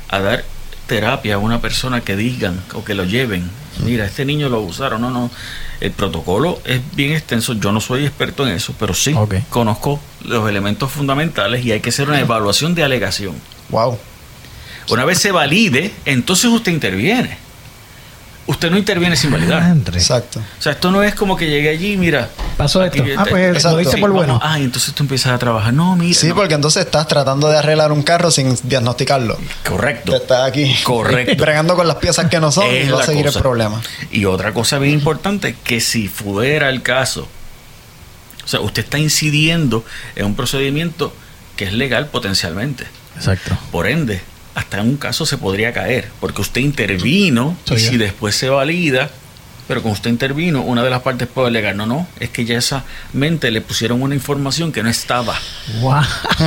a 0.08 0.20
dar 0.20 0.46
terapia 0.88 1.36
a 1.36 1.38
una 1.38 1.62
persona 1.62 2.02
que 2.02 2.16
digan 2.16 2.62
o 2.74 2.84
que 2.84 2.96
lo 2.96 3.06
lleven. 3.06 3.50
Mira, 3.84 4.06
este 4.06 4.26
niño 4.26 4.50
lo 4.50 4.58
abusaron. 4.58 5.02
No, 5.02 5.12
no. 5.12 5.32
El 5.80 5.92
protocolo 5.92 6.60
es 6.66 6.82
bien 6.96 7.14
extenso. 7.14 7.54
Yo 7.54 7.72
no 7.72 7.80
soy 7.80 8.06
experto 8.06 8.46
en 8.46 8.54
eso, 8.54 8.74
pero 8.78 8.94
sí 8.94 9.16
conozco 9.50 10.00
los 10.26 10.50
elementos 10.50 10.92
fundamentales 10.92 11.64
y 11.64 11.72
hay 11.72 11.80
que 11.80 11.90
hacer 11.90 12.10
una 12.10 12.20
evaluación 12.20 12.76
de 12.76 12.84
alegación. 12.84 13.36
Wow. 13.70 13.98
Una 14.90 15.06
vez 15.06 15.20
se 15.20 15.32
valide, 15.32 15.94
entonces 16.06 16.46
usted 16.46 16.72
interviene. 16.72 17.38
Usted 18.50 18.72
no 18.72 18.80
interviene 18.80 19.16
sin 19.16 19.32
validar. 19.32 19.76
Exacto. 19.94 20.40
O 20.40 20.62
sea, 20.62 20.72
esto 20.72 20.90
no 20.90 21.04
es 21.04 21.14
como 21.14 21.38
que 21.38 21.48
llegue 21.48 21.70
allí, 21.70 21.98
mira. 21.98 22.30
Pasó 22.58 22.82
aquí 22.82 22.98
esto. 23.00 23.14
Ah, 23.22 23.24
te- 23.24 23.30
pues 23.30 23.56
Exacto. 23.56 23.72
lo 23.74 23.78
dice 23.78 23.92
Sí, 23.92 24.02
por 24.02 24.10
vamos, 24.10 24.26
bueno. 24.26 24.40
Ah, 24.44 24.58
y 24.60 24.64
entonces 24.64 24.92
tú 24.96 25.04
empiezas 25.04 25.34
a 25.34 25.38
trabajar. 25.38 25.72
No, 25.72 25.96
mira. 25.96 26.20
Sí, 26.20 26.30
no. 26.30 26.36
porque 26.36 26.56
entonces 26.56 26.84
estás 26.84 27.08
tratando 27.08 27.48
de 27.48 27.60
arreglar 27.60 27.92
un 27.92 28.02
carro 28.02 28.32
sin 28.32 28.58
diagnosticarlo. 28.64 29.38
Correcto. 29.68 30.14
Te 30.14 30.18
estás 30.18 30.48
aquí. 30.50 30.76
Correcto. 30.84 31.36
Bregando 31.44 31.76
con 31.76 31.88
las 31.88 31.98
piezas 31.98 32.28
que 32.28 32.40
no 32.40 32.52
son 32.52 32.66
Es 32.66 32.88
y 32.88 32.90
va 32.92 33.04
a 33.04 33.06
seguir 33.06 33.28
cosa. 33.28 33.38
el 33.38 33.44
problema. 33.44 33.82
Y 34.12 34.26
otra 34.26 34.52
cosa 34.52 34.80
bien 34.80 34.96
importante, 34.96 35.56
que 35.64 35.80
si 35.80 36.08
fuera 36.08 36.70
el 36.70 36.82
caso, 36.82 37.28
o 38.44 38.48
sea, 38.48 38.62
usted 38.62 38.84
está 38.84 38.98
incidiendo 38.98 39.86
en 40.16 40.26
un 40.26 40.36
procedimiento 40.36 41.14
que 41.56 41.66
es 41.66 41.74
legal 41.74 42.08
potencialmente. 42.08 42.88
Exacto. 43.16 43.56
Por 43.72 43.86
ende, 43.86 44.22
hasta 44.56 44.80
en 44.80 44.88
un 44.88 44.98
caso 44.98 45.26
se 45.26 45.38
podría 45.38 45.74
caer, 45.74 46.10
porque 46.20 46.42
usted 46.42 46.62
intervino 46.62 47.56
y 47.70 47.80
si 47.80 47.98
después 47.98 48.36
se 48.36 48.50
valida, 48.50 49.10
pero 49.68 49.82
como 49.84 49.94
usted 49.94 50.10
intervino, 50.10 50.64
una 50.64 50.84
de 50.84 50.90
las 50.90 51.02
partes 51.02 51.28
puede 51.28 51.48
alegar, 51.50 51.76
no, 51.76 51.86
no, 51.86 52.08
es 52.20 52.30
que 52.32 52.44
ya 52.44 52.58
esa 52.58 52.84
mente 53.14 53.52
le 53.52 53.62
pusieron 53.62 54.02
una 54.02 54.16
información 54.16 54.72
que 54.72 54.82
no 54.82 54.90
estaba, 54.90 55.36
Wow. 55.82 56.02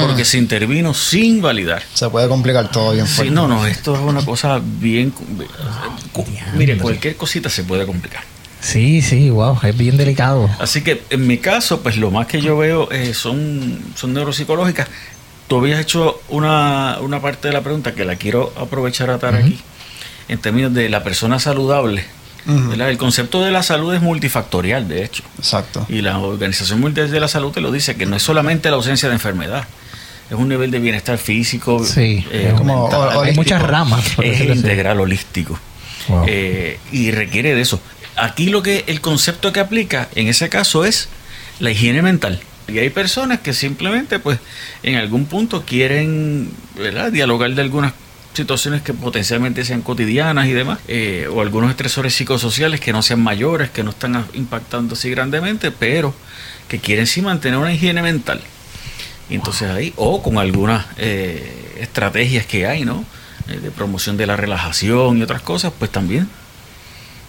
porque 0.07 0.25
se 0.25 0.39
intervino 0.39 0.93
sin 0.93 1.41
validar. 1.41 1.83
Se 1.95 2.09
puede 2.11 2.29
complicar 2.29 2.71
todo 2.71 2.93
bien 2.93 3.07
Sí, 3.07 3.31
no, 3.31 3.47
no, 3.47 3.65
esto 3.67 3.95
es 3.95 4.01
una 4.01 4.25
cosa 4.25 4.61
bien... 4.63 5.13
diablo. 5.37 6.53
Mire, 6.57 6.79
cualquier 6.79 7.17
cosita 7.17 7.49
se 7.49 7.63
puede 7.65 7.87
complicar. 7.87 8.23
Sí, 8.61 9.03
sí, 9.03 9.29
wow. 9.31 9.59
Es 9.63 9.77
bien 9.77 9.97
delicado. 9.97 10.49
Así 10.61 10.83
que 10.83 11.03
en 11.11 11.27
mi 11.27 11.39
caso, 11.39 11.81
pues 11.83 11.97
lo 11.97 12.11
más 12.13 12.27
que 12.29 12.41
yo 12.41 12.57
veo 12.57 12.91
eh, 12.93 13.13
son, 13.13 13.81
son 13.97 14.13
neuropsicológicas. 14.15 14.87
Tú 15.53 15.59
habías 15.59 15.81
hecho 15.81 16.19
una, 16.31 16.97
una 17.03 17.21
parte 17.21 17.49
de 17.49 17.53
la 17.53 17.61
pregunta 17.61 17.93
que 17.95 18.07
la 18.07 18.17
quiero 18.17 18.55
aprovechar 18.57 19.11
a 19.11 19.17
atar 19.17 19.35
aquí, 19.35 19.61
en 20.29 20.39
términos 20.39 20.73
de 20.73 20.89
la 20.89 21.05
persona 21.05 21.39
saludable. 21.39 22.07
El 22.47 22.97
concepto 22.97 23.43
de 23.45 23.51
la 23.51 23.63
salud 23.63 23.93
es 23.93 24.01
multifactorial, 24.01 24.89
de 24.89 25.05
hecho. 25.05 25.23
Exacto. 25.37 25.85
Y 25.91 26.01
la 26.01 26.17
Organización 26.21 26.81
Mundial 26.81 27.11
de 27.11 27.21
la 27.21 27.29
Salud 27.29 27.53
te 27.53 27.61
lo 27.61 27.71
dice, 27.71 27.97
que 27.97 28.07
no 28.07 28.17
es 28.17 28.23
solamente 28.23 28.71
la 28.71 28.77
ausencia 28.77 29.11
de 29.11 29.15
enfermedad, 29.17 29.65
es 30.31 30.37
un 30.39 30.49
nivel 30.49 30.71
de 30.71 30.79
bienestar 30.79 31.19
físico, 31.19 31.85
Sí, 31.85 32.25
eh, 32.33 32.55
como- 32.57 32.85
mental, 32.89 33.11
hay 33.23 33.35
muchas 33.35 33.61
ramas, 33.61 34.03
es 34.23 34.41
integral 34.41 35.01
holístico. 35.01 35.59
Wow. 36.09 36.25
Eh, 36.29 36.79
y 36.93 37.11
requiere 37.11 37.55
de 37.55 37.61
eso. 37.61 37.79
Aquí 38.17 38.47
lo 38.49 38.63
que 38.63 38.85
el 38.87 39.03
concepto 39.03 39.53
que 39.53 39.61
aplica 39.61 40.09
en 40.15 40.29
ese 40.29 40.49
caso 40.49 40.87
es 40.87 41.11
la 41.61 41.71
higiene 41.73 42.01
mental. 42.01 42.41
Y 42.69 42.79
hay 42.79 42.91
personas 42.91 43.41
que 43.41 43.53
simplemente, 43.53 44.19
pues, 44.19 44.39
en 44.83 44.97
algún 44.97 45.27
punto 45.27 45.65
quieren 45.65 46.51
¿verdad? 46.77 47.11
dialogar 47.11 47.53
de 47.55 47.63
algunas 47.63 47.93
situaciones 48.35 48.83
que 48.83 48.95
potencialmente 48.95 49.65
sean 49.65 49.83
cotidianas 49.83 50.47
y 50.47 50.53
demás, 50.53 50.79
eh, 50.89 51.29
o 51.31 51.41
algunos 51.43 51.71
estresores 51.71 52.15
psicosociales 52.15 52.81
que 52.81 52.93
no 52.93 53.03
sean 53.03 53.23
mayores, 53.23 53.71
que 53.71 53.83
no 53.83 53.91
están 53.91 54.27
impactando 54.35 54.95
así 54.95 55.11
grandemente, 55.11 55.71
pero 55.71 56.15
que 56.69 56.79
quieren 56.79 57.07
sí 57.07 57.21
mantener 57.21 57.59
una 57.59 57.73
higiene 57.73 58.03
mental. 58.03 58.41
Y 59.29 59.35
entonces 59.35 59.71
ahí, 59.71 59.93
o 59.97 60.23
con 60.23 60.39
algunas 60.39 60.87
eh, 60.97 61.77
estrategias 61.81 62.47
que 62.47 62.67
hay, 62.67 62.85
¿no? 62.85 63.05
Eh, 63.49 63.59
de 63.59 63.71
promoción 63.71 64.17
de 64.17 64.27
la 64.27 64.37
relajación 64.37 65.19
y 65.19 65.23
otras 65.23 65.43
cosas, 65.43 65.73
pues 65.79 65.91
también. 65.91 66.29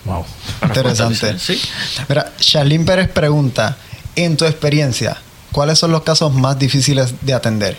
Wow. 0.06 0.26
Interesante. 0.64 1.40
Sí. 1.40 1.62
Mira, 2.10 2.32
Charlene 2.38 2.86
Pérez 2.86 3.10
pregunta, 3.10 3.78
en 4.16 4.38
tu 4.38 4.46
experiencia, 4.46 5.18
¿cuáles 5.52 5.80
son 5.80 5.92
los 5.92 6.04
casos 6.04 6.34
más 6.34 6.58
difíciles 6.60 7.14
de 7.22 7.34
atender? 7.34 7.78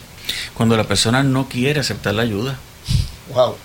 Cuando 0.55 0.77
la 0.77 0.85
persona 0.85 1.23
no 1.23 1.49
quiere 1.49 1.81
aceptar 1.81 2.15
la 2.15 2.23
ayuda. 2.23 2.57
Wow. 3.35 3.57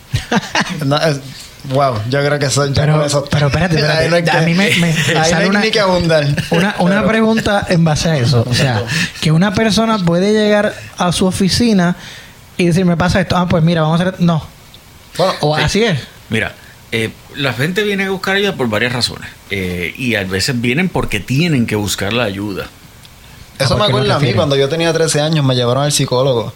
wow, 1.74 1.96
yo 2.10 2.24
creo 2.24 2.40
que 2.40 2.46
eso, 2.46 2.66
ya 2.68 2.74
Pero- 2.82 3.06
eso- 3.06 3.26
pero 3.30 3.48
espérate, 3.48 3.76
espérate. 3.80 4.32
A 4.32 4.42
mí 4.42 4.54
me- 4.54 4.74
me 4.78 4.94
sale 5.26 5.48
una- 5.48 5.60
ni 5.62 5.72
que 5.72 5.80
abundar. 5.80 6.26
Una, 6.52 6.76
una 6.80 7.06
pregunta 7.08 7.66
en 7.70 7.84
base 7.84 8.10
a 8.10 8.18
eso. 8.18 8.46
O 8.50 8.54
sea, 8.54 8.84
que 9.22 9.32
una 9.32 9.54
persona 9.54 9.98
puede 10.00 10.32
llegar 10.34 10.74
a 10.98 11.12
su 11.12 11.26
oficina 11.26 11.96
y 12.58 12.68
decir, 12.68 12.86
me 12.86 12.98
pasa 12.98 13.22
esto. 13.22 13.38
Ah, 13.38 13.48
pues 13.48 13.64
mira, 13.64 13.82
vamos 13.82 14.00
a 14.00 14.04
hacer... 14.04 14.16
No. 14.20 14.44
Bueno, 15.18 15.34
O 15.42 15.58
Sí. 15.58 15.64
así 15.64 15.84
es. 15.84 16.00
Mira, 16.30 16.54
eh, 16.92 17.12
la 17.36 17.54
gente 17.54 17.84
viene 17.84 18.06
a 18.06 18.12
buscar 18.12 18.36
ayuda 18.36 18.56
por 18.56 18.70
varias 18.70 18.94
razones. 18.94 19.30
Eh, 19.50 19.94
y 19.98 20.16
a 20.16 20.24
veces 20.24 20.60
vienen 20.60 20.90
porque 20.90 21.20
tienen 21.20 21.66
que 21.66 21.76
buscar 21.76 22.14
la 22.14 22.24
ayuda. 22.24 22.70
Eso 23.60 23.74
¿A 23.74 23.78
me 23.78 23.84
acuerda 23.86 24.16
a 24.16 24.20
mí, 24.20 24.34
cuando 24.34 24.56
yo 24.56 24.70
tenía 24.70 24.94
13 24.94 25.20
años 25.22 25.44
me 25.46 25.54
llevaron 25.56 25.84
al 25.84 25.92
psicólogo 25.92 26.54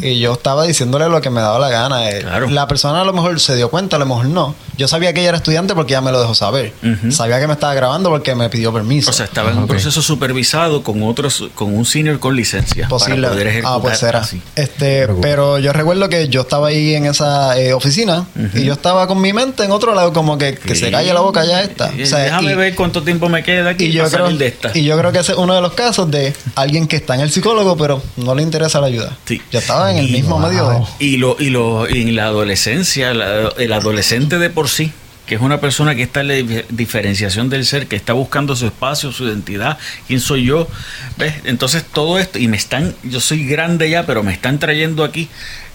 y 0.00 0.20
yo 0.20 0.32
estaba 0.34 0.64
diciéndole 0.64 1.08
lo 1.08 1.20
que 1.20 1.28
me 1.30 1.40
daba 1.40 1.58
la 1.58 1.68
gana. 1.68 2.08
Eh, 2.10 2.20
Claro. 2.22 2.48
La 2.48 2.66
persona 2.68 3.00
a 3.00 3.04
lo 3.04 3.12
mejor 3.12 3.38
se 3.40 3.56
dio 3.56 3.68
cuenta, 3.70 3.96
a 3.96 3.98
lo 3.98 4.06
mejor 4.06 4.26
no. 4.26 4.54
Yo 4.78 4.88
sabía 4.88 5.12
que 5.12 5.20
ella 5.20 5.30
era 5.30 5.38
estudiante 5.38 5.74
porque 5.74 5.92
ella 5.94 6.00
me 6.00 6.10
lo 6.12 6.20
dejó 6.20 6.34
saber. 6.34 6.72
Sabía 7.10 7.38
que 7.40 7.46
me 7.46 7.52
estaba 7.54 7.74
grabando 7.74 8.08
porque 8.10 8.34
me 8.34 8.48
pidió 8.48 8.72
permiso. 8.72 9.10
O 9.10 9.12
sea, 9.12 9.26
estaba 9.26 9.50
en 9.50 9.58
un 9.58 9.64
Ok. 9.64 9.70
proceso 9.70 10.00
supervisado 10.02 10.82
con 10.82 11.02
otros, 11.02 11.44
con 11.54 11.74
un 11.74 11.84
senior 11.84 12.18
con 12.18 12.34
licencia. 12.36 12.88
Posible. 12.88 13.22
Para 13.22 13.32
poder 13.32 13.46
ejecutar 13.48 13.76
ah, 13.76 13.82
pues 13.82 13.98
será. 13.98 14.18
así. 14.20 14.40
Este, 14.56 15.06
pero 15.20 15.58
yo 15.58 15.72
recuerdo 15.72 16.08
que 16.08 16.28
yo 16.28 16.42
estaba 16.42 16.68
ahí 16.68 16.94
en 16.94 17.06
esa 17.06 17.58
eh, 17.58 17.72
oficina 17.72 18.26
y 18.54 18.64
yo 18.64 18.72
estaba 18.72 19.06
con 19.06 19.20
mi 19.20 19.32
mente 19.32 19.64
en 19.64 19.70
otro 19.70 19.94
lado, 19.94 20.12
como 20.12 20.38
que, 20.38 20.54
que 20.54 20.74
se 20.74 20.90
calle 20.90 21.12
la 21.12 21.20
boca 21.20 21.44
ya 21.44 21.62
esta. 21.62 21.92
O 22.02 22.06
sea, 22.06 22.18
Déjame 22.20 22.52
y- 22.52 22.54
ver 22.54 22.74
cuánto 22.74 23.02
tiempo 23.02 23.28
me 23.28 23.42
queda 23.42 23.70
aquí 23.70 23.86
y 23.86 23.92
yo, 23.92 24.08
creo, 24.08 24.30
de 24.30 24.46
esta. 24.46 24.70
y 24.74 24.84
yo 24.84 24.96
creo 24.98 25.12
que 25.12 25.18
ese 25.18 25.32
es 25.32 25.38
uno 25.38 25.54
de 25.54 25.60
los 25.60 25.72
casos 25.74 26.10
de 26.10 26.34
alguien 26.54 26.86
que 26.86 26.96
está 26.96 27.14
en 27.14 27.20
el 27.22 27.30
psicólogo, 27.30 27.76
pero 27.76 28.02
no 28.16 28.34
le 28.34 28.42
interesa 28.42 28.80
la 28.80 28.86
ayuda. 28.88 29.16
Sí. 29.26 29.40
Yo 29.50 29.58
estaba 29.58 29.90
en 29.90 29.98
el 29.98 30.08
Y- 30.08 30.12
mismo 30.12 30.38
wow. 30.38 30.48
medio 30.48 30.68
de. 30.70 30.78
Y 30.98 31.16
lo, 31.16 31.36
y 31.38 31.50
lo, 31.50 31.88
y 31.88 32.02
en 32.02 32.16
la 32.16 32.24
adolescencia, 32.26 33.12
la- 33.14 33.48
el 33.58 33.72
adolescente 33.72 34.38
de 34.38 34.50
por 34.50 34.68
sí 34.68 34.92
que 35.26 35.36
es 35.36 35.40
una 35.40 35.58
persona 35.58 35.94
que 35.94 36.02
está 36.02 36.20
en 36.20 36.28
la 36.28 36.34
dif- 36.34 36.64
diferenciación 36.68 37.48
del 37.48 37.64
ser, 37.64 37.86
que 37.86 37.96
está 37.96 38.12
buscando 38.12 38.54
su 38.56 38.66
espacio, 38.66 39.10
su 39.10 39.24
identidad, 39.24 39.78
quién 40.06 40.20
soy 40.20 40.44
yo, 40.44 40.68
¿ves? 41.16 41.32
Entonces 41.44 41.82
todo 41.82 42.18
esto, 42.18 42.38
y 42.38 42.46
me 42.46 42.58
están, 42.58 42.94
yo 43.04 43.20
soy 43.20 43.46
grande 43.46 43.88
ya, 43.88 44.04
pero 44.04 44.22
me 44.22 44.34
están 44.34 44.58
trayendo 44.58 45.02
aquí. 45.02 45.30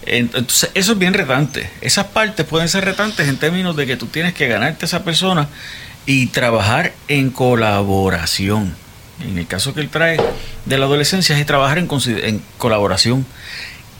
Ent- 0.06 0.30
Entonces 0.36 0.70
eso 0.74 0.92
es 0.92 0.98
bien 1.00 1.14
retante. 1.14 1.68
Esas 1.80 2.06
partes 2.06 2.46
pueden 2.46 2.68
ser 2.68 2.84
retantes 2.84 3.26
en 3.26 3.38
términos 3.38 3.74
de 3.74 3.88
que 3.88 3.96
tú 3.96 4.06
tienes 4.06 4.34
que 4.34 4.46
ganarte 4.46 4.84
a 4.84 4.86
esa 4.86 5.02
persona 5.02 5.48
y 6.06 6.26
trabajar 6.28 6.92
en 7.08 7.30
colaboración. 7.30 8.76
En 9.22 9.38
el 9.38 9.46
caso 9.46 9.74
que 9.74 9.80
él 9.80 9.88
trae 9.88 10.18
de 10.64 10.78
la 10.78 10.86
adolescencia 10.86 11.38
es 11.38 11.46
trabajar 11.46 11.78
en, 11.78 11.88
en 12.24 12.42
colaboración 12.58 13.26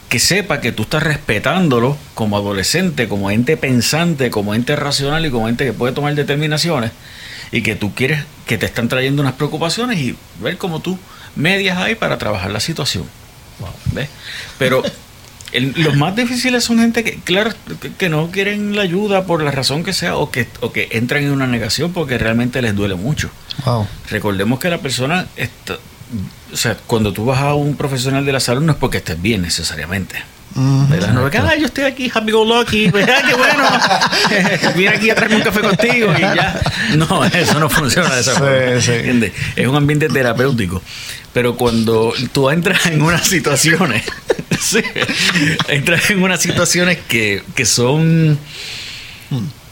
que 0.08 0.18
sepa 0.18 0.60
que 0.60 0.72
tú 0.72 0.82
estás 0.82 1.02
respetándolo 1.02 1.96
como 2.14 2.36
adolescente, 2.36 3.06
como 3.08 3.30
ente 3.30 3.56
pensante, 3.56 4.30
como 4.30 4.54
ente 4.54 4.74
racional 4.76 5.24
y 5.24 5.30
como 5.30 5.48
ente 5.48 5.64
que 5.64 5.72
puede 5.72 5.92
tomar 5.92 6.14
determinaciones 6.14 6.90
y 7.52 7.62
que 7.62 7.76
tú 7.76 7.94
quieres 7.94 8.24
que 8.46 8.58
te 8.58 8.66
están 8.66 8.88
trayendo 8.88 9.22
unas 9.22 9.34
preocupaciones 9.34 9.98
y 10.00 10.16
ver 10.40 10.56
cómo 10.58 10.80
tú 10.80 10.98
medias 11.36 11.78
ahí 11.78 11.94
para 11.94 12.18
trabajar 12.18 12.50
la 12.50 12.58
situación. 12.60 13.04
¿Ves? 13.92 14.08
Pero 14.58 14.82
el- 15.52 15.74
los 15.76 15.96
más 15.96 16.16
difíciles 16.16 16.64
son 16.64 16.78
gente 16.80 17.04
que, 17.04 17.16
claro, 17.20 17.52
que, 17.80 17.92
que 17.92 18.08
no 18.08 18.30
quieren 18.32 18.74
la 18.74 18.82
ayuda 18.82 19.26
por 19.26 19.42
la 19.42 19.52
razón 19.52 19.84
que 19.84 19.92
sea 19.92 20.16
o 20.16 20.30
que, 20.32 20.48
o 20.60 20.72
que 20.72 20.88
entran 20.92 21.22
en 21.22 21.30
una 21.30 21.46
negación 21.46 21.92
porque 21.92 22.18
realmente 22.18 22.60
les 22.62 22.74
duele 22.74 22.96
mucho. 22.96 23.30
Wow. 23.64 23.86
Recordemos 24.10 24.58
que 24.58 24.68
la 24.70 24.78
persona 24.78 25.26
está, 25.36 25.78
o 26.52 26.56
sea, 26.56 26.76
cuando 26.86 27.12
tú 27.12 27.24
vas 27.24 27.40
a 27.40 27.54
un 27.54 27.76
profesional 27.76 28.24
de 28.24 28.32
la 28.32 28.40
salud 28.40 28.62
no 28.62 28.72
es 28.72 28.78
porque 28.78 28.98
estés 28.98 29.20
bien 29.20 29.42
necesariamente. 29.42 30.22
¿verdad? 30.52 31.12
No 31.12 31.24
es 31.26 31.30
que, 31.30 31.38
"Ah, 31.38 31.54
yo 31.56 31.66
estoy 31.66 31.84
aquí, 31.84 32.10
happy 32.12 32.32
go 32.32 32.44
lucky, 32.44 32.90
¿verdad? 32.90 33.22
Qué 33.24 33.34
bueno. 33.34 33.62
Vine 34.76 34.88
aquí 34.88 35.08
a 35.08 35.14
traerme 35.14 35.36
un 35.36 35.42
café 35.42 35.60
contigo 35.60 36.12
y 36.18 36.20
ya. 36.20 36.60
No, 36.96 37.24
eso 37.24 37.60
no 37.60 37.70
funciona 37.70 38.12
de 38.12 38.20
esa 38.20 38.32
Sí, 38.34 38.38
forma. 38.40 38.80
sí. 38.80 38.90
¿entiendes? 38.92 39.32
Es 39.54 39.68
un 39.68 39.76
ambiente 39.76 40.08
terapéutico. 40.08 40.82
Pero 41.32 41.54
cuando 41.56 42.12
tú 42.32 42.50
entras 42.50 42.84
en 42.86 43.00
unas 43.00 43.28
situaciones, 43.28 44.02
sí, 44.60 44.82
entras 45.68 46.10
en 46.10 46.20
unas 46.20 46.40
situaciones 46.42 46.98
que, 47.06 47.44
que 47.54 47.64
son 47.64 48.36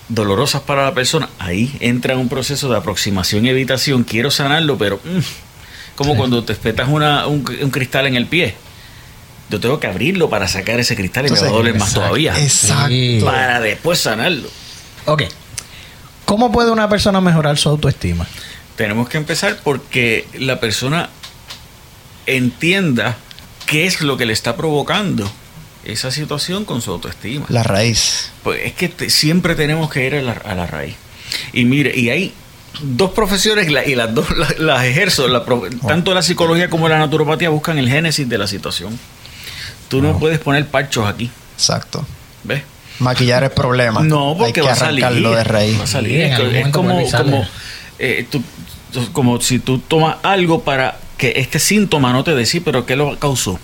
dolorosas 0.08 0.62
para 0.62 0.84
la 0.84 0.94
persona, 0.94 1.28
ahí 1.38 1.76
entra 1.80 2.16
un 2.16 2.28
proceso 2.28 2.68
de 2.68 2.76
aproximación 2.76 3.46
y 3.46 3.50
evitación. 3.50 4.04
Quiero 4.04 4.30
sanarlo, 4.30 4.78
pero 4.78 5.00
mm, 5.04 5.18
como 5.96 6.16
cuando 6.16 6.44
te 6.44 6.52
espetas 6.52 6.88
una, 6.88 7.26
un, 7.26 7.44
un 7.62 7.70
cristal 7.70 8.06
en 8.06 8.16
el 8.16 8.26
pie. 8.26 8.54
Yo 9.50 9.60
tengo 9.60 9.80
que 9.80 9.86
abrirlo 9.86 10.28
para 10.28 10.46
sacar 10.46 10.78
ese 10.78 10.94
cristal 10.94 11.26
y 11.26 11.30
me 11.30 11.40
va 11.40 11.46
a 11.46 11.50
doler 11.50 11.78
más 11.78 11.94
todavía. 11.94 12.38
Exacto. 12.38 13.24
Para 13.24 13.60
después 13.60 13.98
sanarlo. 13.98 14.48
Ok. 15.06 15.22
¿Cómo 16.26 16.52
puede 16.52 16.70
una 16.70 16.88
persona 16.90 17.22
mejorar 17.22 17.56
su 17.56 17.70
autoestima? 17.70 18.26
Tenemos 18.76 19.08
que 19.08 19.16
empezar 19.16 19.58
porque 19.64 20.26
la 20.34 20.60
persona 20.60 21.08
entienda 22.26 23.16
qué 23.64 23.86
es 23.86 24.02
lo 24.02 24.18
que 24.18 24.26
le 24.26 24.34
está 24.34 24.54
provocando 24.54 25.30
esa 25.88 26.10
situación 26.10 26.64
con 26.64 26.80
su 26.82 26.92
autoestima. 26.92 27.46
La 27.48 27.62
raíz. 27.62 28.30
Pues 28.44 28.60
es 28.64 28.72
que 28.74 28.88
te- 28.88 29.10
siempre 29.10 29.54
tenemos 29.54 29.90
que 29.90 30.06
ir 30.06 30.14
a 30.14 30.22
la, 30.22 30.32
a 30.32 30.54
la 30.54 30.66
raíz. 30.66 30.94
Y 31.52 31.64
mire, 31.64 31.98
y 31.98 32.10
hay 32.10 32.32
dos 32.82 33.10
profesiones 33.12 33.70
la- 33.70 33.84
y 33.84 33.94
las 33.94 34.14
dos 34.14 34.26
la- 34.36 34.54
las, 34.58 34.84
ejerzo. 34.84 35.26
la 35.28 35.44
tanto 35.86 36.14
la 36.14 36.22
psicología 36.22 36.70
como 36.70 36.88
la 36.88 36.98
naturopatía 36.98 37.48
buscan 37.50 37.78
el 37.78 37.88
génesis 37.88 38.28
de 38.28 38.38
la 38.38 38.46
situación. 38.46 38.98
Tú 39.88 40.02
no 40.02 40.18
puedes 40.18 40.38
poner 40.38 40.66
parchos 40.66 41.06
aquí, 41.06 41.30
Exacto. 41.56 42.06
¿ves? 42.44 42.62
Maquillar 42.98 43.44
el 43.44 43.50
problema. 43.50 44.02
No, 44.02 44.34
porque 44.36 44.46
Hay 44.46 44.52
que 44.52 44.60
va 44.60 44.72
a 44.72 44.76
salir. 44.76 45.04
arrancarlo 45.04 45.34
de 45.36 45.44
raíz. 45.44 45.78
Va 45.80 45.84
a 45.84 45.86
salir. 45.86 46.20
Es, 46.20 46.68
como, 46.70 47.00
como, 47.10 47.46
eh, 47.98 48.26
tú- 48.30 48.42
como 49.12 49.40
si 49.40 49.58
tú 49.60 49.78
tomas 49.78 50.16
algo 50.22 50.62
para 50.62 50.98
que 51.16 51.32
este 51.36 51.58
síntoma 51.58 52.12
no 52.12 52.24
te 52.24 52.34
dé 52.34 52.44
sí, 52.44 52.60
pero 52.60 52.84
¿qué 52.86 52.96
lo 52.96 53.18
causó? 53.18 53.58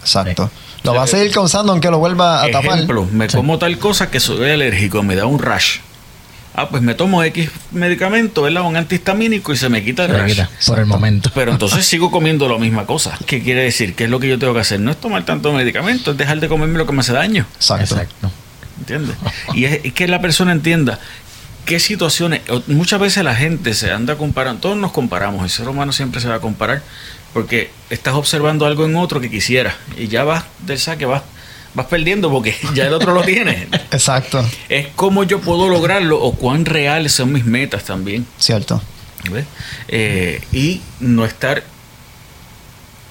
Exacto. 0.00 0.50
Lo 0.86 0.94
va 0.94 1.04
a 1.04 1.06
seguir 1.06 1.30
causando 1.32 1.72
aunque 1.72 1.90
lo 1.90 1.98
vuelva 1.98 2.42
a 2.42 2.50
tapar. 2.50 2.74
Ejemplo, 2.74 3.06
me 3.12 3.28
Sí. 3.28 3.36
como 3.36 3.58
tal 3.58 3.78
cosa 3.78 4.10
que 4.10 4.20
soy 4.20 4.50
alérgico, 4.50 5.02
me 5.02 5.14
da 5.16 5.26
un 5.26 5.38
rash. 5.38 5.78
Ah, 6.58 6.70
pues 6.70 6.82
me 6.82 6.94
tomo 6.94 7.22
X 7.22 7.50
medicamento, 7.72 8.40
¿verdad? 8.42 8.62
Un 8.62 8.76
antihistamínico 8.76 9.52
y 9.52 9.58
se 9.58 9.68
me 9.68 9.84
quita 9.84 10.06
el 10.06 10.12
Se 10.12 10.16
rash. 10.16 10.30
quita, 10.30 10.50
por 10.66 10.78
el 10.78 10.86
momento. 10.86 11.30
Pero 11.34 11.52
entonces 11.52 11.84
sigo 11.86 12.10
comiendo 12.10 12.48
la 12.48 12.56
misma 12.56 12.86
cosa. 12.86 13.18
¿Qué 13.26 13.42
quiere 13.42 13.62
decir? 13.62 13.94
¿Qué 13.94 14.04
es 14.04 14.10
lo 14.10 14.18
que 14.20 14.28
yo 14.28 14.38
tengo 14.38 14.54
que 14.54 14.60
hacer? 14.60 14.80
No 14.80 14.90
es 14.90 14.96
tomar 14.98 15.24
tanto 15.26 15.52
medicamento, 15.52 16.12
es 16.12 16.16
dejar 16.16 16.40
de 16.40 16.48
comerme 16.48 16.78
lo 16.78 16.86
que 16.86 16.92
me 16.92 17.00
hace 17.00 17.12
daño. 17.12 17.44
Exacto. 17.56 17.84
Exacto. 17.96 18.30
¿Entiendes? 18.78 19.16
Y 19.54 19.64
es, 19.66 19.80
es 19.84 19.92
que 19.92 20.08
la 20.08 20.20
persona 20.22 20.52
entienda 20.52 20.98
qué 21.66 21.78
situaciones. 21.78 22.40
Muchas 22.68 23.00
veces 23.00 23.22
la 23.22 23.34
gente 23.34 23.74
se 23.74 23.90
anda 23.90 24.16
comparando, 24.16 24.60
todos 24.60 24.76
nos 24.78 24.92
comparamos, 24.92 25.42
el 25.44 25.50
ser 25.50 25.68
humano 25.68 25.92
siempre 25.92 26.20
se 26.22 26.28
va 26.28 26.36
a 26.36 26.40
comparar 26.40 26.80
porque 27.36 27.68
estás 27.90 28.14
observando 28.14 28.64
algo 28.64 28.86
en 28.86 28.96
otro 28.96 29.20
que 29.20 29.28
quisieras 29.30 29.74
y 29.98 30.08
ya 30.08 30.24
vas 30.24 30.44
del 30.60 30.78
saque, 30.78 31.04
vas, 31.04 31.20
vas 31.74 31.84
perdiendo 31.84 32.30
porque 32.30 32.56
ya 32.74 32.86
el 32.86 32.94
otro 32.94 33.12
lo 33.12 33.20
tiene. 33.24 33.68
Exacto. 33.90 34.42
Es 34.70 34.86
cómo 34.96 35.22
yo 35.22 35.42
puedo 35.42 35.68
lograrlo 35.68 36.18
o 36.18 36.32
cuán 36.32 36.64
reales 36.64 37.12
son 37.12 37.32
mis 37.34 37.44
metas 37.44 37.84
también. 37.84 38.26
Cierto. 38.38 38.80
¿ves? 39.30 39.44
Eh, 39.88 40.40
y 40.50 40.80
no 41.00 41.26
estar 41.26 41.62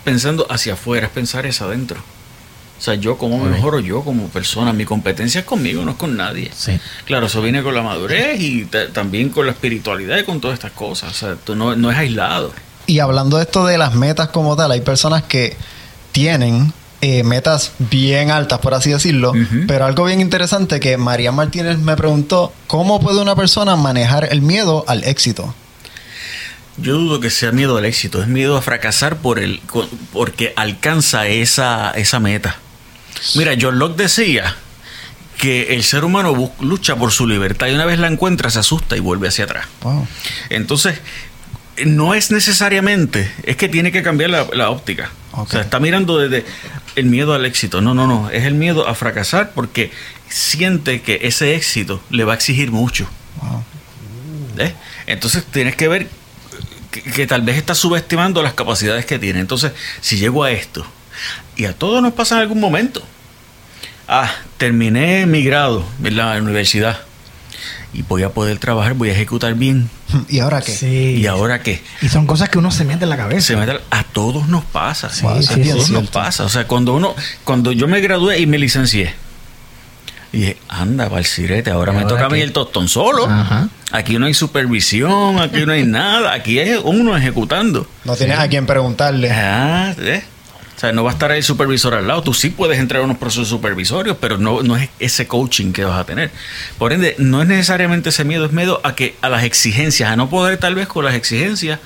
pensando 0.03 0.47
hacia 0.49 0.73
afuera, 0.73 1.05
es 1.05 1.11
pensar 1.13 1.45
es 1.45 1.61
adentro. 1.61 1.99
O 2.79 2.81
sea, 2.81 2.95
yo 2.95 3.19
como 3.19 3.38
me 3.38 3.51
mejoro 3.51 3.79
yo 3.79 4.01
como 4.01 4.27
persona, 4.29 4.73
mi 4.73 4.85
competencia 4.85 5.41
es 5.41 5.45
conmigo, 5.45 5.85
no 5.85 5.91
es 5.91 5.97
con 5.97 6.17
nadie. 6.17 6.49
Sí. 6.55 6.79
Claro, 7.05 7.27
eso 7.27 7.43
viene 7.43 7.61
con 7.61 7.75
la 7.75 7.83
madurez 7.83 8.41
y 8.41 8.65
ta- 8.65 8.89
también 8.89 9.29
con 9.29 9.45
la 9.45 9.51
espiritualidad 9.51 10.17
y 10.17 10.23
con 10.23 10.41
todas 10.41 10.55
estas 10.55 10.71
cosas. 10.71 11.11
O 11.11 11.13
sea, 11.13 11.35
tú 11.35 11.55
no, 11.55 11.75
no 11.75 11.91
es 11.91 11.97
aislado. 11.97 12.51
Y 12.87 12.99
hablando 12.99 13.37
de 13.37 13.43
esto 13.43 13.65
de 13.65 13.77
las 13.77 13.95
metas 13.95 14.29
como 14.29 14.55
tal, 14.55 14.71
hay 14.71 14.81
personas 14.81 15.23
que 15.23 15.57
tienen 16.11 16.73
eh, 17.01 17.23
metas 17.23 17.73
bien 17.77 18.31
altas, 18.31 18.59
por 18.59 18.73
así 18.73 18.89
decirlo, 18.89 19.33
pero 19.67 19.85
algo 19.85 20.05
bien 20.05 20.21
interesante 20.21 20.79
que 20.79 20.97
María 20.97 21.31
Martínez 21.31 21.77
me 21.77 21.95
preguntó, 21.95 22.53
¿cómo 22.67 22.99
puede 22.99 23.21
una 23.21 23.35
persona 23.35 23.75
manejar 23.75 24.29
el 24.31 24.41
miedo 24.41 24.85
al 24.87 25.03
éxito? 25.03 25.53
Yo 26.77 26.95
dudo 26.95 27.19
que 27.19 27.29
sea 27.29 27.51
miedo 27.51 27.77
al 27.77 27.85
éxito, 27.85 28.21
es 28.21 28.27
miedo 28.27 28.57
a 28.57 28.61
fracasar 28.61 29.17
por 29.17 29.39
el, 29.39 29.61
porque 30.11 30.53
alcanza 30.55 31.27
esa, 31.27 31.91
esa 31.91 32.19
meta. 32.19 32.57
Mira, 33.35 33.53
John 33.59 33.77
Locke 33.77 33.97
decía 33.97 34.55
que 35.37 35.75
el 35.75 35.83
ser 35.83 36.05
humano 36.05 36.51
lucha 36.59 36.95
por 36.95 37.11
su 37.11 37.27
libertad 37.27 37.67
y 37.67 37.73
una 37.73 37.85
vez 37.85 37.99
la 37.99 38.07
encuentra 38.07 38.49
se 38.49 38.59
asusta 38.59 38.97
y 38.97 38.99
vuelve 38.99 39.27
hacia 39.27 39.45
atrás. 39.45 39.67
Wow. 39.83 40.07
Entonces, 40.49 40.99
no 41.85 42.13
es 42.13 42.31
necesariamente, 42.31 43.31
es 43.43 43.57
que 43.57 43.67
tiene 43.67 43.91
que 43.91 44.03
cambiar 44.03 44.29
la, 44.29 44.47
la 44.53 44.69
óptica. 44.69 45.11
O 45.31 45.45
sea, 45.45 45.61
está 45.61 45.79
mirando 45.79 46.17
desde 46.17 46.45
el 46.95 47.07
miedo 47.07 47.33
al 47.33 47.45
éxito. 47.45 47.81
No, 47.81 47.93
no, 47.93 48.07
no, 48.07 48.29
es 48.29 48.45
el 48.45 48.53
miedo 48.53 48.88
a 48.88 48.95
fracasar 48.95 49.51
porque 49.53 49.91
siente 50.29 51.01
que 51.01 51.19
ese 51.23 51.55
éxito 51.55 52.01
le 52.09 52.23
va 52.23 52.33
a 52.33 52.35
exigir 52.35 52.71
mucho. 52.71 53.07
Wow. 53.41 53.63
¿eh? 54.59 54.73
Entonces 55.07 55.43
tienes 55.43 55.75
que 55.75 55.89
ver 55.89 56.07
que, 56.91 57.01
que 57.01 57.27
tal 57.27 57.41
vez 57.41 57.57
estás 57.57 57.77
subestimando 57.77 58.41
las 58.41 58.53
capacidades 58.53 59.05
que 59.05 59.19
tiene. 59.19 59.41
Entonces, 59.41 59.73
si 59.99 60.17
llego 60.17 60.45
a 60.45 60.51
esto, 60.51 60.85
y 61.55 61.65
a 61.65 61.73
todos 61.73 62.01
nos 62.01 62.13
pasa 62.13 62.35
en 62.35 62.41
algún 62.41 62.59
momento. 62.59 63.01
Ah, 64.07 64.31
terminé 64.57 65.25
mi 65.25 65.43
grado 65.43 65.85
en 66.03 66.15
la 66.15 66.38
universidad 66.38 66.99
y 67.93 68.03
voy 68.03 68.23
a 68.23 68.29
poder 68.29 68.59
trabajar, 68.59 68.93
voy 68.93 69.09
a 69.09 69.13
ejecutar 69.13 69.55
bien. 69.55 69.89
¿Y 70.29 70.39
ahora 70.39 70.61
qué? 70.61 70.71
Sí. 70.71 71.15
¿Y 71.17 71.27
ahora 71.27 71.61
qué? 71.61 71.81
Y 72.01 72.09
son 72.09 72.25
cosas 72.27 72.49
que 72.49 72.57
uno 72.57 72.71
se 72.71 72.85
mete 72.85 73.03
en 73.03 73.09
la 73.09 73.17
cabeza. 73.17 73.47
Se 73.47 73.57
mete- 73.57 73.79
a 73.89 74.03
todos 74.03 74.47
nos 74.47 74.63
pasa. 74.65 75.09
Sí, 75.09 75.25
a 75.25 75.41
sí, 75.41 75.63
todos 75.69 75.89
nos 75.89 76.09
pasa. 76.09 76.43
O 76.45 76.49
sea, 76.49 76.67
cuando 76.67 76.93
uno, 76.93 77.15
cuando 77.43 77.71
yo 77.71 77.87
me 77.87 77.99
gradué 78.01 78.39
y 78.39 78.45
me 78.45 78.57
licencié, 78.57 79.13
y 80.31 80.39
dije, 80.39 80.57
anda, 80.67 81.07
Valcirete, 81.07 81.69
ahora 81.71 81.93
¿Y 81.93 81.95
me 81.95 82.01
ahora 82.03 82.15
toca 82.15 82.25
a 82.25 82.29
mí 82.29 82.41
el 82.41 82.51
tostón 82.51 82.87
solo. 82.89 83.25
Ajá. 83.25 83.69
Aquí 83.91 84.17
no 84.19 84.25
hay 84.25 84.33
supervisión, 84.33 85.39
aquí 85.39 85.65
no 85.65 85.71
hay 85.71 85.85
nada, 85.85 86.33
aquí 86.33 86.59
es 86.59 86.79
uno 86.83 87.15
ejecutando. 87.15 87.87
No 88.03 88.15
tienes 88.15 88.37
a 88.37 88.47
quien 88.49 88.65
preguntarle. 88.65 89.31
Ah, 89.31 89.93
¿eh? 89.97 90.23
O 90.75 90.79
sea, 90.79 90.91
no 90.91 91.05
va 91.05 91.11
a 91.11 91.13
estar 91.13 91.31
el 91.31 91.41
supervisor 91.41 91.93
al 91.93 92.05
lado. 92.07 92.21
Tú 92.21 92.33
sí 92.33 92.49
puedes 92.49 92.77
entrar 92.79 93.01
a 93.01 93.05
unos 93.05 93.17
procesos 93.17 93.47
supervisorios, 93.47 94.17
pero 94.19 94.38
no, 94.38 94.61
no 94.61 94.75
es 94.75 94.89
ese 94.99 95.25
coaching 95.25 95.71
que 95.71 95.85
vas 95.85 95.97
a 95.99 96.03
tener. 96.03 96.31
Por 96.77 96.91
ende, 96.91 97.15
no 97.17 97.41
es 97.41 97.47
necesariamente 97.47 98.09
ese 98.09 98.25
miedo, 98.25 98.45
es 98.45 98.51
miedo 98.51 98.81
a 98.83 98.93
que 98.93 99.15
a 99.21 99.29
las 99.29 99.43
exigencias, 99.45 100.09
a 100.11 100.17
no 100.17 100.29
poder 100.29 100.57
tal 100.57 100.75
vez 100.75 100.88
con 100.88 101.05
las 101.05 101.15
exigencias 101.15 101.79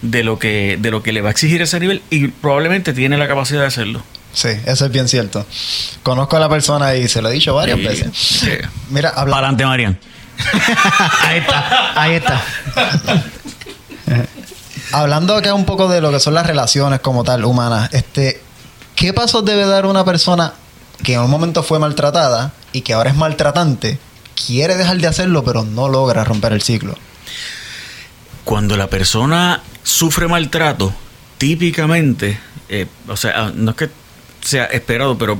de 0.00 0.22
lo 0.22 0.38
que, 0.38 0.78
de 0.80 0.90
lo 0.92 1.02
que 1.02 1.12
le 1.12 1.22
va 1.22 1.28
a 1.28 1.32
exigir 1.32 1.60
ese 1.60 1.80
nivel 1.80 2.02
y 2.08 2.28
probablemente 2.28 2.92
tiene 2.92 3.16
la 3.18 3.26
capacidad 3.26 3.62
de 3.62 3.66
hacerlo. 3.66 4.02
Sí, 4.32 4.50
eso 4.66 4.84
es 4.86 4.92
bien 4.92 5.08
cierto. 5.08 5.44
Conozco 6.04 6.36
a 6.36 6.40
la 6.40 6.48
persona 6.48 6.94
y 6.94 7.08
se 7.08 7.22
lo 7.22 7.30
he 7.30 7.32
dicho 7.32 7.52
varias 7.54 7.78
Sí, 7.78 7.84
veces. 7.84 8.10
sí. 8.16 8.50
Mira, 8.90 9.08
habla- 9.10 9.38
adelante, 9.38 9.64
Marian. 9.66 9.98
ahí 11.22 11.38
está, 11.38 12.00
ahí 12.00 12.14
está. 12.14 12.42
hablando 15.00 15.36
acá 15.36 15.54
un 15.54 15.64
poco 15.64 15.88
de 15.88 16.00
lo 16.00 16.10
que 16.10 16.20
son 16.20 16.34
las 16.34 16.46
relaciones 16.46 17.00
como 17.00 17.24
tal, 17.24 17.44
humanas, 17.44 17.92
este, 17.92 18.40
¿qué 18.94 19.12
pasos 19.12 19.44
debe 19.44 19.66
dar 19.66 19.86
una 19.86 20.04
persona 20.04 20.54
que 21.02 21.14
en 21.14 21.20
un 21.20 21.30
momento 21.30 21.62
fue 21.62 21.78
maltratada 21.78 22.52
y 22.72 22.80
que 22.80 22.94
ahora 22.94 23.10
es 23.10 23.16
maltratante 23.16 23.98
quiere 24.46 24.76
dejar 24.76 24.98
de 24.98 25.06
hacerlo, 25.06 25.44
pero 25.44 25.64
no 25.64 25.88
logra 25.88 26.24
romper 26.24 26.52
el 26.52 26.62
ciclo. 26.62 26.94
Cuando 28.44 28.76
la 28.76 28.88
persona 28.88 29.62
sufre 29.82 30.28
maltrato, 30.28 30.94
típicamente, 31.38 32.38
eh, 32.68 32.86
o 33.08 33.16
sea, 33.16 33.32
ah, 33.36 33.52
no 33.54 33.72
es 33.72 33.76
que 33.76 33.90
sea 34.42 34.66
esperado, 34.66 35.18
pero 35.18 35.38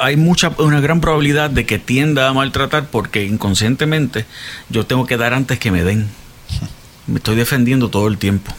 hay 0.00 0.16
mucha, 0.16 0.52
una 0.58 0.80
gran 0.80 1.00
probabilidad 1.00 1.50
de 1.50 1.66
que 1.66 1.78
tienda 1.78 2.28
a 2.28 2.32
maltratar 2.32 2.86
porque 2.86 3.24
inconscientemente 3.24 4.24
yo 4.70 4.86
tengo 4.86 5.06
que 5.06 5.16
dar 5.16 5.34
antes 5.34 5.58
que 5.58 5.70
me 5.70 5.82
den. 5.82 6.08
Me 7.06 7.16
estoy 7.16 7.36
defendiendo 7.36 7.88
todo 7.88 8.06
el 8.08 8.18
tiempo. 8.18 8.52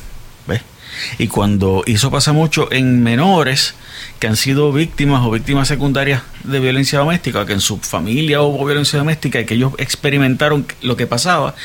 Y 1.17 1.27
cuando 1.27 1.83
eso 1.85 2.11
pasa 2.11 2.33
mucho 2.33 2.71
en 2.71 3.03
menores 3.03 3.75
que 4.19 4.27
han 4.27 4.35
sido 4.35 4.71
víctimas 4.71 5.25
o 5.25 5.31
víctimas 5.31 5.67
secundarias 5.67 6.21
de 6.43 6.59
violencia 6.59 6.99
doméstica, 6.99 7.45
que 7.45 7.53
en 7.53 7.61
su 7.61 7.77
familia 7.77 8.41
hubo 8.41 8.65
violencia 8.65 8.99
doméstica 8.99 9.39
y 9.39 9.45
que 9.45 9.55
ellos 9.55 9.73
experimentaron 9.77 10.65
lo 10.81 10.97
que 10.97 11.07
pasaba 11.07 11.55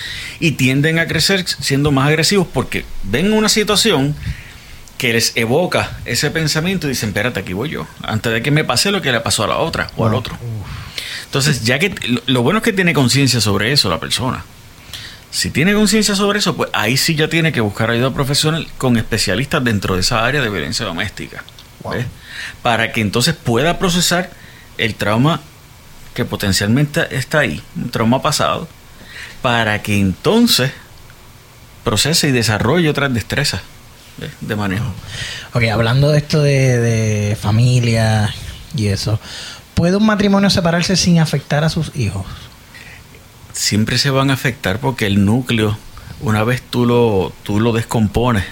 y 0.40 0.52
tienden 0.52 0.98
a 0.98 1.06
crecer 1.06 1.44
siendo 1.46 1.90
más 1.90 2.08
agresivos 2.08 2.46
porque 2.52 2.84
ven 3.02 3.32
una 3.32 3.48
situación 3.48 4.14
que 4.98 5.12
les 5.12 5.36
evoca 5.36 5.98
ese 6.04 6.30
pensamiento 6.30 6.86
y 6.86 6.90
dicen, 6.90 7.10
espérate, 7.10 7.40
aquí 7.40 7.52
voy 7.52 7.70
yo, 7.70 7.86
antes 8.02 8.32
de 8.32 8.42
que 8.42 8.50
me 8.50 8.64
pase 8.64 8.90
lo 8.90 9.02
que 9.02 9.12
le 9.12 9.20
pasó 9.20 9.44
a 9.44 9.48
la 9.48 9.58
otra 9.58 9.90
o 9.96 10.06
al 10.06 10.14
otro. 10.14 10.38
Entonces, 11.26 11.64
ya 11.64 11.78
que 11.80 11.92
lo 12.26 12.42
bueno 12.42 12.58
es 12.58 12.64
que 12.64 12.72
tiene 12.72 12.94
conciencia 12.94 13.40
sobre 13.40 13.72
eso 13.72 13.88
la 13.88 13.98
persona. 13.98 14.44
Si 15.34 15.50
tiene 15.50 15.74
conciencia 15.74 16.14
sobre 16.14 16.38
eso, 16.38 16.54
pues 16.56 16.70
ahí 16.72 16.96
sí 16.96 17.16
ya 17.16 17.28
tiene 17.28 17.50
que 17.50 17.60
buscar 17.60 17.90
ayuda 17.90 18.14
profesional 18.14 18.68
con 18.78 18.96
especialistas 18.96 19.64
dentro 19.64 19.96
de 19.96 20.00
esa 20.00 20.24
área 20.24 20.40
de 20.40 20.48
violencia 20.48 20.86
doméstica. 20.86 21.42
¿ves? 21.90 22.06
Para 22.62 22.92
que 22.92 23.00
entonces 23.00 23.34
pueda 23.34 23.80
procesar 23.80 24.30
el 24.78 24.94
trauma 24.94 25.40
que 26.14 26.24
potencialmente 26.24 27.16
está 27.16 27.40
ahí, 27.40 27.60
un 27.74 27.90
trauma 27.90 28.22
pasado, 28.22 28.68
para 29.42 29.82
que 29.82 29.98
entonces 29.98 30.70
procese 31.82 32.28
y 32.28 32.30
desarrolle 32.30 32.88
otras 32.88 33.12
destrezas 33.12 33.62
¿ves? 34.18 34.30
de 34.40 34.54
manejo. 34.54 34.94
Ok, 35.52 35.64
hablando 35.64 36.12
de 36.12 36.18
esto 36.18 36.40
de, 36.42 36.78
de 36.78 37.34
familia 37.34 38.32
y 38.76 38.86
eso, 38.86 39.18
¿puede 39.74 39.96
un 39.96 40.06
matrimonio 40.06 40.48
separarse 40.48 40.94
sin 40.94 41.18
afectar 41.18 41.64
a 41.64 41.70
sus 41.70 41.90
hijos? 41.96 42.24
Siempre 43.54 43.96
se 43.96 44.10
van 44.10 44.30
a 44.30 44.34
afectar 44.34 44.78
porque 44.80 45.06
el 45.06 45.24
núcleo, 45.24 45.78
una 46.20 46.44
vez 46.44 46.60
tú 46.60 46.84
lo, 46.84 47.32
tú 47.42 47.60
lo 47.60 47.72
descompones, 47.72 48.44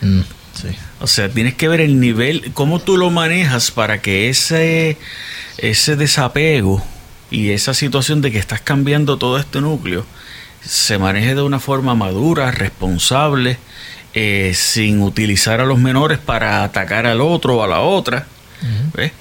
Mm, 0.00 0.20
sí. 0.54 0.68
O 1.00 1.06
sea, 1.06 1.28
tienes 1.28 1.54
que 1.54 1.68
ver 1.68 1.80
el 1.80 2.00
nivel, 2.00 2.52
cómo 2.54 2.78
tú 2.80 2.96
lo 2.96 3.10
manejas 3.10 3.70
para 3.70 4.00
que 4.00 4.28
ese, 4.28 4.96
ese 5.58 5.96
desapego 5.96 6.82
y 7.30 7.50
esa 7.50 7.74
situación 7.74 8.20
de 8.20 8.32
que 8.32 8.38
estás 8.38 8.60
cambiando 8.60 9.18
todo 9.18 9.38
este 9.38 9.60
núcleo 9.60 10.06
se 10.64 10.98
maneje 10.98 11.34
de 11.34 11.42
una 11.42 11.60
forma 11.60 11.94
madura, 11.94 12.50
responsable, 12.50 13.58
eh, 14.14 14.52
sin 14.54 15.02
utilizar 15.02 15.60
a 15.60 15.66
los 15.66 15.78
menores 15.78 16.18
para 16.18 16.64
atacar 16.64 17.06
al 17.06 17.20
otro 17.20 17.56
o 17.56 17.62
a 17.62 17.68
la 17.68 17.80
otra. 17.80 18.26
¿ves? 18.94 19.12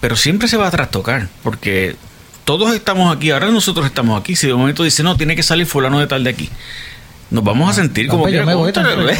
Pero 0.00 0.16
siempre 0.16 0.48
se 0.48 0.56
va 0.56 0.68
a 0.68 0.70
trastocar, 0.70 1.28
porque 1.42 1.96
todos 2.44 2.74
estamos 2.74 3.14
aquí, 3.14 3.30
ahora 3.30 3.46
nosotros 3.50 3.86
estamos 3.86 4.20
aquí. 4.20 4.36
Si 4.36 4.46
de 4.46 4.54
momento 4.54 4.82
dice, 4.82 5.02
no, 5.02 5.16
tiene 5.16 5.36
que 5.36 5.42
salir 5.42 5.66
fulano 5.66 6.00
de 6.00 6.06
tal 6.06 6.24
de 6.24 6.30
aquí. 6.30 6.50
Nos 7.30 7.42
vamos 7.44 7.70
a 7.70 7.72
sentir 7.72 8.06
No, 8.06 8.10
como 8.12 8.24
pues 8.24 8.34
yo 8.34 8.40
que 8.40 8.46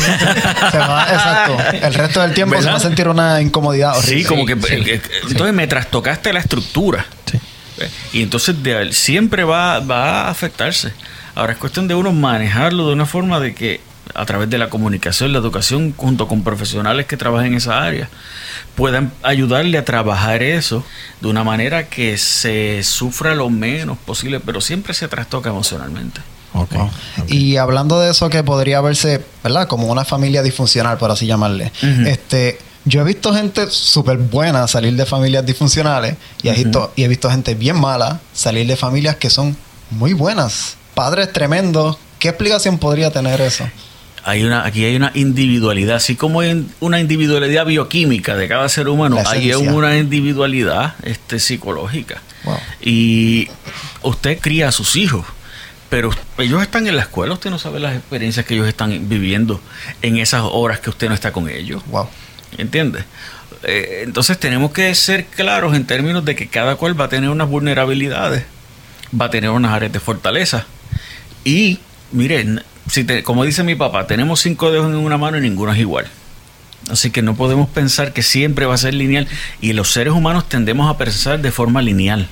exacto. 1.15 1.57
El 1.87 1.95
resto 1.95 2.21
del 2.21 2.35
tiempo 2.35 2.55
se 2.57 2.65
va 2.65 2.71
a 2.71 2.73
¿Verdad? 2.75 2.87
sentir 2.89 3.09
una 3.09 3.41
incomodidad 3.41 3.97
horrible. 3.97 4.19
Sí, 4.23 4.25
como 4.29 4.45
que 4.45 4.55
sí, 4.57 4.75
eh, 4.75 4.85
eh, 4.97 5.01
entonces 5.29 5.55
me 5.55 5.67
trastocaste 5.67 6.33
la 6.33 6.41
estructura. 6.41 7.07
Sí. 7.31 7.39
¿Ves? 7.79 7.91
Y 8.13 8.23
entonces 8.23 8.63
de- 8.63 8.93
siempre 8.93 9.45
va, 9.45 9.81
va 9.81 10.23
a 10.27 10.31
afectarse. 10.31 10.93
Ahora 11.35 11.53
es 11.55 11.59
cuestión 11.59 11.89
de 11.89 11.95
uno 11.95 12.13
manejarlo 12.13 12.87
de 12.89 12.93
una 12.93 13.07
forma 13.07 13.41
de 13.41 13.55
que 13.55 13.81
a 14.15 14.27
través 14.27 14.51
de 14.51 14.59
la 14.59 14.69
comunicación, 14.69 15.33
la 15.33 15.39
educación, 15.39 15.95
junto 15.97 16.29
con 16.29 16.43
profesionales 16.43 17.07
que 17.07 17.17
trabajen 17.17 17.53
en 17.53 17.59
esa 17.59 17.83
área, 17.83 18.09
puedan 18.75 19.13
ayudarle 19.23 19.79
a 19.79 19.85
trabajar 19.85 20.43
eso 20.43 20.85
de 21.21 21.29
una 21.29 21.45
manera 21.45 21.89
que 21.89 22.19
se 22.19 22.83
sufra 22.83 23.35
lo 23.35 23.51
menos 23.51 23.99
posible, 23.99 24.41
pero 24.41 24.61
siempre 24.61 24.95
se 24.95 25.09
trastoca 25.09 25.51
emocionalmente. 25.51 26.21
Ok. 26.55 26.75
Wow. 26.75 26.91
ok. 27.19 27.31
Y 27.31 27.57
hablando 27.57 28.01
de 28.01 28.11
eso 28.11 28.29
que 28.29 28.43
podría 28.43 28.81
verse, 28.81 29.25
¿verdad? 29.43 29.67
Como 29.69 29.87
una 29.87 30.05
familia 30.05 30.43
disfuncional, 30.43 30.99
por 30.99 31.11
así 31.11 31.27
llamarle. 31.27 31.73
Este, 32.07 32.59
yo 32.85 33.01
he 33.01 33.05
visto 33.05 33.33
gente 33.35 33.71
súper 33.71 34.19
buena 34.19 34.67
salir 34.67 34.97
de 34.97 35.07
familias 35.07 35.47
disfuncionales 35.47 36.17
y 36.43 36.49
he, 36.49 36.53
visto, 36.53 36.93
y 36.97 37.05
he 37.05 37.09
visto 37.09 37.31
gente 37.31 37.55
bien 37.55 37.81
mala 37.81 38.21
salir 38.35 38.67
de 38.67 38.77
familias 38.77 39.17
que 39.17 39.31
son 39.31 39.57
muy 39.91 40.13
buenas. 40.13 40.77
Padres 40.95 41.33
tremendos. 41.33 41.97
¿Qué 42.19 42.29
explicación 42.29 42.79
podría 42.79 43.11
tener 43.11 43.41
eso? 43.41 43.65
Hay 44.25 44.45
una, 44.45 44.65
aquí 44.65 44.85
hay 44.85 44.95
una 44.95 45.11
individualidad, 45.15 45.97
así 45.97 46.15
como 46.15 46.41
hay 46.41 46.67
una 46.81 47.01
individualidad 47.01 47.67
bioquímica 47.67 48.37
de 48.37 48.47
cada 48.47 48.69
ser 48.69 48.89
humano, 48.89 49.19
hay 49.27 49.53
una 49.53 49.97
individualidad 49.99 50.95
este, 51.03 51.39
psicológica. 51.39 52.23
Wow. 52.45 52.59
Y 52.81 53.49
usted 54.03 54.39
cría 54.39 54.69
a 54.69 54.73
sus 54.73 54.97
hijos, 54.97 55.25
pero 55.91 56.11
ellos 56.39 56.63
están 56.63 56.87
en 56.87 56.97
la 56.97 57.03
escuela, 57.03 57.35
usted 57.35 57.51
no 57.51 57.59
sabe 57.59 57.81
las 57.81 57.97
experiencias 57.97 58.47
que 58.47 58.55
ellos 58.55 58.69
están 58.69 59.09
viviendo 59.09 59.61
en 60.03 60.17
esas 60.19 60.43
horas 60.45 60.81
que 60.81 60.91
usted 60.91 61.09
no 61.09 61.15
está 61.15 61.33
con 61.33 61.49
ellos. 61.51 61.83
Wow. 61.87 62.09
¿Entiendes? 62.59 63.05
Eh, 63.63 64.03
entonces 64.05 64.39
tenemos 64.39 64.73
que 64.73 64.95
ser 64.95 65.27
claros 65.27 65.75
en 65.75 65.87
términos 65.87 66.25
de 66.25 66.35
que 66.35 66.49
cada 66.49 66.77
cual 66.77 66.99
va 67.01 67.07
a 67.07 67.09
tener 67.09 67.31
unas 67.31 67.49
vulnerabilidades, 67.49 68.45
va 69.19 69.27
a 69.27 69.31
tener 69.31 69.51
unas 69.51 69.73
áreas 69.73 69.93
de 69.93 70.01
fortaleza. 70.01 70.67
Y, 71.45 71.79
miren, 72.13 72.63
si 72.91 73.05
te- 73.05 73.23
como 73.23 73.45
dice 73.45 73.63
mi 73.63 73.75
papá, 73.75 74.07
tenemos 74.07 74.41
cinco 74.41 74.71
dedos 74.71 74.87
en 74.87 74.97
una 74.97 75.19
mano 75.19 75.39
y 75.39 75.41
ninguno 75.41 75.73
es 75.73 75.79
igual. 75.79 76.07
Así 76.91 77.11
que 77.11 77.23
no 77.23 77.35
podemos 77.37 77.69
pensar 77.69 78.13
que 78.13 78.23
siempre 78.23 78.67
va 78.67 78.75
a 78.75 78.79
ser 78.79 78.95
lineal. 78.95 79.29
Y 79.61 79.73
los 79.73 79.93
seres 79.93 80.13
humanos 80.13 80.49
tendemos 80.49 80.91
a 80.93 80.99
pensar 80.99 81.41
de 81.41 81.53
forma 81.53 81.81
lineal. 81.81 82.29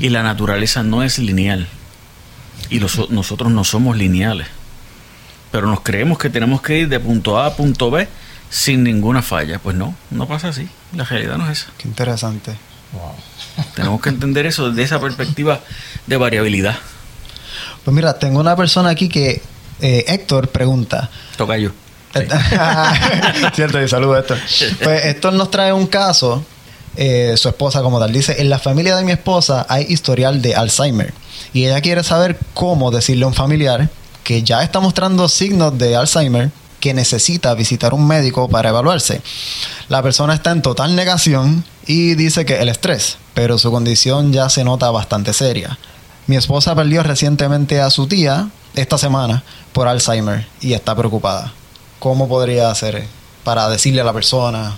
Y 0.00 0.08
la 0.08 0.22
naturaleza 0.22 0.82
no 0.82 1.02
es 1.02 1.18
lineal. 1.18 1.68
Y 2.70 2.80
los- 2.80 3.08
nosotros 3.10 3.50
no 3.52 3.64
somos 3.64 3.96
lineales. 3.96 4.48
Pero 5.52 5.66
nos 5.68 5.80
creemos 5.80 6.18
que 6.18 6.28
tenemos 6.30 6.60
que 6.62 6.80
ir 6.80 6.88
de 6.88 7.00
punto 7.00 7.38
A 7.38 7.46
a 7.46 7.56
punto 7.56 7.90
B 7.90 8.08
sin 8.50 8.82
ninguna 8.84 9.22
falla. 9.22 9.58
Pues 9.58 9.76
no, 9.76 9.94
no 10.10 10.26
pasa 10.26 10.48
así. 10.48 10.68
La 10.94 11.04
realidad 11.04 11.36
no 11.38 11.48
es 11.50 11.60
esa. 11.62 11.72
Qué 11.78 11.88
interesante. 11.88 12.52
Wow. 12.92 13.64
Tenemos 13.76 14.00
que 14.00 14.08
entender 14.08 14.46
eso 14.46 14.68
desde 14.70 14.82
esa 14.82 15.00
perspectiva 15.00 15.60
de 16.06 16.16
variabilidad. 16.16 16.78
Pues 17.90 17.96
mira, 17.96 18.16
tengo 18.16 18.38
una 18.38 18.54
persona 18.54 18.90
aquí 18.90 19.08
que 19.08 19.42
eh, 19.80 20.04
Héctor 20.06 20.46
pregunta. 20.46 21.10
Toca 21.36 21.58
yo. 21.58 21.70
Cierto, 23.52 23.82
y 23.82 23.88
saludo 23.88 24.14
a 24.14 24.20
Héctor. 24.20 24.38
Pues 24.80 25.06
Héctor 25.06 25.32
nos 25.32 25.50
trae 25.50 25.72
un 25.72 25.88
caso, 25.88 26.44
eh, 26.96 27.34
su 27.36 27.48
esposa 27.48 27.82
como 27.82 27.98
tal, 27.98 28.12
dice, 28.12 28.40
en 28.40 28.48
la 28.48 28.60
familia 28.60 28.94
de 28.94 29.02
mi 29.02 29.10
esposa 29.10 29.66
hay 29.68 29.86
historial 29.88 30.40
de 30.40 30.54
Alzheimer 30.54 31.12
y 31.52 31.66
ella 31.66 31.80
quiere 31.80 32.04
saber 32.04 32.38
cómo 32.54 32.92
decirle 32.92 33.24
a 33.24 33.26
un 33.26 33.34
familiar 33.34 33.88
que 34.22 34.44
ya 34.44 34.62
está 34.62 34.78
mostrando 34.78 35.28
signos 35.28 35.76
de 35.76 35.96
Alzheimer 35.96 36.52
que 36.78 36.94
necesita 36.94 37.52
visitar 37.54 37.92
un 37.92 38.06
médico 38.06 38.48
para 38.48 38.68
evaluarse. 38.68 39.20
La 39.88 40.00
persona 40.00 40.34
está 40.34 40.52
en 40.52 40.62
total 40.62 40.94
negación 40.94 41.64
y 41.88 42.14
dice 42.14 42.44
que 42.44 42.60
el 42.60 42.68
estrés, 42.68 43.18
pero 43.34 43.58
su 43.58 43.72
condición 43.72 44.32
ya 44.32 44.48
se 44.48 44.62
nota 44.62 44.92
bastante 44.92 45.32
seria. 45.32 45.76
Mi 46.30 46.36
esposa 46.36 46.76
perdió 46.76 47.02
recientemente 47.02 47.80
a 47.80 47.90
su 47.90 48.06
tía 48.06 48.50
esta 48.76 48.98
semana 48.98 49.42
por 49.72 49.88
Alzheimer 49.88 50.46
y 50.60 50.74
está 50.74 50.94
preocupada. 50.94 51.52
¿Cómo 51.98 52.28
podría 52.28 52.70
hacer 52.70 53.04
para 53.42 53.68
decirle 53.68 54.02
a 54.02 54.04
la 54.04 54.12
persona? 54.12 54.76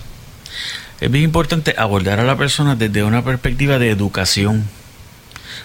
Es 0.99 1.11
bien 1.11 1.25
importante 1.25 1.75
abordar 1.77 2.19
a 2.19 2.23
la 2.23 2.35
persona 2.35 2.75
desde 2.75 3.03
una 3.03 3.23
perspectiva 3.23 3.77
de 3.77 3.91
educación. 3.91 4.67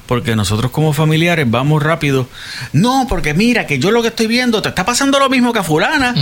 Porque 0.04 0.36
nosotros 0.36 0.72
como 0.72 0.92
familiares 0.92 1.50
vamos 1.50 1.82
rápido. 1.82 2.28
No, 2.74 3.06
porque 3.08 3.32
mira, 3.32 3.66
que 3.66 3.78
yo 3.78 3.90
lo 3.90 4.02
que 4.02 4.08
estoy 4.08 4.26
viendo 4.26 4.60
te 4.60 4.68
está 4.68 4.84
pasando 4.84 5.18
lo 5.18 5.30
mismo 5.30 5.54
que 5.54 5.60
a 5.60 5.62
fulana. 5.62 6.14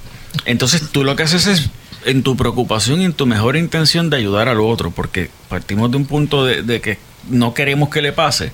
Entonces 0.44 0.90
tú 0.92 1.02
lo 1.02 1.16
que 1.16 1.22
haces 1.22 1.46
es 1.46 1.70
en 2.04 2.22
tu 2.22 2.36
preocupación 2.36 3.00
y 3.00 3.06
en 3.06 3.14
tu 3.14 3.24
mejor 3.24 3.56
intención 3.56 4.10
de 4.10 4.18
ayudar 4.18 4.50
al 4.50 4.60
otro. 4.60 4.90
Porque 4.90 5.30
partimos 5.48 5.90
de 5.90 5.96
un 5.96 6.04
punto 6.04 6.44
de, 6.44 6.60
de 6.62 6.82
que 6.82 6.98
no 7.30 7.54
queremos 7.54 7.88
que 7.88 8.02
le 8.02 8.12
pase. 8.12 8.52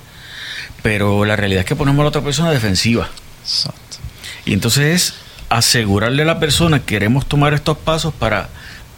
Pero 0.82 1.24
la 1.24 1.36
realidad 1.36 1.60
es 1.60 1.66
que 1.66 1.76
ponemos 1.76 2.00
a 2.00 2.04
la 2.04 2.08
otra 2.08 2.22
persona 2.22 2.50
defensiva. 2.50 3.08
Exacto. 3.42 3.98
Y 4.44 4.52
entonces 4.52 4.94
es 4.94 5.14
asegurarle 5.48 6.22
a 6.22 6.26
la 6.26 6.38
persona 6.38 6.80
que 6.80 6.86
queremos 6.86 7.26
tomar 7.26 7.54
estos 7.54 7.76
pasos 7.76 8.14
para 8.14 8.48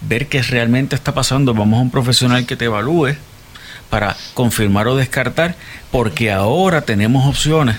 ver 0.03 0.29
qué 0.29 0.43
realmente 0.43 0.95
está 0.95 1.15
pasando. 1.15 1.55
Vamos 1.55 1.79
a 1.79 1.83
un 1.83 1.91
profesional 1.91 2.47
que 2.47 2.57
te 2.57 2.67
evalúe 2.67 3.17
para 3.91 4.17
confirmar 4.35 4.89
o 4.89 4.97
descartar, 4.97 5.57
porque 5.91 6.33
ahora 6.33 6.83
tenemos 6.83 7.27
opciones 7.27 7.77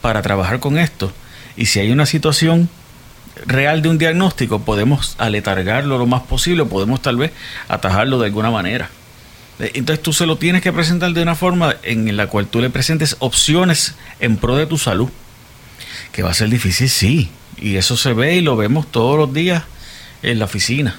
para 0.00 0.20
trabajar 0.20 0.60
con 0.60 0.78
esto. 0.78 1.12
Y 1.56 1.66
si 1.66 1.80
hay 1.80 1.90
una 1.90 2.06
situación 2.06 2.68
real 3.46 3.82
de 3.82 3.88
un 3.88 3.98
diagnóstico, 3.98 4.60
podemos 4.60 5.14
aletargarlo 5.18 5.98
lo 5.98 6.06
más 6.06 6.22
posible, 6.22 6.64
podemos 6.64 7.00
tal 7.00 7.16
vez 7.16 7.32
atajarlo 7.68 8.18
de 8.18 8.26
alguna 8.26 8.50
manera. 8.50 8.90
Eh, 9.60 9.72
Entonces 9.74 10.02
tú 10.02 10.12
se 10.12 10.26
lo 10.26 10.36
tienes 10.36 10.62
que 10.62 10.72
presentar 10.72 11.12
de 11.12 11.22
una 11.22 11.34
forma 11.34 11.76
en 11.82 12.16
la 12.16 12.26
cual 12.26 12.46
tú 12.46 12.60
le 12.60 12.70
presentes 12.70 13.16
opciones 13.20 13.94
en 14.20 14.36
pro 14.36 14.56
de 14.56 14.66
tu 14.66 14.78
salud. 14.78 15.08
Que 16.12 16.22
va 16.22 16.30
a 16.30 16.34
ser 16.34 16.48
difícil, 16.48 16.88
sí. 16.88 17.30
Y 17.56 17.76
eso 17.76 17.96
se 17.96 18.12
ve 18.12 18.36
y 18.36 18.40
lo 18.40 18.56
vemos 18.56 18.90
todos 18.90 19.18
los 19.18 19.32
días 19.32 19.64
en 20.22 20.38
la 20.38 20.46
oficina. 20.46 20.98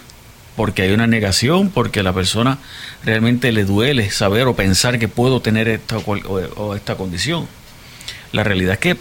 Porque 0.56 0.84
hay 0.84 0.92
una 0.92 1.08
negación, 1.08 1.70
porque 1.70 2.00
a 2.00 2.04
la 2.04 2.14
persona 2.14 2.60
realmente 3.04 3.52
le 3.52 3.66
duele 3.66 4.10
saber 4.10 4.48
o 4.48 4.56
pensar 4.56 5.00
que 5.00 5.10
puedo 5.10 5.42
tener 5.42 5.68
esta 5.68 5.98
o, 5.98 6.76
esta 6.76 6.96
condición. 6.96 7.48
La 8.32 8.44
realidad 8.44 8.74
es 8.74 8.80
que 8.80 8.98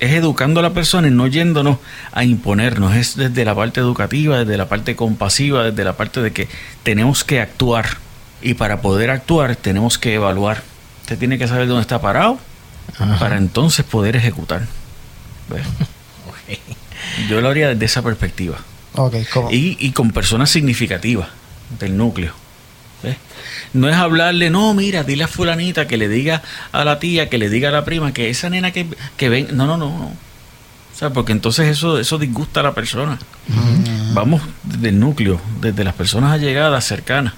es 0.00 0.12
educando 0.12 0.60
a 0.60 0.62
la 0.62 0.74
persona 0.74 1.08
y 1.08 1.10
no 1.10 1.26
yéndonos 1.28 1.78
a 2.12 2.24
imponernos. 2.24 2.94
Es 2.94 3.16
desde 3.16 3.44
la 3.44 3.54
parte 3.54 3.80
educativa, 3.80 4.40
desde 4.40 4.58
la 4.58 4.68
parte 4.68 4.96
compasiva, 4.96 5.64
desde 5.64 5.84
la 5.84 5.96
parte 5.96 6.20
de 6.20 6.32
que 6.32 6.48
tenemos 6.82 7.24
que 7.24 7.40
actuar. 7.40 8.01
Y 8.42 8.54
para 8.54 8.80
poder 8.80 9.10
actuar 9.10 9.56
tenemos 9.56 9.98
que 9.98 10.14
evaluar. 10.14 10.62
Usted 11.02 11.18
tiene 11.18 11.38
que 11.38 11.48
saber 11.48 11.68
dónde 11.68 11.82
está 11.82 12.00
parado 12.00 12.38
Ajá. 12.98 13.18
para 13.18 13.36
entonces 13.36 13.84
poder 13.84 14.16
ejecutar. 14.16 14.62
Yo 17.28 17.40
lo 17.40 17.48
haría 17.48 17.68
desde 17.68 17.84
esa 17.84 18.02
perspectiva. 18.02 18.58
Y, 19.50 19.76
y 19.80 19.92
con 19.92 20.10
personas 20.10 20.50
significativas 20.50 21.28
del 21.78 21.96
núcleo. 21.96 22.32
¿ves? 23.02 23.16
No 23.72 23.88
es 23.88 23.96
hablarle, 23.96 24.50
no, 24.50 24.74
mira, 24.74 25.02
dile 25.02 25.24
a 25.24 25.28
fulanita 25.28 25.86
que 25.86 25.96
le 25.96 26.08
diga 26.08 26.42
a 26.72 26.84
la 26.84 26.98
tía, 26.98 27.28
que 27.28 27.38
le 27.38 27.48
diga 27.48 27.70
a 27.70 27.72
la 27.72 27.84
prima, 27.84 28.12
que 28.12 28.30
esa 28.30 28.50
nena 28.50 28.70
que, 28.70 28.86
que 29.16 29.28
ven. 29.28 29.48
No, 29.52 29.66
no, 29.66 29.76
no, 29.76 29.88
no. 29.98 30.04
O 30.06 30.94
sea, 30.94 31.10
porque 31.10 31.32
entonces 31.32 31.68
eso, 31.68 31.98
eso 31.98 32.18
disgusta 32.18 32.60
a 32.60 32.62
la 32.62 32.74
persona. 32.74 33.18
Vamos 34.12 34.42
desde 34.62 34.90
el 34.90 35.00
núcleo, 35.00 35.40
desde 35.60 35.84
las 35.84 35.94
personas 35.94 36.32
allegadas, 36.32 36.84
cercanas. 36.84 37.34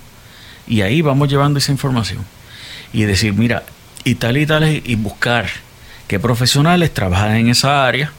Y 0.66 0.82
ahí 0.82 1.02
vamos 1.02 1.28
llevando 1.28 1.58
esa 1.58 1.72
información. 1.72 2.24
Y 2.92 3.02
decir, 3.02 3.34
mira, 3.34 3.64
y 4.04 4.14
tal 4.16 4.36
y 4.36 4.46
tal, 4.46 4.68
y 4.68 4.94
buscar 4.94 5.48
qué 6.08 6.18
profesionales 6.18 6.92
trabajan 6.92 7.36
en 7.36 7.48
esa 7.48 7.86
área. 7.86 8.12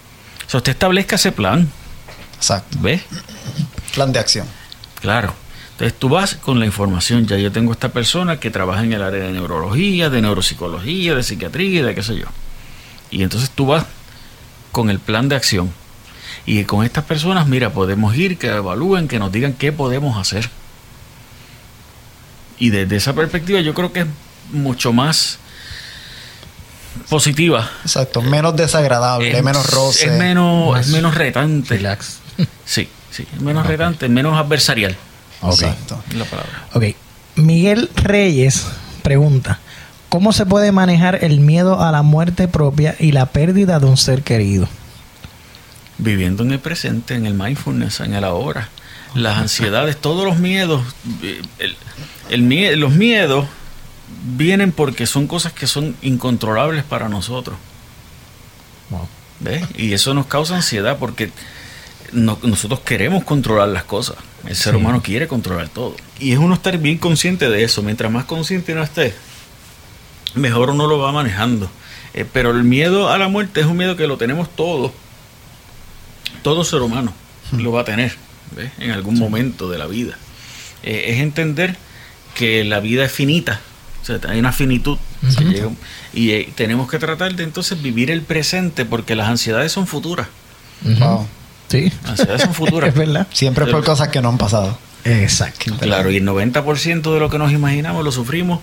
O 0.45 0.49
sea, 0.49 0.57
usted 0.59 0.73
establezca 0.73 1.15
ese 1.15 1.31
plan, 1.31 1.69
Exacto. 2.35 2.77
¿ves? 2.81 3.01
Plan 3.93 4.11
de 4.11 4.19
acción. 4.19 4.47
Claro. 5.01 5.33
Entonces 5.71 5.97
tú 5.97 6.09
vas 6.09 6.35
con 6.35 6.59
la 6.59 6.65
información, 6.65 7.27
ya 7.27 7.37
yo 7.37 7.51
tengo 7.51 7.73
esta 7.73 7.89
persona 7.89 8.39
que 8.39 8.49
trabaja 8.49 8.83
en 8.83 8.93
el 8.93 9.03
área 9.03 9.25
de 9.25 9.33
neurología, 9.33 10.09
de 10.09 10.21
neuropsicología, 10.21 11.15
de 11.15 11.23
psiquiatría, 11.23 11.83
de 11.83 11.95
qué 11.95 12.03
sé 12.03 12.15
yo. 12.15 12.27
Y 13.11 13.23
entonces 13.23 13.49
tú 13.49 13.65
vas 13.65 13.85
con 14.71 14.89
el 14.89 14.99
plan 14.99 15.27
de 15.27 15.35
acción. 15.35 15.71
Y 16.45 16.63
con 16.63 16.85
estas 16.85 17.03
personas, 17.03 17.47
mira, 17.47 17.71
podemos 17.71 18.15
ir, 18.15 18.37
que 18.37 18.47
evalúen, 18.47 19.07
que 19.07 19.19
nos 19.19 19.31
digan 19.31 19.53
qué 19.53 19.71
podemos 19.71 20.17
hacer. 20.17 20.49
Y 22.59 22.69
desde 22.69 22.95
esa 22.95 23.13
perspectiva 23.13 23.59
yo 23.61 23.73
creo 23.73 23.91
que 23.91 24.01
es 24.01 24.07
mucho 24.51 24.93
más 24.93 25.39
positiva. 27.09 27.69
Exacto. 27.83 28.21
Menos 28.21 28.55
desagradable, 28.55 29.37
Es- 29.37 29.43
menos 29.43 29.69
roce. 29.71 30.05
Es 30.07 30.11
menos, 30.19 30.71
Más 30.71 30.87
es 30.87 30.93
menos 30.93 31.15
retante. 31.15 31.75
Relax. 31.75 32.19
Sí, 32.65 32.89
sí, 33.11 33.27
es 33.33 33.41
menos 33.41 33.65
retante, 33.67 34.09
menos 34.09 34.37
adversarial. 34.37 34.95
Ok. 35.41 35.53
Exacto. 35.53 36.03
la 36.17 36.25
palabra. 36.25 36.65
Ok. 36.73 36.83
Miguel 37.35 37.89
Reyes 37.95 38.65
pregunta: 39.03 39.59
¿Cómo 40.09 40.33
se 40.33 40.45
puede 40.45 40.71
manejar 40.71 41.23
el 41.23 41.39
miedo 41.41 41.81
a 41.83 41.91
la 41.91 42.01
muerte 42.01 42.47
propia 42.47 42.95
y 42.99 43.11
la 43.11 43.27
pérdida 43.27 43.79
de 43.79 43.85
un 43.85 43.97
ser 43.97 44.21
querido? 44.23 44.67
viviendo 45.97 46.43
en 46.43 46.51
el 46.51 46.59
presente, 46.59 47.15
en 47.15 47.25
el 47.25 47.33
mindfulness, 47.35 48.01
en 48.01 48.13
el 48.15 48.25
ahora. 48.25 48.67
Las 49.15 49.37
ansiedades, 49.37 49.97
todos 49.99 50.25
los 50.25 50.37
miedos, 50.37 50.83
el, 51.59 51.75
el 52.29 52.79
los 52.79 52.91
miedos 52.91 53.45
vienen 54.25 54.71
porque 54.71 55.07
son 55.07 55.25
cosas 55.27 55.53
que 55.53 55.67
son 55.67 55.95
incontrolables 56.01 56.83
para 56.83 57.09
nosotros. 57.09 57.57
Wow. 58.89 59.07
¿ves? 59.39 59.63
Y 59.77 59.93
eso 59.93 60.13
nos 60.13 60.25
causa 60.27 60.55
ansiedad 60.57 60.97
porque 60.99 61.31
no- 62.11 62.37
nosotros 62.43 62.81
queremos 62.81 63.23
controlar 63.23 63.69
las 63.69 63.83
cosas. 63.85 64.17
El 64.45 64.55
ser 64.55 64.73
Sí. 64.73 64.79
humano 64.79 65.01
quiere 65.01 65.27
controlar 65.27 65.69
todo. 65.69 65.95
Y 66.19 66.33
es 66.33 66.37
uno 66.37 66.53
estar 66.53 66.77
bien 66.77 66.97
consciente 66.97 67.49
de 67.49 67.63
eso. 67.63 67.81
Mientras 67.81 68.11
más 68.11 68.25
consciente 68.25 68.73
uno 68.73 68.83
esté, 68.83 69.15
mejor 70.35 70.69
uno 70.69 70.87
lo 70.87 70.99
va 70.99 71.11
manejando. 71.11 71.69
Eh, 72.13 72.25
pero 72.31 72.51
el 72.51 72.63
miedo 72.63 73.09
a 73.09 73.17
la 73.17 73.27
muerte 73.27 73.61
es 73.61 73.65
un 73.65 73.77
miedo 73.77 73.95
que 73.95 74.07
lo 74.07 74.17
tenemos 74.17 74.53
todos. 74.55 74.91
Todo 76.43 76.63
ser 76.63 76.81
humano 76.81 77.11
lo 77.53 77.71
va 77.71 77.81
a 77.81 77.85
tener 77.85 78.15
¿ves? 78.55 78.71
en 78.79 78.91
algún 78.91 79.17
momento 79.17 79.69
de 79.69 79.77
la 79.77 79.87
vida. 79.87 80.17
Eh, 80.83 81.05
es 81.07 81.19
entender 81.19 81.75
que 82.35 82.63
la 82.63 82.79
vida 82.79 83.05
es 83.05 83.11
finita. 83.11 83.61
O 84.01 84.05
sea, 84.05 84.19
hay 84.29 84.39
una 84.39 84.51
finitud. 84.51 84.97
Llega 85.39 85.69
y 86.13 86.31
eh, 86.31 86.49
tenemos 86.55 86.89
que 86.89 86.99
tratar 86.99 87.35
de 87.35 87.43
entonces 87.43 87.81
vivir 87.81 88.11
el 88.11 88.21
presente 88.21 88.85
porque 88.85 89.15
las 89.15 89.27
ansiedades 89.27 89.71
son 89.71 89.87
futuras. 89.87 90.27
Wow. 90.81 91.27
Sí. 91.67 91.91
Las 92.03 92.11
ansiedades 92.11 92.41
son 92.43 92.53
futuras. 92.53 92.89
es 92.93 92.95
verdad. 92.95 93.27
Siempre 93.31 93.65
por 93.65 93.83
cosas 93.83 94.09
que 94.09 94.21
no 94.21 94.29
han 94.29 94.37
pasado. 94.37 94.77
Exacto. 95.05 95.75
Claro, 95.79 96.11
y 96.11 96.17
el 96.17 96.25
90% 96.25 97.13
de 97.13 97.19
lo 97.19 97.29
que 97.29 97.37
nos 97.37 97.51
imaginamos 97.51 98.03
lo 98.03 98.11
sufrimos. 98.11 98.59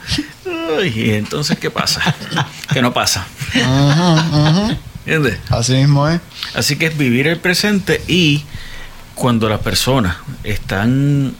Y 0.95 1.11
entonces, 1.11 1.59
¿qué 1.59 1.71
pasa? 1.71 2.14
que 2.73 2.83
no 2.83 2.92
pasa. 2.92 3.27
¿Entiendes? 5.05 5.38
Así 5.51 5.75
mismo 5.75 6.09
es. 6.09 6.21
Así 6.55 6.77
que 6.77 6.87
es 6.87 6.97
vivir 6.97 7.27
el 7.27 7.38
presente 7.38 8.03
y 8.09 8.45
cuando 9.23 9.49
las 9.49 9.61
personas 9.61 10.17
están 10.43 11.33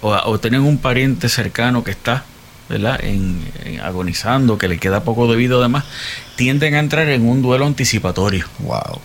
o, 0.00 0.12
o 0.14 0.38
tienen 0.38 0.60
un 0.62 0.78
pariente 0.78 1.28
cercano 1.28 1.82
que 1.82 1.90
está 1.90 2.22
¿verdad? 2.68 3.00
En, 3.02 3.42
en 3.64 3.80
agonizando, 3.80 4.56
que 4.56 4.68
le 4.68 4.78
queda 4.78 5.02
poco 5.02 5.26
de 5.28 5.34
vida 5.36 5.56
además, 5.56 5.82
tienden 6.36 6.76
a 6.76 6.78
entrar 6.78 7.08
en 7.08 7.26
un 7.28 7.42
duelo 7.42 7.66
anticipatorio. 7.66 8.46
Wow. 8.60 9.00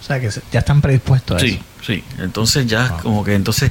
O 0.00 0.04
sea 0.04 0.18
que 0.20 0.28
ya 0.50 0.58
están 0.58 0.80
predispuestos 0.80 1.36
a 1.36 1.38
Sí, 1.40 1.46
eso. 1.60 1.64
sí. 1.86 2.02
Entonces 2.18 2.66
ya 2.66 2.88
Wow. 2.88 3.02
como 3.02 3.24
que 3.24 3.34
entonces 3.34 3.70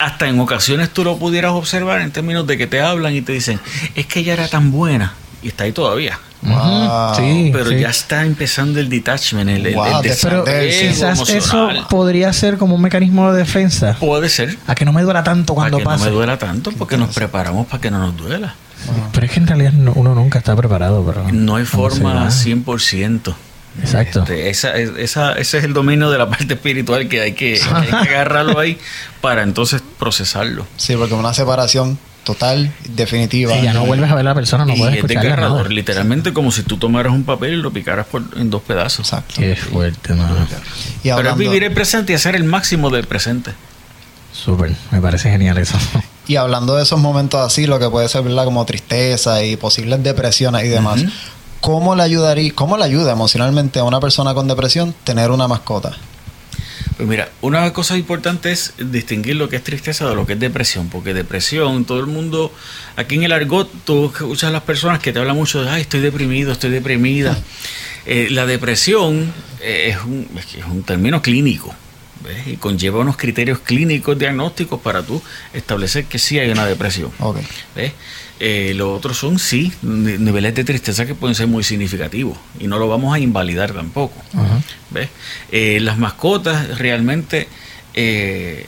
hasta 0.00 0.26
en 0.28 0.40
ocasiones 0.40 0.90
tú 0.90 1.04
lo 1.04 1.16
pudieras 1.18 1.52
observar 1.52 2.00
en 2.00 2.10
términos 2.10 2.48
de 2.48 2.58
que 2.58 2.66
te 2.66 2.80
hablan 2.80 3.14
y 3.14 3.22
te 3.22 3.30
dicen, 3.32 3.60
es 3.94 4.06
que 4.06 4.18
ella 4.20 4.32
era 4.32 4.48
tan 4.48 4.72
buena 4.72 5.14
y 5.42 5.48
está 5.48 5.64
ahí 5.64 5.72
todavía. 5.72 6.18
Wow. 6.42 7.14
Sí, 7.16 7.50
Pero 7.52 7.70
sí. 7.70 7.80
ya 7.80 7.88
está 7.88 8.24
empezando 8.24 8.78
el 8.78 8.88
detachment, 8.88 9.48
el, 9.50 9.74
Wow, 9.74 10.02
el 10.02 10.12
Pero 10.22 10.44
quizás 10.44 11.28
eso 11.30 11.68
podría 11.88 12.32
ser 12.32 12.56
como 12.58 12.74
un 12.76 12.82
mecanismo 12.82 13.32
de 13.32 13.38
defensa. 13.38 13.96
Puede 13.98 14.28
ser. 14.28 14.56
A 14.66 14.74
que 14.74 14.84
no 14.84 14.92
me 14.92 15.02
duela 15.02 15.24
tanto 15.24 15.54
cuando 15.54 15.78
para 15.78 15.82
que 15.82 15.84
pase. 15.98 16.04
no 16.04 16.10
me 16.10 16.16
duela 16.16 16.38
tanto 16.38 16.70
porque 16.72 16.96
nos 16.98 17.14
preparamos 17.14 17.66
para 17.66 17.80
que 17.80 17.90
no 17.90 17.98
nos 17.98 18.16
duela. 18.16 18.54
Pero 19.12 19.26
es 19.26 19.32
que 19.32 19.40
en 19.40 19.46
realidad 19.46 19.72
no- 19.72 19.92
uno 19.94 20.14
nunca 20.14 20.38
está 20.38 20.54
preparado. 20.54 21.02
Pero 21.04 21.24
No 21.32 21.56
hay 21.56 21.64
¿cómo 21.64 21.90
se 21.90 21.96
forma 22.00 22.14
va? 22.14 22.30
100%. 22.30 23.34
Exacto. 23.80 24.20
Este, 24.20 24.48
esa, 24.50 24.74
esa- 24.76 25.32
ese 25.32 25.58
es 25.58 25.64
el 25.64 25.72
dominio 25.72 26.10
de 26.10 26.18
la 26.18 26.28
parte 26.30 26.54
espiritual 26.54 27.08
que 27.08 27.20
hay 27.22 27.32
que, 27.32 27.58
que 27.58 27.74
hay 27.74 27.86
que 28.06 28.14
agarrarlo 28.14 28.58
ahí 28.60 28.78
para 29.20 29.42
entonces 29.42 29.82
procesarlo. 29.98 30.66
Sí, 30.76 30.94
porque 30.96 31.14
una 31.14 31.34
separación 31.34 31.98
total, 32.26 32.72
definitiva. 32.88 33.54
Si 33.54 33.62
ya 33.62 33.72
no 33.72 33.86
vuelves 33.86 34.10
a 34.10 34.16
ver 34.16 34.26
a 34.26 34.30
la 34.30 34.34
persona, 34.34 34.64
no 34.66 34.74
y 34.74 34.78
puedes 34.78 34.94
es 34.94 34.98
escuchar 34.98 35.22
desgarrador, 35.22 35.62
nada. 35.62 35.68
literalmente 35.74 36.32
como 36.32 36.50
si 36.50 36.64
tú 36.64 36.76
tomaras 36.76 37.12
un 37.12 37.22
papel 37.22 37.54
y 37.54 37.56
lo 37.62 37.72
picaras 37.72 38.06
por, 38.06 38.24
en 38.36 38.50
dos 38.50 38.62
pedazos. 38.62 39.06
Exacto. 39.06 39.36
Qué 39.38 39.54
fuerte, 39.54 40.12
mano. 40.12 40.34
Y 41.04 41.10
Pero 41.10 41.30
es 41.30 41.36
vivir 41.36 41.62
el 41.62 41.72
presente 41.72 42.12
y 42.12 42.16
hacer 42.16 42.34
el 42.34 42.42
máximo 42.42 42.90
del 42.90 43.06
presente. 43.06 43.52
Súper, 44.32 44.74
me 44.90 45.00
parece 45.00 45.30
genial 45.30 45.56
eso. 45.56 45.78
y 46.26 46.34
hablando 46.34 46.74
de 46.74 46.82
esos 46.82 47.00
momentos 47.00 47.40
así, 47.40 47.66
lo 47.66 47.78
que 47.78 47.88
puede 47.88 48.08
ser 48.08 48.22
¿verdad? 48.22 48.44
como 48.44 48.66
tristeza 48.66 49.44
y 49.44 49.56
posibles 49.56 50.02
depresiones 50.02 50.64
y 50.64 50.68
demás. 50.68 51.04
¿cómo 51.60 51.94
le 51.94 52.02
ayudaría, 52.02 52.52
cómo 52.54 52.76
le 52.76 52.84
ayuda 52.84 53.12
emocionalmente 53.12 53.78
a 53.78 53.84
una 53.84 54.00
persona 54.00 54.34
con 54.34 54.48
depresión 54.48 54.94
tener 55.04 55.30
una 55.30 55.48
mascota? 55.48 55.96
Pues 56.96 57.08
mira, 57.08 57.30
una 57.42 57.72
cosa 57.72 57.96
importante 57.96 58.52
es 58.52 58.72
distinguir 58.78 59.36
lo 59.36 59.48
que 59.48 59.56
es 59.56 59.64
tristeza 59.64 60.08
de 60.08 60.14
lo 60.14 60.26
que 60.26 60.32
es 60.32 60.40
depresión, 60.40 60.88
porque 60.88 61.12
depresión, 61.12 61.84
todo 61.84 62.00
el 62.00 62.06
mundo, 62.06 62.52
aquí 62.96 63.16
en 63.16 63.24
el 63.24 63.32
argot, 63.32 63.70
tú 63.84 64.06
escuchas 64.06 64.48
a 64.48 64.52
las 64.52 64.62
personas 64.62 65.00
que 65.00 65.12
te 65.12 65.18
hablan 65.18 65.36
mucho 65.36 65.62
de, 65.62 65.68
ay, 65.68 65.82
estoy 65.82 66.00
deprimido, 66.00 66.52
estoy 66.52 66.70
deprimida. 66.70 67.38
Eh, 68.08 68.28
la 68.30 68.46
depresión 68.46 69.32
eh, 69.60 69.88
es, 69.90 70.04
un, 70.04 70.28
es 70.36 70.84
término 70.84 71.20
clínico, 71.20 71.74
¿ves? 72.22 72.46
Y 72.46 72.56
conlleva 72.56 73.00
unos 73.00 73.16
criterios 73.16 73.58
clínicos 73.58 74.16
diagnósticos 74.16 74.80
para 74.80 75.02
tú 75.02 75.20
establecer 75.52 76.04
que 76.04 76.20
sí 76.20 76.38
hay 76.38 76.48
una 76.50 76.66
depresión. 76.66 77.10
Ok. 77.18 77.38
¿Ves? 77.74 77.94
Eh, 78.38 78.74
los 78.76 78.88
otros 78.96 79.16
son, 79.16 79.38
sí, 79.38 79.72
ni- 79.82 80.18
niveles 80.18 80.54
de 80.54 80.62
tristeza 80.64 81.06
que 81.06 81.14
pueden 81.14 81.34
ser 81.34 81.46
muy 81.46 81.64
significativos 81.64 82.36
y 82.60 82.66
no 82.66 82.78
lo 82.78 82.86
vamos 82.88 83.14
a 83.14 83.18
invalidar 83.18 83.72
tampoco. 83.72 84.14
¿Ves? 84.90 85.08
Eh, 85.52 85.78
las 85.80 85.96
mascotas 85.98 86.78
realmente... 86.78 87.48
eh, 87.94 88.66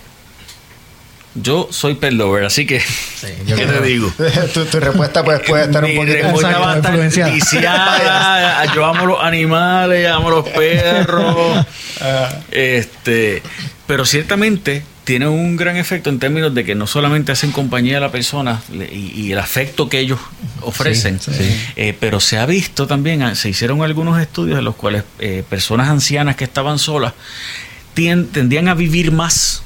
yo 1.41 1.69
soy 1.71 1.95
pet 1.95 2.13
lover, 2.15 2.45
así 2.45 2.67
que... 2.67 2.81
yo 3.47 3.55
¿Qué 3.57 3.65
creo. 3.65 3.81
te 3.81 3.87
digo? 3.87 4.13
tu, 4.55 4.65
tu 4.65 4.81
respuesta 4.81 5.23
pues, 5.23 5.41
puede 5.47 5.65
estar 5.65 5.85
un 5.85 5.95
poquito... 5.95 6.13
respuesta 6.15 6.49
Exacto, 6.49 6.61
va 6.67 6.73
a 6.73 6.77
estar 6.77 6.91
influenciada. 6.95 7.33
viciada. 7.33 8.75
Yo 8.75 8.85
amo 8.85 9.07
los 9.07 9.23
animales, 9.23 10.09
amo 10.11 10.31
los 10.31 10.49
perros. 10.49 11.67
Ah, 12.01 12.31
Este, 12.53 13.43
pero 13.89 14.07
ciertamente 14.07 14.85
tiene 15.09 15.27
un 15.27 15.57
gran 15.57 15.79
efecto 15.79 16.11
en 16.11 16.19
términos 16.19 16.55
de 16.55 16.65
que 16.67 16.75
no 16.75 16.87
solamente 16.87 17.33
hacen 17.33 17.51
compañía 17.51 17.97
a 17.97 18.01
la 18.01 18.13
persona 18.13 18.61
y, 18.93 19.23
y 19.23 19.33
el 19.33 19.39
afecto 19.39 19.89
que 19.89 20.01
ellos 20.01 20.21
ofrecen, 20.61 21.19
Sí, 21.19 21.31
sí. 21.33 21.51
eh, 21.77 21.97
pero 21.99 22.21
se 22.21 22.37
ha 22.37 22.45
visto 22.45 22.87
también, 22.87 23.23
ah, 23.23 23.35
se 23.35 23.49
hicieron 23.49 23.81
algunos 23.83 24.21
estudios 24.21 24.59
en 24.59 24.67
los 24.67 24.75
cuales 24.77 25.05
eh, 25.19 25.43
personas 25.49 25.89
ancianas 25.89 26.37
que 26.37 26.45
estaban 26.45 26.79
solas 26.79 27.15
tendían 27.95 28.69
a 28.69 28.75
vivir 28.75 29.11
más 29.11 29.63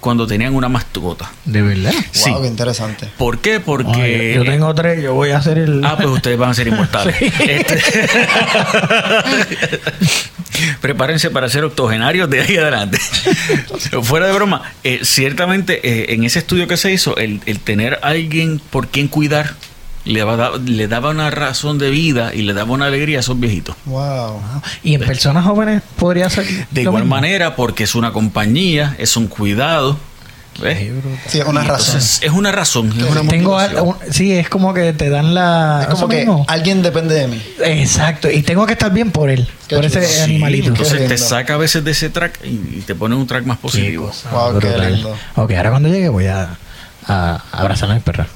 cuando 0.00 0.26
tenían 0.26 0.54
una 0.54 0.68
mascota. 0.68 1.30
De 1.44 1.62
verdad. 1.62 1.92
Sí. 2.12 2.30
Wow, 2.30 2.42
qué 2.42 2.48
interesante. 2.48 3.08
¿Por 3.16 3.38
qué? 3.38 3.60
Porque... 3.60 4.32
Yo 4.34 4.44
tengo 4.44 4.74
tres, 4.74 5.02
yo 5.02 5.14
voy 5.14 5.30
a 5.30 5.38
hacer 5.38 5.58
el. 5.58 5.84
Ah, 5.84 5.96
pues 5.96 6.08
ustedes 6.08 6.38
van 6.38 6.50
a 6.50 6.54
ser 6.54 6.68
inmortales. 6.68 7.16
Este- 7.20 7.80
Prepárense 10.80 11.30
para 11.30 11.48
ser 11.48 11.64
octogenarios 11.64 12.30
de 12.30 12.40
ahí 12.42 12.56
adelante. 12.56 12.98
Fuera 14.02 14.26
de 14.26 14.32
broma, 14.32 14.62
eh, 14.84 15.00
ciertamente 15.02 15.80
eh, 15.86 16.14
en 16.14 16.24
ese 16.24 16.38
estudio 16.38 16.66
que 16.66 16.76
se 16.76 16.92
hizo, 16.92 17.16
el, 17.16 17.40
el 17.46 17.60
tener 17.60 17.98
alguien 18.02 18.60
por 18.70 18.88
quien 18.88 19.08
cuidar 19.08 19.54
le, 20.06 20.20
daba- 20.24 20.52
le 20.64 20.88
daba 20.88 21.10
una 21.10 21.30
razón 21.30 21.76
de 21.78 21.90
vida 21.90 22.32
y 22.34 22.40
le 22.42 22.54
daba 22.54 22.72
una 22.72 22.86
alegría 22.86 23.18
a 23.18 23.20
esos 23.20 23.38
viejitos. 23.38 23.76
Wow. 23.84 24.40
Y 24.82 24.94
en 24.94 25.00
personas 25.02 25.44
jóvenes 25.44 25.82
podría 25.96 26.30
ser. 26.30 26.46
De 26.70 26.82
igual 26.82 27.02
mismo? 27.04 27.14
manera, 27.16 27.54
porque 27.56 27.84
es 27.84 27.94
una 27.94 28.12
compañía, 28.12 28.94
es 28.98 29.16
un 29.18 29.26
cuidado. 29.26 29.98
¿ves? 30.58 30.90
Sí, 31.28 31.38
es 31.40 31.44
una 31.44 31.62
Y 31.62 31.66
razón. 31.66 31.86
entonces, 31.96 32.20
es 32.22 32.30
una 32.30 32.50
razón. 32.50 32.90
Es 32.98 33.04
una 33.10 33.28
Tengo 33.28 33.58
al- 33.58 33.74
motivación. 33.74 33.96
un- 34.08 34.12
sí, 34.14 34.32
es 34.32 34.48
como 34.48 34.72
que 34.72 34.94
te 34.94 35.10
dan 35.10 35.34
la. 35.34 35.80
Es 35.82 35.88
como 35.88 36.08
que 36.08 36.16
mismo. 36.20 36.46
alguien 36.48 36.80
depende 36.82 37.14
de 37.14 37.28
mí. 37.28 37.42
Exacto, 37.62 38.30
y 38.30 38.40
tengo 38.42 38.64
que 38.64 38.72
estar 38.72 38.90
bien 38.90 39.10
por 39.10 39.28
él, 39.28 39.46
Qué 39.68 39.76
por 39.76 39.84
ese. 39.84 40.02
Sí, 40.06 40.22
animalito. 40.22 40.68
entonces 40.68 40.94
Qué 40.94 41.08
te 41.08 41.14
lindo. 41.16 41.28
saca 41.28 41.54
a 41.54 41.56
veces 41.58 41.84
de 41.84 41.90
ese 41.90 42.08
track 42.08 42.40
y, 42.42 42.48
y 42.78 42.84
te 42.86 42.94
pone 42.94 43.14
un 43.16 43.26
track 43.26 43.44
más 43.44 43.58
Qué 43.58 43.62
positivo. 43.62 44.06
cosa 44.06 44.30
Wow, 44.30 44.58
qué 44.58 44.78
lindo. 44.78 45.14
Ok, 45.34 45.52
ahora 45.52 45.70
cuando 45.70 45.88
llegue 45.90 46.08
voy 46.08 46.26
a, 46.26 46.56
a 47.06 47.42
abrazar 47.52 47.90
a 47.90 47.94
mi 47.94 48.00
perra. 48.00 48.26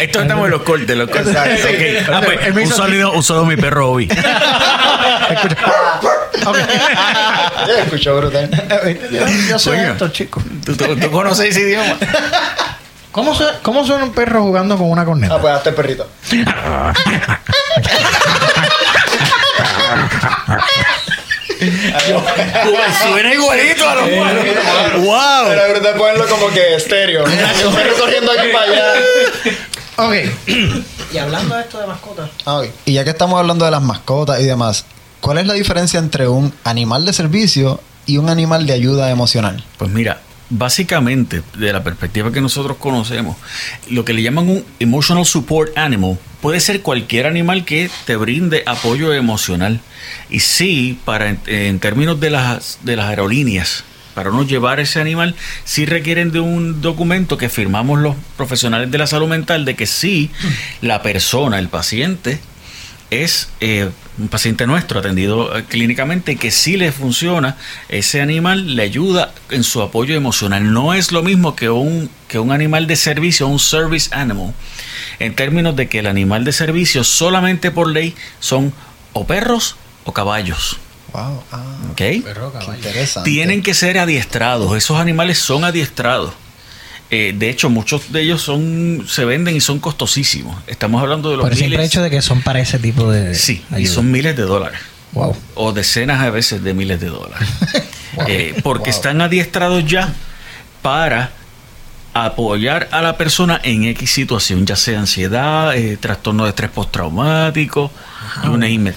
Esto 0.00 0.22
estamos 0.22 0.44
en 0.44 0.50
los 0.52 0.62
cortes, 0.62 0.96
los 0.96 1.10
cortes. 1.10 1.34
Exacto. 1.34 1.68
Ok. 1.68 2.14
Ah, 2.14 2.22
pues, 2.24 2.56
un 2.68 2.72
sonido, 2.72 3.12
mi 3.44 3.56
perro 3.56 3.90
Obi. 3.90 4.08
Yo 7.66 7.76
escucho 7.78 8.16
brutal. 8.16 8.50
yo, 9.10 9.26
yo 9.48 9.58
sé 9.58 9.70
Coño. 9.70 9.92
esto, 9.92 10.08
chico. 10.08 10.42
¿Tú, 10.64 10.76
tú, 10.76 10.96
tú 10.96 11.10
conoces 11.10 11.50
ese 11.50 11.60
idioma? 11.62 11.96
¿Cómo, 13.12 13.34
suena, 13.34 13.58
¿Cómo 13.62 13.84
suena 13.84 14.04
un 14.04 14.12
perro 14.12 14.42
jugando 14.42 14.76
con 14.78 14.90
una 14.90 15.04
corneta? 15.04 15.34
Ah, 15.34 15.40
pues 15.40 15.54
hazte 15.54 15.72
perrito. 15.72 16.08
Suena 23.02 23.34
igualito 23.34 23.88
a 23.88 23.94
los 23.94 24.04
Pero 24.08 24.98
¡Wow! 25.00 25.70
brutal 25.70 25.94
ponerlo 25.96 26.26
como 26.28 26.48
que 26.50 26.74
estéreo. 26.76 27.24
Un 27.24 27.74
perro 27.74 27.94
corriendo 27.98 28.32
aquí 28.32 28.48
para 28.52 28.64
allá. 28.64 28.92
Ok. 30.06 30.14
y 31.12 31.18
hablando 31.18 31.54
de 31.54 31.62
esto 31.62 31.78
de 31.80 31.86
mascotas. 31.86 32.30
Ah, 32.44 32.58
ok. 32.58 32.66
Y 32.86 32.94
ya 32.94 33.04
que 33.04 33.10
estamos 33.10 33.38
hablando 33.38 33.64
de 33.64 33.70
las 33.70 33.82
mascotas 33.82 34.40
y 34.40 34.44
demás, 34.44 34.84
¿cuál 35.20 35.38
es 35.38 35.46
la 35.46 35.54
diferencia 35.54 35.98
entre 35.98 36.28
un 36.28 36.52
animal 36.64 37.04
de 37.04 37.12
servicio 37.12 37.80
y 38.06 38.18
un 38.18 38.28
animal 38.28 38.66
de 38.66 38.72
ayuda 38.72 39.10
emocional? 39.10 39.64
Pues 39.78 39.90
mira, 39.90 40.20
básicamente, 40.50 41.42
de 41.54 41.72
la 41.72 41.82
perspectiva 41.82 42.32
que 42.32 42.40
nosotros 42.40 42.76
conocemos, 42.78 43.36
lo 43.88 44.04
que 44.04 44.12
le 44.12 44.22
llaman 44.22 44.48
un 44.48 44.64
emotional 44.80 45.24
support 45.24 45.76
animal 45.78 46.18
puede 46.40 46.60
ser 46.60 46.82
cualquier 46.82 47.26
animal 47.26 47.64
que 47.64 47.90
te 48.04 48.16
brinde 48.16 48.62
apoyo 48.66 49.14
emocional. 49.14 49.80
Y 50.28 50.40
sí, 50.40 50.98
para 51.04 51.28
en, 51.30 51.40
en 51.46 51.78
términos 51.78 52.18
de 52.18 52.30
las, 52.30 52.78
de 52.82 52.96
las 52.96 53.08
aerolíneas, 53.08 53.84
para 54.14 54.30
uno 54.30 54.42
llevar 54.42 54.80
ese 54.80 55.00
animal, 55.00 55.34
sí 55.64 55.86
requieren 55.86 56.32
de 56.32 56.40
un 56.40 56.80
documento 56.80 57.38
que 57.38 57.48
firmamos 57.48 58.00
los 58.00 58.16
profesionales 58.36 58.90
de 58.90 58.98
la 58.98 59.06
salud 59.06 59.28
mental 59.28 59.64
de 59.64 59.74
que 59.74 59.86
sí, 59.86 60.30
la 60.80 61.02
persona, 61.02 61.58
el 61.58 61.68
paciente, 61.68 62.40
es 63.10 63.50
eh, 63.60 63.90
un 64.18 64.28
paciente 64.28 64.66
nuestro 64.66 65.00
atendido 65.00 65.56
eh, 65.56 65.64
clínicamente 65.68 66.36
que 66.36 66.50
sí 66.50 66.78
le 66.78 66.92
funciona, 66.92 67.56
ese 67.90 68.22
animal 68.22 68.74
le 68.74 68.82
ayuda 68.82 69.34
en 69.50 69.64
su 69.64 69.82
apoyo 69.82 70.14
emocional. 70.14 70.72
No 70.72 70.94
es 70.94 71.12
lo 71.12 71.22
mismo 71.22 71.54
que 71.54 71.68
un, 71.68 72.08
que 72.28 72.38
un 72.38 72.52
animal 72.52 72.86
de 72.86 72.96
servicio, 72.96 73.48
un 73.48 73.58
service 73.58 74.14
animal, 74.14 74.54
en 75.18 75.34
términos 75.34 75.76
de 75.76 75.88
que 75.88 75.98
el 75.98 76.06
animal 76.06 76.44
de 76.44 76.52
servicio 76.52 77.04
solamente 77.04 77.70
por 77.70 77.90
ley 77.90 78.14
son 78.40 78.72
o 79.12 79.26
perros 79.26 79.76
o 80.04 80.12
caballos. 80.12 80.78
Wow. 81.12 81.42
Ah, 81.52 81.62
¿ok? 81.90 82.00
Perro, 82.24 82.52
qué 82.58 82.72
interesante. 82.76 83.30
Tienen 83.30 83.62
que 83.62 83.74
ser 83.74 83.98
adiestrados, 83.98 84.76
esos 84.76 84.98
animales 84.98 85.38
son 85.38 85.64
adiestrados. 85.64 86.32
Eh, 87.10 87.34
de 87.36 87.50
hecho, 87.50 87.68
muchos 87.68 88.10
de 88.10 88.22
ellos 88.22 88.40
son 88.40 89.04
se 89.06 89.26
venden 89.26 89.54
y 89.54 89.60
son 89.60 89.78
costosísimos. 89.80 90.56
Estamos 90.66 91.02
hablando 91.02 91.30
de 91.30 91.36
los 91.36 91.44
Por 91.44 91.52
el 91.52 91.58
miles. 91.60 91.80
hecho 91.86 92.02
de 92.02 92.08
que 92.08 92.22
son 92.22 92.40
para 92.40 92.60
ese 92.60 92.78
tipo 92.78 93.10
de. 93.10 93.34
Sí, 93.34 93.62
y 93.70 93.74
ayuda. 93.74 93.94
son 93.94 94.10
miles 94.10 94.34
de 94.34 94.42
dólares. 94.44 94.80
Wow. 95.12 95.36
O 95.54 95.72
decenas 95.72 96.22
a 96.22 96.30
veces 96.30 96.64
de 96.64 96.72
miles 96.74 97.00
de 97.00 97.08
dólares. 97.08 97.48
Wow. 98.14 98.26
Eh, 98.28 98.54
porque 98.62 98.90
Wow. 98.90 98.96
están 98.98 99.20
adiestrados 99.22 99.86
ya 99.86 100.12
para 100.82 101.30
apoyar 102.12 102.88
a 102.92 103.00
la 103.00 103.16
persona 103.16 103.58
en 103.64 103.84
X 103.84 104.10
situación, 104.10 104.66
ya 104.66 104.76
sea 104.76 104.98
ansiedad, 105.00 105.74
eh, 105.74 105.96
trastorno 105.96 106.44
de 106.44 106.50
estrés 106.50 106.70
postraumático, 106.70 107.90
you 108.44 108.50
name 108.50 108.90
it. 108.90 108.94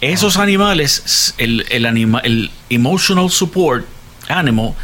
Esos 0.00 0.36
animales, 0.36 1.34
el, 1.38 1.64
el, 1.70 1.86
anima, 1.86 2.20
el 2.20 2.50
emotional 2.70 3.30
support 3.30 3.84
animal, 4.28 4.74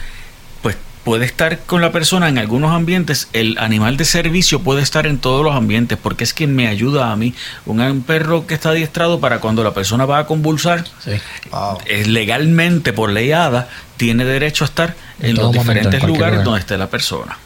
pues 0.63 0.77
puede 1.05 1.25
estar 1.25 1.61
con 1.61 1.81
la 1.81 1.91
persona 1.93 2.29
en 2.29 2.39
algunos 2.39 2.73
ambientes. 2.73 3.29
El 3.33 3.57
animal 3.59 3.97
de 3.97 4.05
servicio 4.05 4.61
puede 4.61 4.83
estar 4.83 5.07
en 5.07 5.19
todos 5.19 5.45
los 5.45 5.55
ambientes 5.55 5.99
porque 6.03 6.25
es 6.25 6.35
quien 6.35 6.55
me 6.55 6.67
ayuda 6.69 7.11
a 7.13 7.17
mí. 7.17 7.35
Un, 7.67 7.81
un 7.81 8.03
perro 8.03 8.47
que 8.47 8.55
está 8.55 8.71
adiestrado 8.71 9.21
para 9.21 9.41
cuando 9.41 9.65
la 9.65 9.73
persona 9.75 10.05
va 10.07 10.19
a 10.19 10.27
convulsar, 10.27 10.85
Sí. 11.05 11.13
Wow. 11.51 11.79
es 11.87 12.07
legalmente 12.09 12.93
por 12.93 13.11
ley 13.11 13.33
ADA, 13.33 13.69
tiene 13.97 14.25
derecho 14.25 14.65
a 14.65 14.67
estar 14.67 14.95
En 15.21 15.35
los 15.37 15.47
momento, 15.47 15.61
en 15.61 15.67
diferentes 15.69 16.03
lugares 16.05 16.33
lugar. 16.35 16.45
donde 16.45 16.61
esté 16.61 16.77
la 16.79 16.89
persona. 16.89 17.39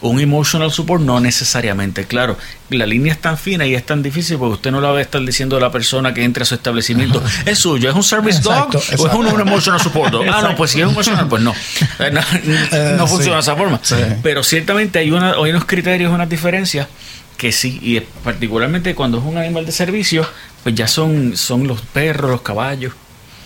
Un 0.00 0.20
emotional 0.20 0.70
support 0.72 1.02
no 1.02 1.20
necesariamente, 1.20 2.04
claro. 2.04 2.36
La 2.70 2.86
línea 2.86 3.12
es 3.12 3.20
tan 3.20 3.38
fina 3.38 3.66
y 3.66 3.74
es 3.74 3.84
tan 3.86 4.02
difícil 4.02 4.36
porque 4.38 4.54
usted 4.54 4.70
no 4.70 4.80
la 4.80 4.90
va 4.90 4.98
a 4.98 5.02
estar 5.02 5.20
diciendo 5.24 5.56
a 5.56 5.60
la 5.60 5.70
persona 5.72 6.12
que 6.14 6.22
entre 6.24 6.42
a 6.42 6.46
su 6.46 6.54
establecimiento, 6.54 7.22
es 7.46 7.58
suyo, 7.58 7.88
es 7.90 7.96
un 7.96 8.02
service 8.04 8.40
dog 8.40 8.72
Exacto, 8.74 8.78
o 9.02 9.06
es 9.08 9.14
un, 9.14 9.26
un 9.26 9.40
emotional 9.40 9.80
support 9.80 10.12
dog. 10.12 10.26
Ah, 10.32 10.42
no, 10.42 10.56
pues 10.56 10.70
si 10.72 10.80
es 10.80 10.86
un 10.86 10.92
emotional, 10.92 11.26
pues 11.28 11.42
no. 11.42 11.54
Eh, 12.00 12.10
No, 12.12 12.96
no 12.96 13.06
sí. 13.06 13.12
funciona 13.14 13.36
de 13.36 13.40
esa 13.42 13.56
forma. 13.56 13.80
Sí. 13.82 13.96
Pero 14.22 14.42
ciertamente 14.42 14.98
hay, 14.98 15.10
una, 15.10 15.32
hay 15.32 15.50
unos 15.50 15.64
criterios, 15.64 16.12
unas 16.12 16.28
diferencias 16.28 16.86
que 17.36 17.52
sí, 17.52 17.78
y 17.82 18.00
particularmente 18.24 18.94
cuando 18.94 19.18
es 19.18 19.24
un 19.24 19.38
animal 19.38 19.64
de 19.64 19.72
servicio, 19.72 20.26
pues 20.64 20.74
ya 20.74 20.88
son, 20.88 21.36
son 21.36 21.66
los 21.68 21.80
perros, 21.82 22.30
los 22.30 22.40
caballos, 22.42 22.92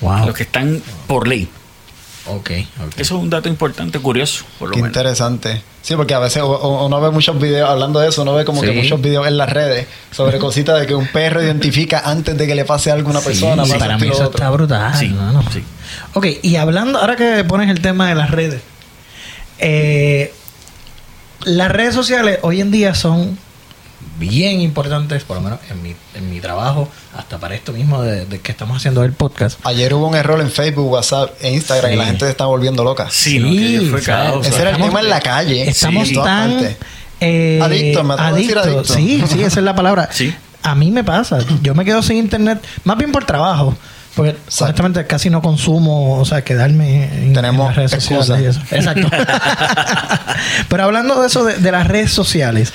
Wow. 0.01 0.27
los 0.27 0.35
que 0.35 0.43
están 0.43 0.83
por 1.07 1.29
ley. 1.29 1.49
Ok, 2.27 2.51
ok. 2.87 2.93
Eso 2.99 3.17
es 3.17 3.23
un 3.23 3.31
dato 3.31 3.49
importante, 3.49 3.99
curioso, 3.99 4.45
por 4.59 4.69
lo 4.69 4.75
Qué 4.75 4.83
menos. 4.83 4.91
interesante. 4.97 5.63
Sí, 5.83 5.97
porque 5.97 6.15
a 6.15 6.21
veces 6.21 6.43
uno 6.45 7.01
ve 7.01 7.11
muchos 7.11 7.41
videos, 7.41 7.69
hablando 7.69 7.99
de 7.99 8.09
eso, 8.09 8.23
uno 8.23 8.35
ve 8.35 8.45
como 8.45 8.61
que 8.61 8.71
muchos 8.71 9.01
videos 9.01 9.27
en 9.27 9.37
las 9.37 9.51
redes 9.51 9.89
sobre 10.13 10.39
cositas 10.41 10.79
de 10.79 10.87
que 10.87 10.95
un 10.95 11.09
perro 11.09 11.43
identifica 11.43 12.03
antes 12.05 12.39
de 12.39 12.47
que 12.47 12.55
le 12.55 12.65
pase 12.65 12.93
algo 12.93 13.09
a 13.09 13.11
una 13.13 13.21
persona. 13.21 13.65
Sí, 13.65 13.73
para 13.79 13.99
mí 13.99 14.07
eso 14.07 14.25
otro. 14.27 14.31
está 14.39 14.51
brutal. 14.51 14.95
Sí, 14.95 15.07
hermano. 15.07 15.43
sí. 15.53 15.65
Ok, 16.15 16.27
y 16.43 16.55
hablando, 16.57 16.99
ahora 17.01 17.17
que 17.17 17.43
pones 17.45 17.69
el 17.69 17.81
tema 17.81 18.09
de 18.09 18.15
las 18.15 18.31
redes, 18.31 18.63
eh, 19.59 20.33
las 21.45 21.71
redes 21.73 21.95
sociales 21.95 22.39
hoy 22.43 22.61
en 22.61 22.71
día 22.71 22.95
son 22.95 23.37
bien 24.19 24.61
importantes, 24.61 25.25
por 25.25 25.37
lo 25.37 25.43
menos 25.43 25.59
en 25.71 25.83
mi, 25.83 25.95
en 26.15 26.31
mi 26.31 26.41
trabajo, 26.41 26.89
hasta 27.17 27.39
para 27.39 27.55
esto 27.55 27.73
mismo 27.73 28.03
de, 28.03 28.27
de 28.27 28.41
que 28.41 28.53
estamos 28.53 28.77
haciendo 28.77 29.03
el 29.05 29.13
podcast. 29.13 29.59
Ayer 29.65 29.93
hubo 29.95 30.07
un 30.09 30.15
error 30.15 30.41
en 30.41 30.51
Facebook, 30.51 30.91
WhatsApp 30.91 31.31
e 31.41 31.53
Instagram 31.53 31.91
y 31.91 31.95
Sí. 31.95 31.99
la 31.99 32.05
gente 32.07 32.25
se 32.27 32.31
está 32.31 32.45
volviendo 32.47 32.85
loca. 32.85 33.09
Sí, 33.11 33.39
no, 33.39 33.51
que 33.51 33.87
fue 33.91 34.01
o 34.01 34.03
sea, 34.03 34.17
caos. 34.25 34.47
Ese 34.47 34.57
era 34.61 34.71
el 34.71 34.77
estamos- 34.77 34.89
tema 34.91 35.01
en 35.01 35.11
la 35.11 35.21
calle. 35.21 35.69
Estamos 35.69 36.09
Sí, 36.09 36.15
tan 36.15 36.77
eh, 37.21 37.61
Adicto, 37.63 38.03
me 38.05 38.15
atrevo 38.15 38.35
a 38.35 38.39
decir 38.39 38.59
adicto. 38.59 38.85
Sí, 38.95 39.23
sí, 39.29 39.43
esa 39.43 39.61
es 39.61 39.65
la 39.65 39.75
palabra. 39.75 40.09
Sí. 40.13 40.35
A 40.63 40.75
mí 40.75 40.91
me 40.91 41.03
pasa. 41.05 41.39
Yo 41.63 41.75
me 41.75 41.85
quedo 41.85 42.03
sin 42.03 42.17
internet, 42.19 42.63
más 42.85 42.97
bien 42.99 43.11
por 43.13 43.25
trabajo. 43.25 43.77
Porque 44.15 44.33
Exacto. 44.33 44.65
honestamente 44.65 45.07
casi 45.07 45.31
no 45.31 45.41
consumo, 45.41 46.19
o 46.21 46.25
sea, 46.27 46.45
quedarme 46.45 47.05
en, 47.07 47.23
en 47.29 47.33
Tenemos 47.33 47.69
las 47.69 47.77
redes 47.77 47.93
excusa. 47.95 48.21
sociales. 48.37 48.57
y 48.71 48.75
eso. 48.77 48.77
Exacto. 48.77 49.09
Pero 50.69 50.85
hablando 50.85 51.21
de 51.21 51.27
eso, 51.27 51.45
de, 51.45 51.57
de 51.57 51.73
las 51.73 51.87
redes 51.89 52.13
sociales, 52.13 52.73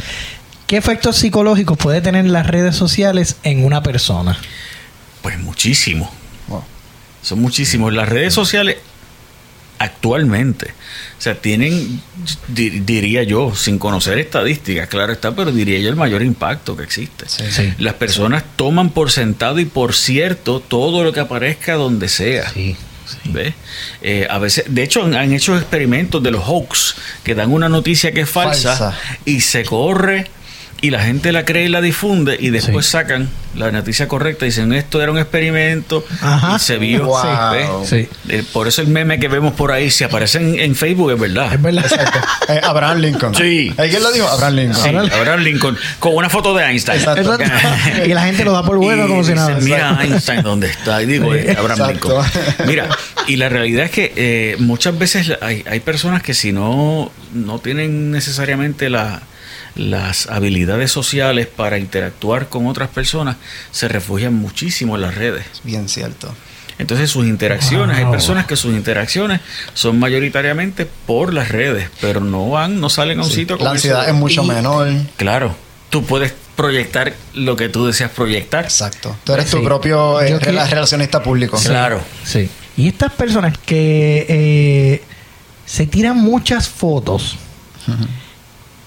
¿qué 0.68 0.78
efectos 0.78 1.16
psicológicos 1.18 1.78
puede 1.78 2.02
tener 2.02 2.26
las 2.26 2.46
redes 2.48 2.76
sociales 2.76 3.38
en 3.44 3.64
una 3.66 3.82
persona? 3.82 4.38
Pues 5.22 5.40
muchísimo. 5.40 6.12
Wow. 6.48 6.64
Son 7.22 7.42
muchísimos. 7.42 7.94
Las 7.94 8.08
redes 8.10 8.34
sociales 8.34 8.78
actualmente, 9.80 10.72
o 11.20 11.22
sea, 11.22 11.36
tienen, 11.40 12.02
di- 12.48 12.80
diría 12.80 13.22
yo, 13.24 13.56
sin 13.56 13.78
conocer 13.78 14.18
estadísticas, 14.18 14.88
claro 14.88 15.14
está, 15.14 15.36
pero 15.36 15.52
diría 15.52 15.78
yo 15.80 15.90
el 15.90 15.96
mayor 15.96 16.24
impacto 16.24 16.76
que 16.76 16.84
existe. 16.84 17.26
Sí. 17.30 17.44
Sí. 17.52 17.74
Las 17.78 17.94
personas 17.94 18.44
toman 18.56 18.90
por 18.90 19.12
sentado 19.12 19.60
y 19.60 19.66
por 19.66 19.94
cierto 19.94 20.62
todo 20.62 21.04
lo 21.04 21.14
que 21.14 21.20
aparezca 21.20 21.76
donde 21.76 22.10
sea. 22.10 22.50
Sí. 22.52 22.76
¿ves? 23.26 23.54
Eh, 24.02 24.28
a 24.30 24.38
veces, 24.40 24.66
de 24.68 24.84
hecho, 24.84 25.04
han, 25.06 25.14
han 25.16 25.32
hecho 25.32 25.56
experimentos 25.56 26.22
de 26.24 26.32
los 26.32 26.44
hoax 26.46 26.96
que 27.24 27.36
dan 27.36 27.54
una 27.54 27.70
noticia 27.70 28.12
que 28.12 28.22
es 28.22 28.30
falsa, 28.30 28.76
Falsa. 28.76 29.00
y 29.26 29.42
se 29.42 29.64
corre 29.64 30.30
y 30.82 30.92
la 30.92 31.02
gente 31.04 31.32
la 31.32 31.44
cree 31.46 31.66
y 31.66 31.70
la 31.70 31.82
difunde 31.82 32.38
y 32.40 32.50
después 32.52 32.86
Sí. 32.86 32.92
sacan 32.92 33.30
la 33.56 33.72
noticia 33.72 34.08
correcta 34.08 34.46
y 34.46 34.50
dicen 34.50 34.72
esto 34.74 35.02
era 35.02 35.12
un 35.12 35.18
experimento 35.18 36.06
Ajá. 36.22 36.58
y 36.58 36.60
se 36.60 36.78
vio. 36.78 37.06
Wow. 37.06 37.52
¿ves? 37.54 37.90
Sí. 37.90 38.08
Eh, 38.30 38.44
por 38.54 38.68
eso 38.68 38.82
el 38.84 38.88
meme 38.88 39.20
que 39.20 39.28
vemos 39.28 39.54
por 39.54 39.72
ahí, 39.72 39.90
si 39.90 40.04
aparece 40.04 40.38
en, 40.38 40.60
en 40.60 40.76
Facebook, 40.76 41.12
es 41.14 41.20
verdad. 41.20 41.54
Es 41.54 41.62
verdad. 41.62 41.86
Exacto. 41.86 42.20
Eh, 42.50 42.62
Abraham 42.64 43.00
Lincoln. 43.00 43.36
Sí. 43.36 43.74
¿Eh, 43.78 43.88
¿Quién 43.90 44.02
lo 44.02 44.10
dijo? 44.12 44.26
Abraham 44.26 44.54
Lincoln. 44.56 44.84
Sí, 44.84 45.14
Abraham 45.14 45.40
Lincoln 45.42 45.78
con 46.00 46.16
una 46.16 46.30
foto 46.30 46.54
de 46.56 46.64
Einstein. 46.64 47.00
Exacto. 47.00 47.34
Exacto. 47.34 48.06
y 48.06 48.14
la 48.14 48.24
gente 48.24 48.46
lo 48.46 48.54
da 48.54 48.64
por 48.64 48.78
bueno 48.78 49.04
Y 49.04 49.08
como 49.10 49.24
si 49.26 49.32
dicen, 49.34 49.48
nada. 49.48 49.60
Mira 49.60 50.00
Einstein 50.02 50.44
dónde 50.44 50.68
está. 50.68 51.02
Y 51.04 51.08
digo, 51.08 51.34
Sí. 51.34 51.40
eh, 51.42 51.56
Abraham 51.60 51.90
Exacto. 51.92 52.24
Lincoln. 52.24 52.68
Mira, 52.68 52.88
y 53.28 53.36
la 53.36 53.50
realidad 53.50 53.84
es 53.86 53.92
que 53.92 54.14
eh, 54.16 54.56
muchas 54.60 54.98
veces 54.98 55.34
hay, 55.42 55.66
hay 55.70 55.80
personas 55.82 56.22
que 56.24 56.34
si 56.34 56.54
no, 56.54 57.12
no 57.34 57.60
tienen 57.60 58.12
necesariamente 58.12 58.90
la- 58.90 59.22
las 59.78 60.28
habilidades 60.28 60.92
sociales 60.92 61.48
para 61.48 61.78
interactuar 61.78 62.50
con 62.50 62.68
otras 62.68 62.90
personas, 62.90 63.38
se 63.72 63.88
refugian 63.88 64.34
muchísimo 64.34 64.96
en 64.96 65.02
las 65.02 65.16
redes. 65.16 65.46
Bien 65.64 65.88
cierto. 65.88 66.34
Entonces 66.80 67.10
sus 67.10 67.26
interacciones, 67.26 67.98
hay 67.98 68.06
personas 68.06 68.46
que 68.46 68.56
sus 68.56 68.74
interacciones 68.76 69.42
son 69.74 69.98
mayoritariamente 69.98 70.86
por 71.08 71.34
las 71.34 71.50
redes, 71.50 71.90
pero 72.02 72.20
no 72.20 72.50
van, 72.50 72.80
no 72.80 72.90
salen 72.90 73.20
a 73.20 73.24
un 73.24 73.30
Sí. 73.30 73.36
sitio 73.38 73.58
La 73.58 73.72
ansiedad 73.72 74.08
es 74.08 74.14
mucho 74.14 74.44
Y- 74.44 74.48
menor. 74.48 74.88
Claro, 75.16 75.56
tú 75.90 76.04
puedes 76.06 76.34
proyectar 76.56 77.14
lo 77.34 77.56
que 77.56 77.70
tú 77.70 77.86
deseas 77.88 78.12
proyectar. 78.12 78.64
Exacto. 78.66 79.16
Tú 79.24 79.34
eres 79.34 79.50
tu 79.50 79.64
propio 79.64 80.22
eh, 80.22 80.38
que- 80.40 80.52
relacionista 80.52 81.24
público. 81.24 81.58
Claro. 81.64 82.02
Sí. 82.24 82.48
Y 82.76 82.88
estas 82.90 83.12
personas 83.14 83.58
que 83.66 84.26
eh, 84.30 85.04
se 85.66 85.88
tiran 85.88 86.18
muchas 86.18 86.70
fotos 86.70 87.38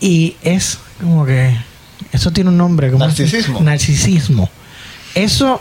y 0.00 0.36
es 0.42 0.78
como 1.00 1.24
que 1.26 1.56
eso 2.12 2.30
tiene 2.32 2.50
un 2.50 2.56
nombre 2.58 2.90
como 2.90 3.04
Narcisismo. 3.06 3.60
narcisismo. 3.60 4.50
Eso 5.14 5.60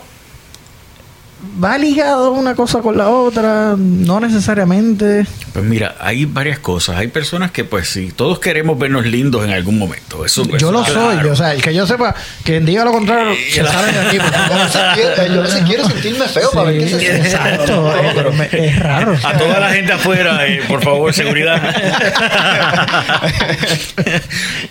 va 1.64 1.78
ligado 1.78 2.32
una 2.32 2.56
cosa 2.56 2.80
con 2.80 2.98
la 2.98 3.10
otra, 3.10 3.76
no 3.78 4.20
necesariamente. 4.20 5.26
Pues 5.54 5.66
mira, 5.66 5.96
hay 6.00 6.26
varias 6.26 6.60
cosas. 6.60 6.98
Hay 6.98 7.08
personas 7.08 7.52
que, 7.52 7.64
pues 7.64 7.88
sí, 7.90 8.12
todos 8.16 8.40
queremos 8.40 8.78
vernos 8.78 9.06
lindos 9.06 9.44
en 9.46 9.52
algún 9.52 9.80
momento. 9.80 10.26
Eso, 10.26 10.44
yo 10.46 10.58
eso, 10.58 10.72
lo 10.72 10.84
claro. 10.84 11.20
soy, 11.22 11.30
o 11.30 11.36
sea, 11.36 11.54
el 11.54 11.62
que 11.62 11.74
yo 11.74 11.88
sepa, 11.88 12.14
quien 12.44 12.66
diga 12.66 12.84
lo 12.86 12.92
contrario, 12.92 13.34
se 13.52 13.64
sale 13.66 13.92
de 13.94 14.00
aquí. 14.00 14.18
por 14.18 14.32
favor. 14.32 15.28
Yo 15.34 15.40
a 15.40 15.44
veces 15.44 15.64
quiero- 15.66 15.88
sentirme 15.90 16.28
feo 16.28 16.52
para 16.52 16.72
ver 16.72 16.80
qué 16.80 16.90
se 16.90 17.00
siente. 17.00 17.28
Exacto, 17.30 17.76
No, 17.76 17.82
no, 17.84 17.96
eh, 17.98 18.12
pero- 18.16 18.34
me- 18.34 18.50
es 18.52 18.80
raro. 18.80 19.16
A 19.24 19.38
toda 19.38 19.60
la 19.60 19.70
gente 19.72 19.94
afuera, 19.94 20.46
eh, 20.48 20.62
por 20.68 20.84
favor, 20.84 21.14
seguridad. 21.14 21.62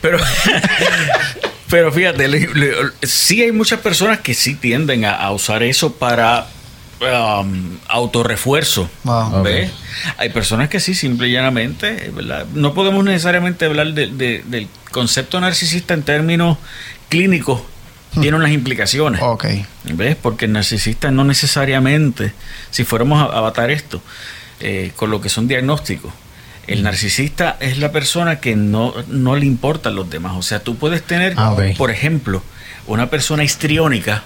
pero, 0.01 0.19
pero 1.71 1.93
fíjate, 1.93 2.29
le- 2.29 2.49
le- 2.55 2.73
sí 3.03 3.43
hay 3.43 3.53
muchas 3.53 3.81
personas 3.81 4.21
que 4.21 4.35
sí 4.35 4.55
tienden 4.55 5.05
a, 5.05 5.15
a 5.15 5.33
usar 5.33 5.63
eso 5.63 5.93
para 5.95 6.47
um, 7.01 7.79
autorrefuerzo. 7.89 8.89
Wow. 9.05 9.43
¿ves? 9.43 9.71
Hay 10.17 10.31
personas 10.31 10.69
que 10.69 10.81
sí, 10.81 10.95
simple 10.95 11.29
y 11.29 11.33
llanamente, 11.33 12.11
¿verdad? 12.15 12.47
No 12.55 12.75
podemos 12.75 13.05
necesariamente 13.05 13.65
hablar 13.67 13.93
de- 13.95 14.09
de- 14.09 14.43
del 14.47 14.69
concepto 14.91 15.41
narcisista 15.41 15.95
en 15.95 16.03
términos 16.03 16.59
clínicos. 17.09 17.61
Tiene 18.21 18.37
unas 18.39 18.51
implicaciones. 18.53 19.21
Ok. 19.23 19.47
¿Ves? 19.85 20.17
Porque 20.17 20.47
el 20.47 20.53
narcisista 20.53 21.11
no 21.11 21.25
necesariamente, 21.25 22.33
si 22.71 22.85
fuéramos 22.85 23.21
a 23.23 23.37
avatar 23.37 23.71
esto, 23.71 24.01
eh, 24.61 24.93
con 24.97 25.11
lo 25.11 25.21
que 25.21 25.29
son 25.29 25.47
diagnósticos, 25.47 26.13
el 26.67 26.83
narcisista 26.83 27.57
es 27.61 27.79
la 27.79 27.93
persona 27.93 28.41
que 28.41 28.57
no, 28.57 28.93
no 29.09 29.37
le 29.37 29.47
importan 29.47 29.95
los 29.95 30.09
demás. 30.11 30.33
O 30.37 30.43
sea, 30.43 30.61
tú 30.61 30.77
puedes 30.77 31.03
tener, 31.03 31.35
Ah, 31.37 31.55
por 31.77 31.91
ejemplo, 31.91 32.43
una 32.87 33.09
persona 33.11 33.45
histriónica. 33.45 34.25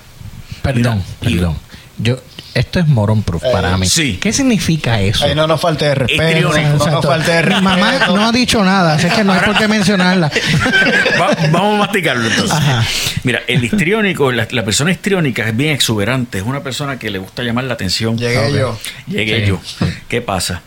Perdón, 0.62 1.02
Y- 1.20 1.34
perdón. 1.34 1.56
Yo, 1.98 2.18
esto 2.54 2.78
es 2.80 2.86
moron 2.86 3.22
proof 3.22 3.42
para 3.52 3.72
Eh, 3.72 3.76
mí. 3.78 3.86
sí. 3.88 4.18
¿Qué 4.20 4.32
significa 4.32 5.00
eso? 5.00 5.32
No 5.34 5.46
nos 5.46 5.60
falte 5.60 5.86
de 5.86 5.94
respeto. 5.94 6.50
No 6.52 6.86
nos 6.90 7.04
falte 7.04 7.30
de 7.30 7.36
Mi 7.38 7.42
respeto. 7.48 7.62
mamá 7.62 7.92
no 8.08 8.26
ha 8.28 8.32
dicho 8.32 8.62
nada, 8.64 8.94
así 8.94 9.08
que 9.08 9.24
no 9.24 9.32
hay 9.32 9.40
por 9.40 9.56
qué 9.56 9.68
mencionarla. 9.68 10.30
Va- 11.20 11.36
vamos 11.50 11.74
a 11.74 11.78
masticarlo 11.78 12.26
entonces. 12.26 12.52
Ajá. 12.56 12.84
Mira, 13.24 13.42
el 13.46 13.64
histriónico, 13.64 14.30
la, 14.32 14.46
la 14.50 14.64
persona 14.64 14.90
histriónica 14.90 15.48
es 15.48 15.56
bien 15.56 15.70
exuberante, 15.74 16.38
es 16.38 16.44
una 16.44 16.62
persona 16.62 16.98
que 16.98 17.10
le 17.10 17.18
gusta 17.18 17.42
llamar 17.42 17.64
la 17.64 17.74
atención. 17.74 18.16
Llegué 18.18 18.52
yo. 18.52 18.78
Llegué 19.06 19.40
Sí. 19.40 19.46
yo. 19.46 19.60
¿Qué 20.08 20.20
pasa? 20.20 20.62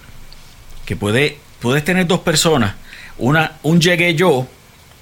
Que 0.85 0.95
puede, 0.95 1.37
puedes 1.59 1.83
tener 1.83 2.07
dos 2.07 2.19
personas, 2.21 2.73
una, 3.17 3.53
un 3.63 3.79
llegué 3.81 4.13
yo, 4.15 4.47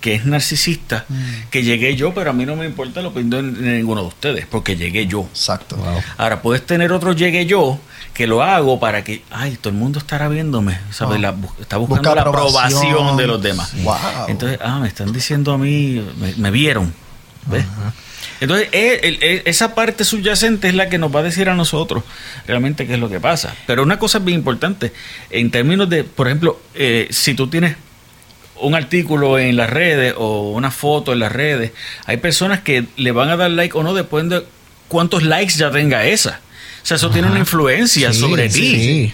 que 0.04 0.16
es 0.16 0.26
narcisista, 0.26 1.06
Mm. 1.08 1.24
que 1.49 1.64
llegué 1.64 1.95
yo, 1.95 2.14
pero 2.14 2.32
a 2.32 2.34
mí 2.34 2.45
no 2.45 2.58
me 2.58 2.66
importa 2.66 3.01
la 3.01 3.08
opinión 3.08 3.54
de 3.54 3.78
ninguno 3.78 4.01
de 4.01 4.08
ustedes, 4.08 4.45
porque 4.45 4.76
llegué 4.76 5.08
yo. 5.08 5.22
Exacto. 5.32 5.78
Wow. 5.78 6.01
Ahora, 6.18 6.41
puedes 6.41 6.66
tener 6.66 6.91
otro 6.91 7.14
llegué 7.14 7.45
yo, 7.45 7.80
que 8.14 8.28
lo 8.28 8.43
hago 8.43 8.82
para 8.82 9.06
que, 9.06 9.24
ay, 9.32 9.56
todo 9.62 9.70
el 9.72 9.80
mundo 9.80 9.99
estará 9.99 10.28
viéndome, 10.28 10.78
¿sabes? 10.91 11.20
Oh. 11.20 11.22
La 11.22 11.34
bu- 11.34 11.49
está 11.62 11.78
buscando 11.78 12.01
Busca 12.10 12.16
la 12.16 12.22
aprobación. 12.22 12.80
aprobación 12.84 13.16
de 13.18 13.28
los 13.28 13.41
demás. 13.41 13.74
Wow. 13.82 13.95
Entonces, 14.28 14.60
ah, 14.62 14.80
me 14.82 14.89
están 14.89 15.14
diciendo 15.14 15.54
a 15.54 15.58
mí, 15.58 16.06
me, 16.20 16.34
me 16.36 16.51
vieron. 16.51 16.93
¿Ves? 17.45 17.64
Entonces, 18.41 18.68
el- 18.74 19.24
el- 19.24 19.41
esa 19.45 19.74
parte 19.74 20.04
subyacente 20.04 20.68
es 20.68 20.76
la 20.76 20.89
que 20.89 20.97
nos 20.97 21.16
va 21.16 21.22
a 21.22 21.24
decir 21.24 21.47
a 21.47 21.56
nosotros 21.56 22.04
realmente 22.45 22.86
qué 22.86 22.95
es 22.95 22.99
lo 22.99 23.08
que 23.10 23.22
pasa. 23.22 23.56
Pero 23.68 23.84
una 23.84 23.97
cosa 23.99 24.20
bien 24.20 24.39
importante, 24.39 24.91
en 25.30 25.49
términos 25.49 25.89
de, 25.89 26.04
por 26.04 26.28
ejemplo, 26.28 26.60
eh, 26.76 27.08
si 27.10 27.36
tú 27.36 27.47
tienes 27.47 27.78
un 28.64 28.76
artículo 28.76 29.38
en 29.38 29.55
las 29.55 29.70
redes 29.70 30.14
o 30.18 30.51
una 30.51 30.72
foto 30.72 31.14
en 31.14 31.20
las 31.20 31.32
redes, 31.32 31.72
hay 32.05 32.18
personas 32.18 32.61
que 32.61 32.86
le 32.97 33.11
van 33.11 33.30
a 33.30 33.38
dar 33.38 33.51
like 33.51 33.78
o 33.78 33.84
no 33.84 33.93
depende 33.93 34.39
de 34.39 34.45
cuántos 34.88 35.24
likes 35.24 35.53
ya 35.55 35.72
tenga 35.72 36.05
esa. 36.05 36.39
O 36.82 36.86
sea, 36.86 36.97
eso 36.97 37.09
tiene 37.09 37.30
una 37.30 37.39
influencia 37.39 38.11
Sí, 38.11 38.20
sobre 38.20 38.49
sí, 38.49 38.59
ti. 38.59 39.14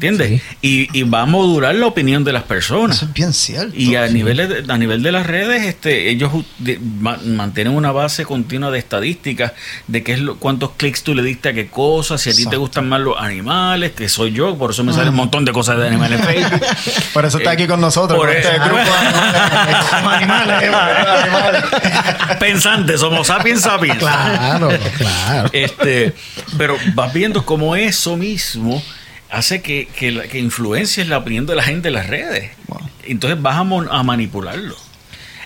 Sí. 0.00 0.06
¿Entiendes? 0.06 0.42
Y, 0.62 0.88
y 0.98 1.02
va 1.02 1.22
a 1.22 1.26
modular 1.26 1.74
la 1.74 1.86
opinión 1.86 2.24
de 2.24 2.32
las 2.32 2.44
personas. 2.44 2.96
Eso 2.98 3.06
es 3.06 3.12
bien 3.12 3.32
cierto. 3.32 3.74
Y 3.76 3.96
a, 3.96 4.06
nivel 4.08 4.36
de, 4.36 4.72
a 4.72 4.78
nivel 4.78 5.02
de 5.02 5.12
las 5.12 5.26
redes, 5.26 5.64
este, 5.66 6.08
ellos 6.10 6.30
de- 6.58 6.78
ma- 6.78 7.18
mantienen 7.24 7.74
una 7.74 7.92
base 7.92 8.24
continua 8.24 8.70
de 8.70 8.78
estadísticas 8.78 9.52
de 9.86 10.02
qué 10.02 10.12
es 10.14 10.20
lo, 10.20 10.36
cuántos 10.36 10.70
clics 10.76 11.02
tú 11.02 11.14
le 11.14 11.22
diste 11.22 11.48
a 11.50 11.52
qué 11.52 11.68
cosas, 11.68 12.20
si 12.20 12.30
a 12.30 12.34
ti 12.34 12.46
te 12.46 12.56
gustan 12.56 12.88
más 12.88 13.00
los 13.00 13.16
animales, 13.20 13.92
que 13.92 14.08
soy 14.08 14.32
yo, 14.32 14.56
por 14.56 14.70
eso 14.70 14.84
me 14.84 14.92
sale 14.92 15.10
un 15.10 15.16
montón 15.16 15.44
de 15.44 15.52
cosas 15.52 15.78
de 15.78 15.86
animales 15.88 16.20
Facebook. 16.24 16.60
Por 17.12 17.24
eso 17.24 17.38
está 17.38 17.50
Eh, 17.50 17.54
aquí 17.54 17.66
con 17.66 17.80
nosotros. 17.80 18.16
por 18.18 18.28
con 18.28 18.36
este 18.36 18.58
grupo 18.58 18.76
de 18.76 20.14
animales. 20.14 20.56
animales. 20.62 21.64
Pensantes, 22.40 23.00
somos 23.00 23.26
sapiens 23.26 23.62
sapiens. 23.62 23.98
Claro, 23.98 24.68
claro. 24.96 25.50
Este, 25.52 26.14
pero 26.56 26.76
vas 26.94 27.12
viendo 27.12 27.44
cómo 27.44 27.74
eso 27.76 28.16
mismo 28.16 28.82
hace 29.30 29.60
que, 29.62 29.88
que, 29.96 30.12
la- 30.12 30.24
que 30.24 30.38
influencies 30.38 31.08
la 31.08 31.18
opinión 31.18 31.46
de 31.46 31.56
la 31.56 31.62
gente 31.62 31.88
en 31.88 31.94
las 31.94 32.06
redes. 32.06 32.50
Wow. 32.68 32.80
Entonces 33.04 33.40
vas 33.40 33.56
a, 33.56 33.64
mon- 33.64 33.88
a 33.90 34.02
manipularlo. 34.02 34.74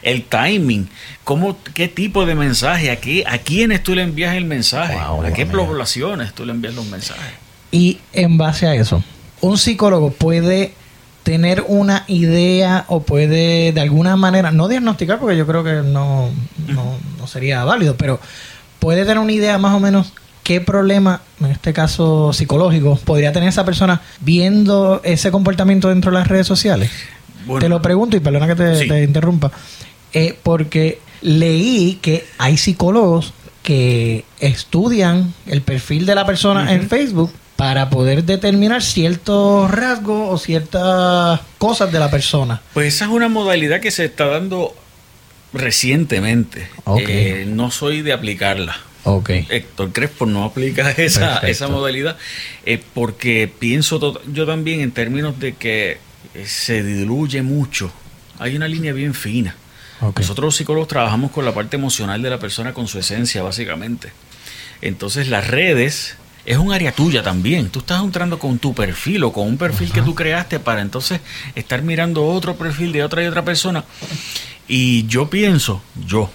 El 0.03 0.25
timing, 0.25 0.89
cómo, 1.23 1.57
qué 1.75 1.87
tipo 1.87 2.27
de 2.27 2.35
mensaje, 2.35 2.91
a, 2.91 2.97
qué, 2.97 3.25
a 3.27 3.39
quiénes 3.39 3.83
tú 3.85 3.95
le 3.95 4.03
envías 4.03 4.35
el 4.35 4.45
mensaje, 4.45 4.95
Wow, 4.97 5.25
a 5.25 5.33
qué 5.33 5.47
poblaciones 5.47 6.35
tú 6.35 6.45
le 6.45 6.51
envías 6.53 6.75
los 6.75 6.87
mensajes. 6.87 7.35
Y 7.71 7.99
en 8.13 8.37
base 8.37 8.67
a 8.67 8.75
eso, 8.75 9.03
un 9.41 9.59
psicólogo 9.59 10.11
puede 10.11 10.75
tener 11.23 11.65
una 11.69 12.05
idea 12.09 12.85
o 12.89 13.05
puede 13.05 13.71
de 13.73 13.81
alguna 13.81 14.17
manera, 14.17 14.51
no 14.51 14.67
diagnosticar 14.67 15.21
porque 15.21 15.37
yo 15.37 15.47
creo 15.47 15.63
que 15.63 15.89
no, 15.89 16.31
no, 16.67 16.97
no 17.19 17.27
sería 17.29 17.63
válido, 17.65 17.97
pero 17.97 18.19
puede 18.81 19.03
tener 19.03 19.19
una 19.19 19.31
idea 19.33 19.57
más 19.59 19.73
o 19.73 19.79
menos 19.79 20.13
qué 20.43 20.61
problema, 20.61 21.23
en 21.41 21.47
este 21.53 21.73
caso 21.73 22.33
psicológico, 22.33 22.97
podría 23.05 23.33
tener 23.33 23.49
esa 23.49 23.65
persona 23.65 24.01
viendo 24.21 25.01
ese 25.05 25.31
comportamiento 25.31 25.89
dentro 25.89 26.11
de 26.11 26.19
las 26.19 26.29
redes 26.29 26.47
sociales. 26.47 26.91
Bueno. 27.45 27.61
te 27.61 27.69
lo 27.69 27.83
pregunto 27.83 28.17
y 28.17 28.21
perdona 28.21 28.47
que 28.47 28.55
te, 28.55 28.77
Sí. 28.77 28.87
te 28.89 29.03
interrumpa, 29.03 29.51
eh, 30.13 30.39
porque 30.45 31.01
leí 31.23 31.99
que 32.01 32.25
hay 32.39 32.57
psicólogos 32.57 33.35
que 33.65 34.25
estudian 34.39 35.35
el 35.47 35.61
perfil 35.63 36.07
de 36.07 36.15
la 36.15 36.25
persona 36.25 36.73
en 36.73 36.89
Facebook 36.89 37.33
para 37.57 37.91
poder 37.91 38.25
determinar 38.25 38.83
ciertos 38.83 39.71
rasgos 39.71 40.29
o 40.31 40.39
ciertas 40.39 41.41
cosas 41.59 41.91
de 41.93 41.99
la 42.01 42.11
persona. 42.11 42.61
Pues 42.75 42.95
esa 42.95 43.05
es 43.07 43.11
una 43.11 43.29
modalidad 43.29 43.81
que 43.81 43.91
se 43.91 44.05
está 44.05 44.27
dando 44.27 44.75
recientemente. 45.53 46.69
Ok. 46.85 47.03
Eh, 47.09 47.45
no 47.49 47.71
soy 47.71 48.03
de 48.03 48.13
aplicarla. 48.13 48.77
Ok. 49.05 49.31
Héctor 49.49 49.93
Crespo 49.93 50.27
no 50.27 50.45
aplica 50.45 50.91
esa, 50.97 51.39
esa 51.39 51.69
modalidad 51.69 52.17
eh, 52.65 52.83
porque 52.95 53.53
pienso 53.59 54.21
yo 54.33 54.47
también 54.47 54.81
en 54.81 54.93
términos 54.93 55.39
de 55.41 55.55
que 55.55 55.99
eh, 56.35 56.47
se 56.47 56.83
diluye 56.83 57.43
mucho. 57.43 57.93
Hay 58.39 58.57
una 58.57 58.69
línea 58.69 58.93
bien 58.93 59.15
fina. 59.15 59.57
Nosotros 60.17 60.47
los 60.47 60.57
psicólogos 60.57 60.89
trabajamos 60.89 61.31
con 61.31 61.45
la 61.45 61.55
parte 61.55 61.77
emocional 61.77 62.21
de 62.23 62.31
la 62.31 62.39
persona, 62.39 62.75
con 62.75 62.89
su 62.89 62.99
esencia 62.99 63.43
básicamente. 63.43 64.13
Entonces 64.81 65.29
las 65.29 65.47
redes 65.47 66.17
es 66.45 66.59
un 66.59 66.73
área 66.73 66.93
tuya 66.93 67.23
también. 67.23 67.69
Tú 67.69 67.81
estás 67.81 68.03
entrando 68.03 68.39
con 68.39 68.59
tu 68.59 68.75
perfil 68.75 69.23
o 69.25 69.33
con 69.33 69.47
un 69.47 69.57
perfil 69.57 69.93
que 69.93 70.03
tú 70.03 70.15
creaste 70.15 70.59
para 70.59 70.83
entonces 70.83 71.21
estar 71.55 71.83
mirando 71.83 72.27
otro 72.27 72.57
perfil 72.57 72.91
de 72.93 73.05
otra 73.05 73.23
y 73.23 73.27
otra 73.27 73.45
persona. 73.45 73.85
Y 74.67 75.07
yo 75.07 75.31
pienso, 75.31 75.83
yo, 76.07 76.31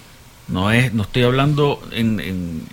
no 0.47 0.71
es, 0.71 0.93
no 0.93 1.03
estoy 1.03 1.23
hablando 1.23 1.81
en, 1.91 2.19
en- 2.19 2.67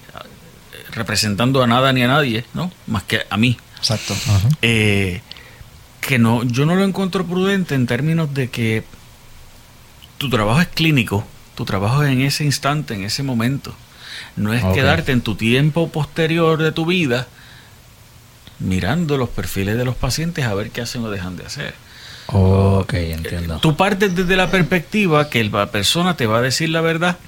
representando 0.93 1.63
a 1.63 1.67
nada 1.67 1.93
ni 1.93 2.03
a 2.03 2.09
nadie, 2.09 2.45
¿no? 2.55 2.71
Más 2.87 3.03
que 3.03 3.23
a 3.29 3.37
mí. 3.37 3.57
Exacto. 3.79 4.15
Eh, 4.63 5.21
que 6.01 6.19
no, 6.19 6.45
yo 6.45 6.67
no 6.67 6.75
lo 6.77 6.85
encuentro 6.85 7.25
prudente 7.27 7.75
en 7.75 7.87
términos 7.87 8.33
de 8.35 8.49
que 8.51 8.85
tu 10.19 10.31
trabajo 10.31 10.61
es 10.61 10.69
clínico, 10.69 11.27
tu 11.57 11.65
trabajo 11.65 12.03
es 12.05 12.11
en 12.13 12.21
ese 12.23 12.45
instante, 12.45 12.95
en 12.95 13.05
ese 13.05 13.23
momento. 13.23 13.75
No 14.37 14.53
es 14.53 14.63
quedarte 14.75 15.13
en 15.13 15.21
tu 15.23 15.35
tiempo 15.35 15.89
posterior 15.91 16.63
de 16.63 16.71
tu 16.73 16.87
vida 16.87 17.27
mirando 18.61 19.17
los 19.17 19.29
perfiles 19.29 19.77
de 19.77 19.85
los 19.85 19.97
pacientes 19.97 20.45
a 20.45 20.55
ver 20.55 20.71
qué 20.71 20.81
hacen 20.83 21.03
o 21.05 21.11
dejan 21.11 21.37
de 21.37 21.45
hacer. 21.45 21.75
Ok, 22.29 22.95
entiendo. 22.95 23.59
Tú 23.59 23.77
partes 23.77 24.15
desde 24.15 24.37
la 24.37 24.51
perspectiva 24.51 25.29
que 25.29 25.43
la 25.45 25.71
persona 25.71 26.17
te 26.17 26.27
va 26.27 26.39
a 26.39 26.43
decir 26.43 26.69
la 26.71 26.81
verdad 26.81 27.19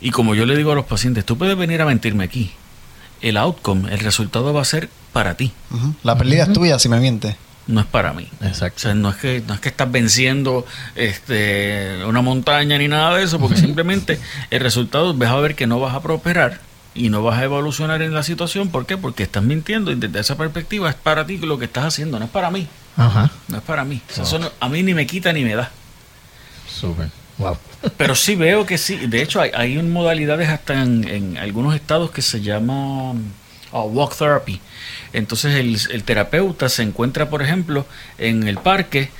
y 0.00 0.10
como 0.10 0.34
yo 0.34 0.46
le 0.46 0.56
digo 0.56 0.72
a 0.72 0.74
los 0.74 0.86
pacientes, 0.86 1.24
tú 1.24 1.36
puedes 1.38 1.56
venir 1.56 1.80
a 1.82 1.84
mentirme 1.86 2.24
aquí. 2.24 2.52
El 3.20 3.36
outcome, 3.36 3.92
el 3.92 4.00
resultado 4.00 4.52
va 4.54 4.62
a 4.62 4.64
ser 4.64 4.88
para 5.12 5.34
ti. 5.34 5.52
La 6.02 6.16
pérdida 6.16 6.44
es 6.44 6.52
tuya 6.52 6.78
si 6.78 6.88
me 6.88 6.98
miente. 7.00 7.36
no 7.66 7.80
es 7.80 7.86
para 7.86 8.12
mí. 8.12 8.26
O 8.42 8.46
Exacto. 8.46 8.80
sea, 8.80 8.94
no 8.94 9.10
es 9.10 9.16
que, 9.16 9.42
no 9.46 9.54
es 9.54 9.60
que 9.60 9.68
estás 9.68 9.90
venciendo 9.92 10.64
este, 10.96 11.98
una 12.06 12.20
montaña 12.22 12.78
ni 12.78 12.88
nada 12.88 13.16
de 13.16 13.24
eso, 13.24 13.38
porque 13.38 13.56
simplemente 13.56 14.18
el 14.50 14.60
resultado 14.60 15.12
vas 15.14 15.30
a 15.30 15.36
ver 15.36 15.54
que 15.54 15.66
no 15.66 15.78
vas 15.80 15.94
a 15.94 16.00
prosperar 16.00 16.60
y 16.94 17.08
no 17.10 17.22
vas 17.22 17.38
a 17.38 17.44
evolucionar 17.44 18.02
en 18.02 18.14
la 18.14 18.22
situación. 18.22 18.70
¿Por 18.70 18.86
qué? 18.86 18.96
Porque 18.96 19.22
estás 19.22 19.42
mintiendo 19.44 19.92
y 19.92 19.96
desde 19.96 20.18
esa 20.18 20.36
perspectiva 20.36 20.88
es 20.88 20.96
para 20.96 21.26
ti 21.26 21.36
lo 21.38 21.58
que 21.58 21.66
estás 21.66 21.84
haciendo, 21.84 22.18
no 22.18 22.24
es 22.24 22.30
para 22.30 22.50
mí. 22.50 22.66
Ajá. 22.96 23.30
No 23.48 23.58
es 23.58 23.62
para 23.62 23.84
mí. 23.84 24.00
O 24.10 24.14
sea, 24.14 24.24
eso 24.24 24.38
no- 24.38 24.50
a 24.58 24.68
mí 24.68 24.82
ni 24.82 24.94
me 24.94 25.06
quita 25.06 25.32
ni 25.32 25.44
me 25.44 25.54
da. 25.54 25.70
Súper. 26.68 27.10
Wow. 27.40 27.56
Pero 27.96 28.14
sí 28.14 28.36
veo 28.36 28.66
que 28.66 28.78
sí. 28.78 28.96
De 29.08 29.22
hecho, 29.22 29.40
hay, 29.40 29.50
hay 29.54 29.82
modalidades 29.82 30.48
hasta 30.48 30.82
en, 30.82 31.08
en 31.08 31.36
algunos 31.38 31.74
estados 31.74 32.10
que 32.12 32.22
se 32.22 32.40
llama 32.40 33.12
uh, 33.12 33.78
walk 33.80 34.14
therapy. 34.16 34.60
Entonces 35.12 35.56
el, 35.56 35.76
el 35.90 36.04
terapeuta 36.04 36.68
se 36.68 36.82
encuentra, 36.82 37.28
por 37.28 37.42
ejemplo, 37.42 37.86
en 38.18 38.46
el 38.46 38.58
parque 38.58 39.10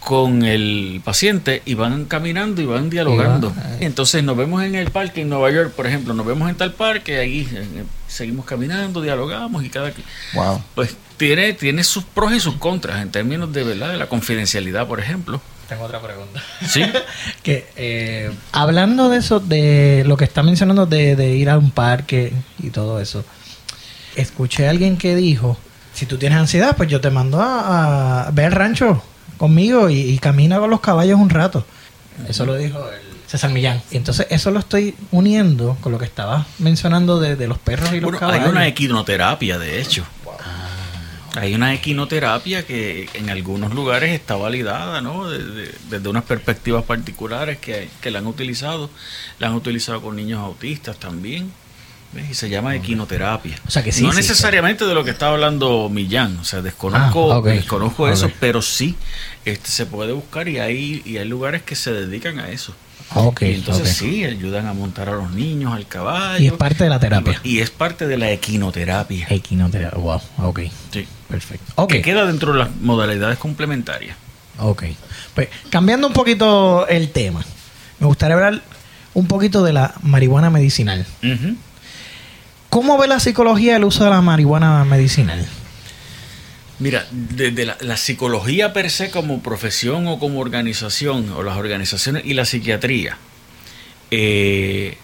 con 0.00 0.44
el 0.44 1.00
paciente 1.04 1.62
y 1.64 1.74
van 1.74 2.04
caminando 2.04 2.62
y 2.62 2.64
van 2.64 2.88
dialogando. 2.90 3.52
Entonces 3.80 4.22
nos 4.22 4.36
vemos 4.36 4.62
en 4.62 4.76
el 4.76 4.92
parque 4.92 5.22
en 5.22 5.28
Nueva 5.28 5.50
York, 5.50 5.72
por 5.72 5.84
ejemplo, 5.84 6.14
nos 6.14 6.24
vemos 6.24 6.48
en 6.48 6.54
tal 6.54 6.74
parque, 6.74 7.18
ahí 7.18 7.48
eh, 7.52 7.82
seguimos 8.06 8.46
caminando, 8.46 9.02
dialogamos 9.02 9.64
y 9.64 9.68
cada... 9.68 9.92
Wow. 10.32 10.62
Pues 10.76 10.96
tiene, 11.16 11.54
tiene 11.54 11.82
sus 11.82 12.04
pros 12.04 12.32
y 12.32 12.38
sus 12.38 12.54
contras 12.54 13.02
en 13.02 13.10
términos 13.10 13.52
de, 13.52 13.64
¿verdad? 13.64 13.90
de 13.90 13.96
la 13.96 14.08
confidencialidad, 14.08 14.86
por 14.86 15.00
ejemplo. 15.00 15.40
Tengo 15.68 15.84
otra 15.84 16.00
pregunta. 16.00 16.40
Sí. 16.68 16.82
que 17.42 17.66
eh, 17.76 18.30
hablando 18.52 19.08
de 19.08 19.18
eso, 19.18 19.40
de 19.40 20.04
lo 20.06 20.16
que 20.16 20.24
está 20.24 20.42
mencionando 20.42 20.86
de, 20.86 21.16
de 21.16 21.34
ir 21.36 21.50
a 21.50 21.58
un 21.58 21.70
parque 21.70 22.32
y 22.62 22.70
todo 22.70 23.00
eso, 23.00 23.24
escuché 24.14 24.66
a 24.66 24.70
alguien 24.70 24.96
que 24.96 25.16
dijo, 25.16 25.56
si 25.92 26.06
tú 26.06 26.18
tienes 26.18 26.38
ansiedad, 26.38 26.76
pues 26.76 26.88
yo 26.88 27.00
te 27.00 27.10
mando 27.10 27.40
a, 27.42 28.26
a 28.26 28.30
ver 28.30 28.46
el 28.46 28.52
rancho 28.52 29.02
conmigo 29.38 29.90
y, 29.90 29.98
y 30.00 30.18
camina 30.18 30.58
con 30.58 30.70
los 30.70 30.80
caballos 30.80 31.18
un 31.18 31.30
rato. 31.30 31.64
Eso 32.28 32.46
lo 32.46 32.54
dijo 32.56 32.78
el 32.90 33.00
César 33.26 33.50
Millán. 33.50 33.82
Y 33.90 33.96
entonces 33.96 34.26
eso 34.30 34.50
lo 34.52 34.60
estoy 34.60 34.94
uniendo 35.10 35.76
con 35.80 35.90
lo 35.92 35.98
que 35.98 36.04
estabas 36.06 36.46
mencionando 36.60 37.18
de, 37.20 37.34
de 37.36 37.48
los 37.48 37.58
perros 37.58 37.90
y 37.92 37.94
los 38.00 38.04
Bueno, 38.04 38.18
caballos. 38.20 38.44
hay 38.44 38.50
una 38.50 38.66
equinoterapia, 38.68 39.58
de 39.58 39.80
hecho. 39.80 40.04
Hay 41.36 41.54
una 41.54 41.72
equinoterapia 41.74 42.64
que 42.66 43.08
en 43.14 43.30
algunos 43.30 43.74
lugares 43.74 44.10
está 44.12 44.36
validada, 44.36 45.00
¿no? 45.00 45.28
De- 45.30 45.44
de- 45.44 45.74
Desde 45.90 46.08
unas 46.08 46.24
perspectivas 46.24 46.84
particulares 46.84 47.58
que, 47.58 47.88
que 48.00 48.10
la 48.10 48.18
han 48.20 48.26
utilizado. 48.26 48.90
La 49.38 49.48
han 49.48 49.54
utilizado 49.54 50.00
con 50.02 50.16
niños 50.16 50.40
autistas 50.40 50.98
también. 50.98 51.52
¿ves? 52.12 52.30
Y 52.30 52.34
se 52.34 52.48
llama 52.48 52.74
equinoterapia. 52.74 53.58
O 53.66 53.70
sea 53.70 53.82
que 53.82 53.92
sí 53.92 54.02
No 54.02 54.12
necesariamente 54.12 54.86
de 54.86 54.94
lo 54.94 55.04
que 55.04 55.10
estaba 55.10 55.32
hablando 55.34 55.88
Millán. 55.90 56.38
O 56.38 56.44
sea, 56.44 56.62
desconozco, 56.62 57.32
Ah, 57.32 57.40
desconozco 57.42 58.08
eso, 58.08 58.30
pero 58.40 58.62
sí 58.62 58.94
este, 59.44 59.68
se 59.70 59.86
puede 59.86 60.12
buscar 60.12 60.48
y 60.48 60.58
hay, 60.58 61.02
y 61.04 61.18
hay 61.18 61.28
lugares 61.28 61.62
que 61.62 61.74
se 61.76 61.92
dedican 61.92 62.38
a 62.40 62.48
eso. 62.50 62.74
Ok, 63.14 63.42
y 63.42 63.54
entonces 63.54 63.96
sí, 63.96 64.24
ayudan 64.24 64.66
a 64.66 64.72
montar 64.72 65.08
a 65.08 65.12
los 65.12 65.30
niños, 65.30 65.72
al 65.72 65.86
caballo. 65.86 66.42
Y 66.42 66.48
es 66.48 66.52
parte 66.52 66.84
de 66.84 66.90
la 66.90 66.98
terapia. 66.98 67.40
Y 67.44 67.60
es 67.60 67.70
parte 67.70 68.06
de 68.06 68.16
la 68.18 68.30
equinoterapia. 68.30 69.26
Equinoterapia. 69.30 69.98
Wow, 69.98 70.20
ok. 70.38 70.60
Sí. 70.92 71.06
Perfecto. 71.28 71.72
Ok. 71.76 71.92
Que 71.92 72.02
queda 72.02 72.26
dentro 72.26 72.52
de 72.52 72.58
las 72.58 72.74
modalidades 72.76 73.38
complementarias. 73.38 74.16
Ok. 74.58 74.84
Pues 75.34 75.48
cambiando 75.70 76.06
un 76.06 76.12
poquito 76.12 76.86
el 76.88 77.10
tema, 77.10 77.44
me 77.98 78.06
gustaría 78.06 78.36
hablar 78.36 78.62
un 79.14 79.26
poquito 79.26 79.62
de 79.62 79.72
la 79.72 79.94
marihuana 80.02 80.50
medicinal. 80.50 81.06
¿Cómo 82.68 82.98
ve 82.98 83.08
la 83.08 83.20
psicología 83.20 83.76
el 83.76 83.84
uso 83.84 84.04
de 84.04 84.10
la 84.10 84.20
marihuana 84.20 84.84
medicinal? 84.84 85.46
Mira, 86.78 87.06
desde 87.10 87.64
la, 87.64 87.78
la 87.80 87.96
psicología 87.96 88.72
per 88.72 88.90
se 88.90 89.10
como 89.10 89.42
profesión 89.42 90.06
o 90.08 90.18
como 90.18 90.40
organización, 90.40 91.30
o 91.32 91.42
las 91.42 91.56
organizaciones 91.56 92.24
y 92.26 92.34
la 92.34 92.44
psiquiatría, 92.44 93.16
eh, 94.10 94.96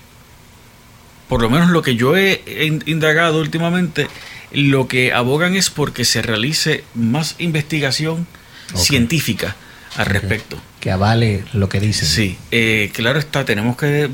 por 1.28 1.40
lo 1.40 1.48
menos 1.48 1.70
lo 1.70 1.82
que 1.82 1.96
yo 1.96 2.16
he 2.16 2.42
in- 2.66 2.82
indagado 2.86 3.40
últimamente, 3.40 4.06
lo 4.52 4.86
que 4.86 5.12
abogan 5.14 5.54
es 5.56 5.70
porque 5.70 6.04
se 6.04 6.20
realice 6.20 6.84
más 6.94 7.36
investigación 7.38 8.26
científica 8.74 9.56
al 9.96 10.06
respecto. 10.06 10.60
Que 10.80 10.90
avale 10.90 11.44
lo 11.54 11.68
que 11.70 11.80
dicen. 11.80 12.06
Sí, 12.06 12.36
eh, 12.50 12.90
claro 12.92 13.18
está, 13.18 13.44
tenemos 13.46 13.76
que 13.78 14.10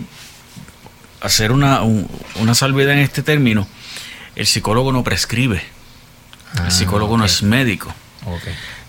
hacer 1.21 1.51
una, 1.51 1.83
un- 1.83 2.09
una 2.37 2.55
salvedad 2.55 2.93
en 2.95 3.01
este 3.01 3.23
término. 3.25 3.67
El 4.37 4.47
psicólogo 4.47 4.93
no 4.93 5.03
prescribe, 5.03 5.63
Ah, 6.57 6.65
el 6.67 6.73
psicólogo 6.73 7.17
no 7.19 7.25
es 7.25 7.43
médico. 7.43 7.93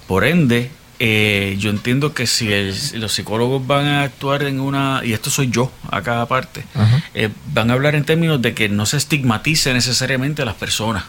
Por 0.08 0.24
ende, 0.26 0.72
eh, 1.00 1.56
yo 1.60 1.70
entiendo 1.70 2.14
que 2.14 2.26
si 2.28 2.52
el- 2.52 2.76
los 2.94 3.14
psicólogos 3.14 3.66
van 3.66 3.86
a 3.88 4.04
actuar 4.04 4.44
en 4.44 4.60
una, 4.60 5.02
y 5.04 5.14
esto 5.14 5.30
soy 5.30 5.50
yo 5.50 5.72
acá 5.92 6.22
aparte, 6.22 6.66
Ajá. 6.76 7.02
eh, 7.14 7.30
van 7.54 7.70
a 7.70 7.74
hablar 7.74 7.96
en 7.96 8.04
términos 8.06 8.42
de 8.42 8.54
que 8.54 8.70
no 8.70 8.86
se 8.86 8.98
estigmatice 8.98 9.74
necesariamente 9.74 10.42
a 10.42 10.46
las 10.46 10.56
personas, 10.56 11.04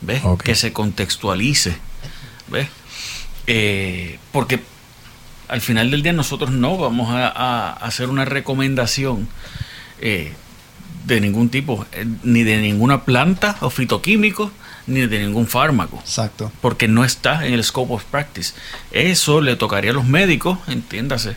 ¿ves? 0.00 0.22
Que 0.44 0.54
se 0.54 0.72
contextualice, 0.72 1.76
¿ves? 2.48 2.68
Eh, 3.46 4.18
porque 4.32 4.60
al 5.48 5.60
final 5.60 5.90
del 5.90 6.02
día 6.02 6.12
nosotros 6.12 6.50
no 6.50 6.76
vamos 6.76 7.10
a, 7.14 7.28
a 7.28 7.72
hacer 7.72 8.08
una 8.08 8.24
recomendación 8.24 9.28
de 10.00 11.20
ningún 11.20 11.48
tipo, 11.48 11.86
ni 12.22 12.42
de 12.42 12.58
ninguna 12.58 13.04
planta 13.04 13.56
o 13.60 13.70
fitoquímico, 13.70 14.50
ni 14.90 15.06
de 15.06 15.18
ningún 15.20 15.46
fármaco 15.46 15.98
Exacto. 16.00 16.50
porque 16.60 16.88
no 16.88 17.04
está 17.04 17.46
en 17.46 17.54
el 17.54 17.64
scope 17.64 17.94
of 17.94 18.04
practice. 18.04 18.52
Eso 18.92 19.40
le 19.40 19.56
tocaría 19.56 19.92
a 19.92 19.94
los 19.94 20.04
médicos, 20.06 20.58
entiéndase, 20.68 21.36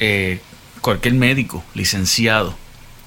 eh, 0.00 0.40
cualquier 0.80 1.14
médico 1.14 1.62
licenciado 1.74 2.56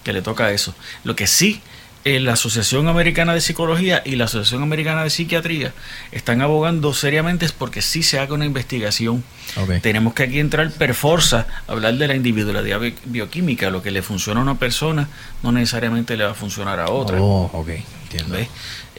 que 0.03 0.13
le 0.13 0.21
toca 0.21 0.51
eso. 0.51 0.73
Lo 1.03 1.15
que 1.15 1.27
sí, 1.27 1.61
eh, 2.05 2.21
la 2.21 2.33
Asociación 2.33 2.87
Americana 2.87 3.33
de 3.33 3.41
Psicología 3.41 4.01
y 4.05 4.15
la 4.15 4.25
Asociación 4.25 4.63
Americana 4.63 5.03
de 5.03 5.09
Psiquiatría 5.09 5.73
están 6.13 6.41
abogando 6.41 6.93
seriamente 6.93 7.45
es 7.45 7.51
porque 7.51 7.81
sí 7.81 8.01
se 8.03 8.17
haga 8.19 8.33
una 8.33 8.45
investigación. 8.45 9.23
Ok. 9.57 9.81
Tenemos 9.81 10.13
que 10.13 10.23
aquí 10.23 10.39
entrar 10.39 10.71
per 10.71 10.93
forza, 10.93 11.47
hablar 11.67 11.95
de 11.95 12.07
la 12.07 12.15
individualidad 12.15 12.79
bi- 12.79 12.95
bioquímica. 13.05 13.69
Lo 13.69 13.81
que 13.83 13.91
le 13.91 14.01
funciona 14.01 14.39
a 14.39 14.43
una 14.43 14.57
persona 14.57 15.09
no 15.43 15.51
necesariamente 15.51 16.15
le 16.15 16.23
va 16.23 16.31
a 16.31 16.35
funcionar 16.35 16.79
a 16.79 16.89
otra. 16.89 17.17
Oh, 17.19 17.49
ok. 17.53 17.69
Entiendo. 18.03 18.37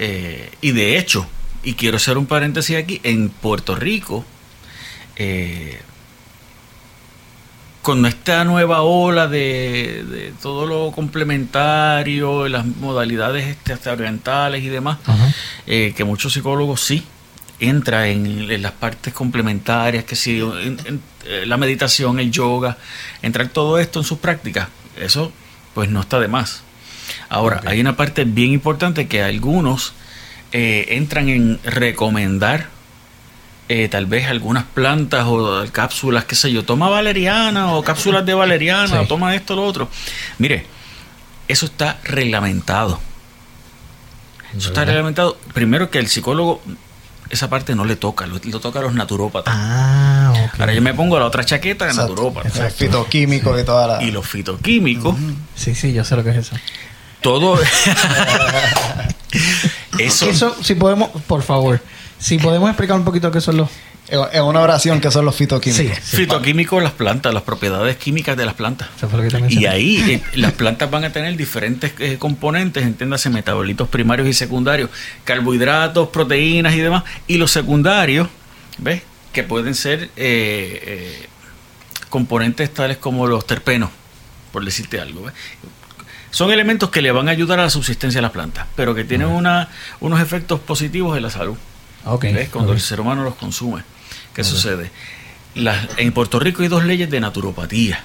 Eh, 0.00 0.50
y 0.60 0.70
de 0.70 0.96
hecho, 0.96 1.26
y 1.64 1.74
quiero 1.74 1.96
hacer 1.96 2.16
un 2.18 2.26
paréntesis 2.26 2.76
aquí, 2.76 3.00
en 3.02 3.28
Puerto 3.30 3.74
Rico, 3.74 4.24
eh, 5.16 5.80
con 7.82 8.04
esta 8.06 8.44
nueva 8.44 8.82
ola 8.82 9.28
de, 9.28 10.04
de 10.08 10.32
todo 10.42 10.66
lo 10.66 10.92
complementario, 10.92 12.46
las 12.48 12.64
modalidades 12.66 13.46
este, 13.46 13.72
hasta 13.72 13.92
orientales 13.92 14.62
y 14.62 14.68
demás, 14.68 14.98
eh, 15.66 15.94
que 15.96 16.04
muchos 16.04 16.32
psicólogos 16.32 16.80
sí 16.82 17.02
entra 17.60 18.08
en, 18.08 18.50
en 18.50 18.62
las 18.62 18.72
partes 18.72 19.12
complementarias, 19.14 20.04
que 20.04 20.16
sí, 20.16 20.38
en- 20.40 20.78
en, 20.84 21.02
la 21.48 21.56
meditación, 21.56 22.20
el 22.20 22.30
yoga, 22.30 22.76
entrar 23.22 23.48
todo 23.48 23.78
esto 23.78 23.98
en 24.00 24.04
sus 24.04 24.18
prácticas, 24.18 24.68
eso 24.98 25.32
pues 25.74 25.88
no 25.90 26.00
está 26.00 26.20
de 26.20 26.28
más. 26.28 26.62
Ahora, 27.28 27.60
hay 27.66 27.80
una 27.80 27.96
parte 27.96 28.24
bien 28.24 28.52
importante 28.52 29.06
que 29.08 29.22
algunos 29.22 29.92
eh, 30.52 30.86
entran 30.90 31.28
en 31.28 31.60
recomendar 31.64 32.68
eh, 33.68 33.88
tal 33.88 34.06
vez 34.06 34.26
algunas 34.28 34.64
plantas 34.64 35.24
o 35.26 35.62
cápsulas, 35.72 36.24
qué 36.24 36.34
sé 36.34 36.50
yo, 36.50 36.64
toma 36.64 36.88
valeriana 36.88 37.74
o 37.74 37.82
cápsulas 37.84 38.24
de 38.24 38.32
valeriana 38.34 38.86
Sí. 38.92 38.96
o 38.96 39.06
toma 39.06 39.34
esto 39.34 39.52
o 39.52 39.56
lo 39.56 39.64
otro. 39.64 39.88
Mire, 40.38 40.64
eso 41.48 41.66
está 41.66 41.98
reglamentado. 42.04 42.98
Eso 44.56 44.68
está 44.68 44.84
reglamentado. 44.86 45.36
Primero 45.52 45.90
que 45.90 45.98
el 45.98 46.08
psicólogo, 46.08 46.62
esa 47.28 47.50
parte 47.50 47.74
no 47.74 47.84
le 47.84 47.96
toca, 47.96 48.26
lo, 48.26 48.40
lo 48.42 48.60
toca 48.60 48.78
a 48.78 48.82
los 48.82 48.94
naturópatas. 48.94 49.54
Ah. 49.54 50.50
Ahora 50.58 50.72
yo 50.72 50.80
me 50.80 50.94
pongo 50.94 51.18
la 51.18 51.26
otra 51.26 51.44
chaqueta 51.44 51.84
de 51.86 51.92
naturópata. 51.92 52.66
El 52.66 52.72
fitoquímico 52.72 53.58
y 53.58 53.64
toda 53.64 53.86
la... 53.86 54.02
Y 54.02 54.10
los 54.10 54.26
fitoquímicos, 54.26 55.14
Sí, 55.54 55.74
sí, 55.74 55.92
yo 55.92 56.04
sé 56.04 56.16
lo 56.16 56.24
que 56.24 56.30
es 56.30 56.36
eso. 56.38 56.56
Todo... 57.20 57.58
eso, 59.98 60.28
Eso, 60.28 60.56
si 60.62 60.74
podemos, 60.74 61.10
por 61.26 61.42
favor, 61.42 61.80
si 62.18 62.38
podemos 62.38 62.68
explicar 62.70 62.96
un 62.96 63.04
poquito 63.04 63.30
qué 63.30 63.40
son 63.40 63.58
los... 63.58 63.68
Es 64.32 64.40
una 64.40 64.60
oración 64.60 65.02
que 65.02 65.10
son 65.10 65.26
los 65.26 65.36
fitoquímicos. 65.36 65.98
Sí, 65.98 66.02
sí. 66.02 66.16
fitoquímicos, 66.16 66.82
las 66.82 66.92
plantas, 66.92 67.34
las 67.34 67.42
propiedades 67.42 67.96
químicas 67.96 68.38
de 68.38 68.46
las 68.46 68.54
plantas. 68.54 68.88
Eso 68.96 69.06
fue 69.06 69.22
lo 69.22 69.28
que 69.28 69.48
te 69.48 69.54
Y 69.54 69.66
ahí 69.66 69.98
eh, 69.98 70.22
las 70.32 70.52
plantas 70.52 70.90
van 70.90 71.04
a 71.04 71.12
tener 71.12 71.36
diferentes 71.36 71.92
eh, 71.98 72.16
componentes, 72.18 72.84
entiéndase, 72.84 73.28
metabolitos 73.28 73.86
primarios 73.90 74.26
y 74.26 74.32
secundarios, 74.32 74.88
carbohidratos, 75.24 76.08
proteínas 76.08 76.74
y 76.74 76.80
demás. 76.80 77.04
Y 77.26 77.36
los 77.36 77.50
secundarios, 77.50 78.28
¿ves? 78.78 79.02
Que 79.34 79.42
pueden 79.42 79.74
ser 79.74 80.04
eh, 80.04 80.10
eh, 80.16 81.26
componentes 82.08 82.72
tales 82.72 82.96
como 82.96 83.26
los 83.26 83.46
terpenos, 83.46 83.90
por 84.52 84.64
decirte 84.64 85.00
algo. 85.00 85.24
¿ves? 85.24 85.34
Son 86.38 86.52
elementos 86.52 86.90
que 86.90 87.02
le 87.02 87.10
van 87.10 87.26
a 87.26 87.32
ayudar 87.32 87.58
a 87.58 87.64
la 87.64 87.70
subsistencia 87.70 88.18
de 88.18 88.22
las 88.22 88.30
plantas, 88.30 88.64
pero 88.76 88.94
que 88.94 89.02
tienen 89.02 89.26
una, 89.26 89.70
unos 89.98 90.20
efectos 90.20 90.60
positivos 90.60 91.16
en 91.16 91.24
la 91.24 91.30
salud. 91.30 91.56
Ok. 92.04 92.22
¿Ves? 92.32 92.48
Cuando 92.50 92.72
el 92.72 92.80
ser 92.80 93.00
humano 93.00 93.24
los 93.24 93.34
consume. 93.34 93.82
¿Qué 94.34 94.44
sucede? 94.44 94.92
Las- 95.56 95.88
en 95.96 96.12
Puerto 96.12 96.38
Rico 96.38 96.62
hay 96.62 96.68
dos 96.68 96.84
leyes 96.84 97.10
de 97.10 97.18
naturopatía. 97.18 98.04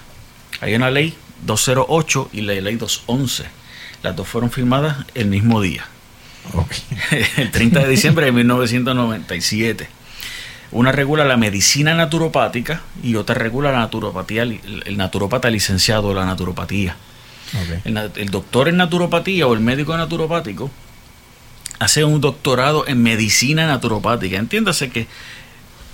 Hay 0.61 0.73
una 0.73 0.89
ley 0.89 1.13
208 1.45 2.29
y 2.33 2.41
la 2.41 2.53
ley 2.53 2.75
211. 2.75 3.43
Las 4.01 4.15
dos 4.15 4.27
fueron 4.27 4.49
firmadas 4.49 4.97
el 5.13 5.27
mismo 5.27 5.61
día, 5.61 5.85
el 7.37 7.51
30 7.51 7.81
de 7.81 7.87
diciembre 7.87 8.25
de 8.25 8.31
1997. 8.31 9.87
Una 10.71 10.91
regula 10.91 11.23
la 11.23 11.37
medicina 11.37 11.93
naturopática 11.93 12.81
y 13.03 13.13
otra 13.15 13.35
regula 13.35 13.71
la 13.71 13.77
naturopatía, 13.77 14.41
el 14.41 14.97
naturopata 14.97 15.51
licenciado 15.51 16.15
la 16.15 16.25
naturopatía. 16.25 16.95
El, 17.85 18.29
doctor 18.29 18.67
en 18.67 18.77
naturopatía 18.77 19.47
o 19.47 19.53
el 19.53 19.59
médico 19.59 19.95
naturopático 19.95 20.71
hace 21.79 22.03
un 22.03 22.21
doctorado 22.21 22.87
en 22.87 23.03
medicina 23.03 23.67
naturopática. 23.67 24.37
Entiéndase 24.37 24.89
que 24.89 25.07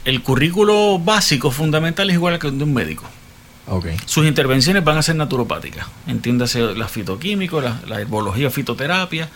el 0.06 0.22
currículo 0.22 1.00
básico 1.00 1.52
fundamental 1.52 2.10
es 2.10 2.16
igual 2.16 2.40
que 2.40 2.48
el 2.48 2.58
de 2.58 2.64
un 2.64 2.74
médico. 2.74 3.06
Sus 4.06 4.26
intervenciones 4.26 4.84
van 4.84 4.98
a 4.98 5.04
ser 5.04 5.16
naturopáticas. 5.16 5.86
Entiéndase 6.08 6.74
la 6.76 6.88
fitoquímico, 6.88 7.62
la, 7.62 7.80
la 7.88 8.02
herbología 8.02 8.50
fitoterapia, 8.50 9.30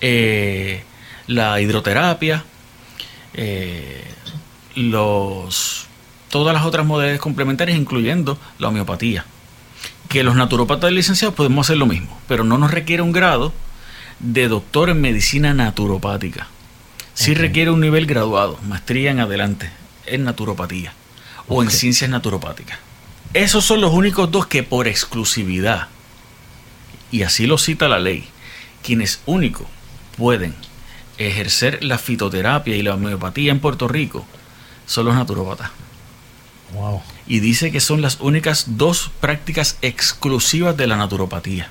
eh, 0.00 0.82
la 1.26 1.60
hidroterapia, 1.60 2.44
eh, 3.34 4.04
los, 4.74 5.86
todas 6.28 6.54
las 6.54 6.64
otras 6.64 6.84
modalidades 6.84 7.20
complementarias, 7.20 7.78
incluyendo 7.78 8.38
la 8.58 8.68
homeopatía. 8.68 9.24
Que 10.10 10.24
los 10.24 10.34
naturópatas 10.34 10.90
licenciados 10.90 11.36
podemos 11.36 11.66
hacer 11.66 11.76
lo 11.78 11.86
mismo, 11.86 12.18
pero 12.26 12.42
no 12.42 12.58
nos 12.58 12.72
requiere 12.72 13.00
un 13.00 13.12
grado 13.12 13.52
de 14.18 14.48
doctor 14.48 14.90
en 14.90 15.00
medicina 15.00 15.54
naturopática. 15.54 16.48
Sí 17.14 17.32
requiere 17.32 17.70
un 17.70 17.80
nivel 17.80 18.06
graduado, 18.06 18.58
maestría 18.66 19.12
en 19.12 19.20
adelante, 19.20 19.70
en 20.06 20.24
naturopatía 20.24 20.92
o 21.46 21.62
en 21.62 21.70
ciencias 21.70 22.10
naturopáticas. 22.10 22.80
Esos 23.34 23.64
son 23.64 23.80
los 23.80 23.92
únicos 23.92 24.32
dos 24.32 24.48
que 24.48 24.64
por 24.64 24.88
exclusividad, 24.88 25.86
y 27.12 27.22
así 27.22 27.46
lo 27.46 27.56
cita 27.56 27.88
la 27.88 28.00
ley, 28.00 28.28
quienes 28.82 29.20
únicos 29.26 29.68
pueden 30.18 30.56
ejercer 31.18 31.84
la 31.84 31.98
fitoterapia 31.98 32.74
y 32.74 32.82
la 32.82 32.94
homeopatía 32.94 33.52
en 33.52 33.60
Puerto 33.60 33.86
Rico 33.86 34.26
son 34.86 35.06
los 35.06 35.14
naturópatas. 35.14 35.70
Wow. 36.74 37.00
Y 37.30 37.38
dice 37.38 37.70
que 37.70 37.78
son 37.78 38.02
las 38.02 38.18
únicas 38.20 38.76
dos 38.76 39.12
prácticas 39.20 39.76
exclusivas 39.82 40.76
de 40.76 40.88
la 40.88 40.96
naturopatía. 40.96 41.68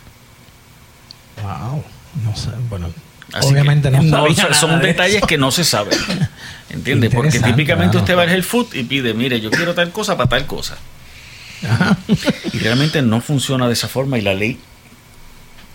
Wow. 1.43 1.83
No 2.23 2.33
sé, 2.33 2.51
bueno. 2.69 2.89
Así 3.33 3.49
obviamente 3.49 3.91
no, 3.91 3.97
sabía 3.97 4.35
son- 4.35 4.43
nada 4.45 4.53
son 4.53 4.79
de 4.79 4.87
detalles 4.87 5.17
eso. 5.17 5.27
que 5.27 5.37
no 5.37 5.51
se 5.51 5.65
saben. 5.65 5.99
¿Entiendes? 6.69 7.13
Porque 7.13 7.41
típicamente 7.41 7.97
usted 7.97 8.13
no 8.13 8.17
va 8.19 8.23
al 8.23 8.29
health 8.29 8.45
food 8.45 8.73
y 8.73 8.83
pide, 8.83 9.13
mire, 9.13 9.41
yo 9.41 9.51
quiero 9.51 9.73
tal 9.75 9.91
cosa 9.91 10.15
para 10.15 10.29
tal 10.29 10.45
cosa. 10.47 10.77
Ajá. 11.69 11.97
Y 12.53 12.59
realmente 12.59 13.01
no 13.01 13.19
funciona 13.19 13.67
de 13.67 13.73
esa 13.73 13.89
forma 13.89 14.17
y 14.17 14.21
la 14.21 14.33
ley 14.33 14.57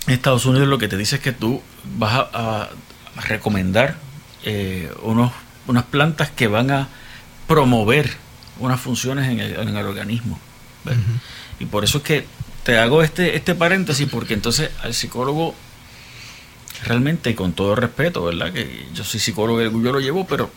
en 0.07 0.15
Estados 0.15 0.47
Unidos 0.47 0.67
lo 0.67 0.79
que 0.79 0.89
te 0.89 0.97
dice 0.97 1.17
es 1.17 1.21
que 1.23 1.33
tú 1.33 1.61
vas 1.99 2.27
a 2.33 2.71
recomendar 3.17 3.97
eh, 4.45 4.91
unos, 5.03 5.31
unas 5.67 5.85
plantas 5.85 6.31
que 6.31 6.47
van 6.47 6.71
a 6.71 6.89
promover 7.47 8.24
unas 8.59 8.81
funciones 8.81 9.29
en 9.31 9.41
el, 9.41 9.57
en 9.57 9.77
el 9.77 9.87
organismo. 9.87 10.39
Y 11.59 11.67
por 11.67 11.85
eso 11.85 11.99
es 11.99 12.05
que 12.05 12.27
te 12.65 12.79
hago 12.79 13.03
este, 13.03 13.37
este 13.37 13.55
paréntesis 13.55 14.09
porque 14.11 14.35
entonces 14.35 14.71
al 14.83 14.95
psicólogo 14.95 15.55
realmente 16.85 17.31
y 17.31 17.35
con 17.35 17.53
todo 17.53 17.75
respeto, 17.75 18.25
¿verdad? 18.25 18.53
Que 18.53 18.87
yo 18.95 19.05
soy 19.05 19.21
psicólogo 19.21 19.61
y 19.63 19.65
yo 19.65 19.93
lo 19.93 20.01
llevo, 20.01 20.27
pero 20.27 20.51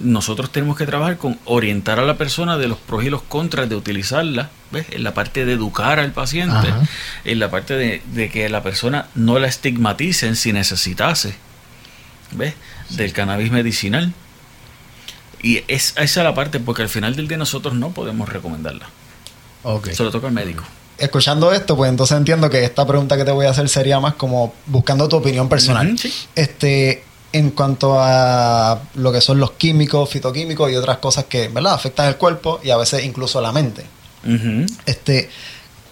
nosotros 0.00 0.50
tenemos 0.50 0.76
que 0.76 0.86
trabajar 0.86 1.18
con 1.18 1.38
orientar 1.44 1.98
a 1.98 2.02
la 2.02 2.16
persona 2.16 2.56
de 2.56 2.68
los 2.68 2.78
pros 2.78 3.04
y 3.04 3.10
los 3.10 3.22
contras 3.22 3.68
de 3.68 3.76
utilizarla, 3.76 4.50
¿ves? 4.70 4.86
En 4.90 5.02
la 5.02 5.12
parte 5.14 5.44
de 5.44 5.52
educar 5.52 5.98
al 5.98 6.12
paciente, 6.12 6.68
Ajá. 6.68 6.82
en 7.24 7.38
la 7.38 7.50
parte 7.50 7.74
de, 7.74 8.02
de 8.14 8.30
que 8.30 8.48
la 8.48 8.62
persona 8.62 9.06
no 9.14 9.38
la 9.38 9.48
estigmaticen 9.48 10.36
si 10.36 10.52
necesitase, 10.52 11.34
¿ves? 12.32 12.54
Del 12.90 13.12
cannabis 13.12 13.50
medicinal. 13.50 14.12
Y 15.42 15.64
es, 15.68 15.94
esa 15.96 16.02
es 16.02 16.16
la 16.16 16.34
parte, 16.34 16.60
porque 16.60 16.82
al 16.82 16.88
final 16.88 17.16
del 17.16 17.28
día 17.28 17.36
nosotros 17.36 17.74
no 17.74 17.90
podemos 17.90 18.28
recomendarla. 18.28 18.88
Ok. 19.64 19.90
Se 19.90 20.02
lo 20.02 20.10
toca 20.10 20.28
al 20.28 20.32
médico. 20.32 20.64
Escuchando 20.98 21.52
esto, 21.52 21.76
pues 21.76 21.90
entonces 21.90 22.16
entiendo 22.16 22.48
que 22.48 22.64
esta 22.64 22.86
pregunta 22.86 23.16
que 23.16 23.24
te 23.24 23.32
voy 23.32 23.46
a 23.46 23.50
hacer 23.50 23.68
sería 23.68 23.98
más 23.98 24.14
como 24.14 24.54
buscando 24.66 25.08
tu 25.08 25.16
opinión 25.16 25.48
personal. 25.48 25.98
Sí. 25.98 26.12
Este, 26.36 27.02
en 27.32 27.50
cuanto 27.50 27.96
a 27.98 28.82
lo 28.94 29.12
que 29.12 29.20
son 29.20 29.40
los 29.40 29.52
químicos, 29.52 30.08
fitoquímicos 30.10 30.70
y 30.70 30.76
otras 30.76 30.98
cosas 30.98 31.24
que, 31.24 31.48
¿verdad? 31.48 31.74
Afectan 31.74 32.06
el 32.08 32.16
cuerpo 32.16 32.60
y 32.62 32.70
a 32.70 32.76
veces 32.76 33.04
incluso 33.04 33.40
la 33.40 33.52
mente. 33.52 33.84
Este, 34.86 35.28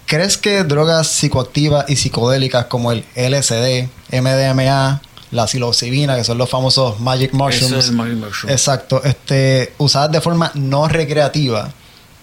¿crees 0.07 0.36
que 0.36 0.62
drogas 0.62 1.09
psicoactivas 1.09 1.88
y 1.90 1.96
psicodélicas 1.96 2.66
como 2.66 2.92
el 2.92 3.05
LSD, 3.16 3.88
MDMA, 4.12 5.03
la 5.31 5.47
psilocibina, 5.47 6.16
que 6.16 6.24
son 6.24 6.39
los 6.39 6.51
famosos 6.51 7.01
magic 7.01 7.33
mushrooms, 7.33 7.62
Eso 7.62 7.78
es 7.78 7.89
el 7.89 7.97
magic 7.97 8.16
mushroom. 8.16 8.53
exacto, 8.53 9.03
este, 9.05 9.72
usadas 9.78 10.11
de 10.11 10.20
forma 10.20 10.51
no 10.55 10.89
recreativa, 10.89 11.72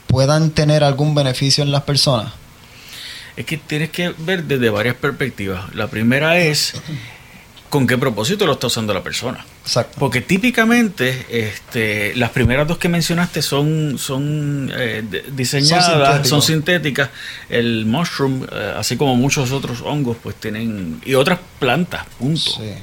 puedan 0.08 0.51
tener 0.51 0.84
algún 0.84 1.14
beneficio 1.14 1.64
en 1.64 1.72
las 1.72 1.84
personas? 1.84 2.34
Es 3.36 3.45
que 3.45 3.58
tienes 3.58 3.91
que 3.91 4.14
ver 4.18 4.45
desde 4.45 4.70
varias 4.70 4.95
perspectivas. 4.95 5.74
La 5.76 5.88
primera 5.88 6.39
es 6.39 6.74
con 7.70 7.86
qué 7.86 7.97
propósito 7.97 8.45
lo 8.47 8.53
está 8.53 8.68
usando 8.68 8.93
la 8.93 9.03
persona. 9.03 9.45
Exacto. 9.62 9.97
Porque 9.99 10.22
típicamente 10.22 11.26
este, 11.30 12.16
las 12.16 12.32
primeras 12.32 12.68
dos 12.68 12.78
que 12.78 12.89
mencionaste 12.89 13.41
son, 13.41 13.97
son 13.99 14.72
eh, 14.76 15.03
diseñadas, 15.34 16.28
Son 16.28 16.41
sintéticas. 16.41 17.10
El 17.49 17.86
mushroom, 17.86 18.47
eh, 18.51 18.74
así 18.78 18.97
como 18.97 19.16
muchos 19.16 19.51
otros 19.51 19.82
hongos, 19.82 20.18
pues 20.24 20.36
tienen... 20.38 21.01
Y 21.05 21.14
otras 21.14 21.39
plantas, 21.60 22.05
punto. 22.18 22.39
Sí. 22.41 22.74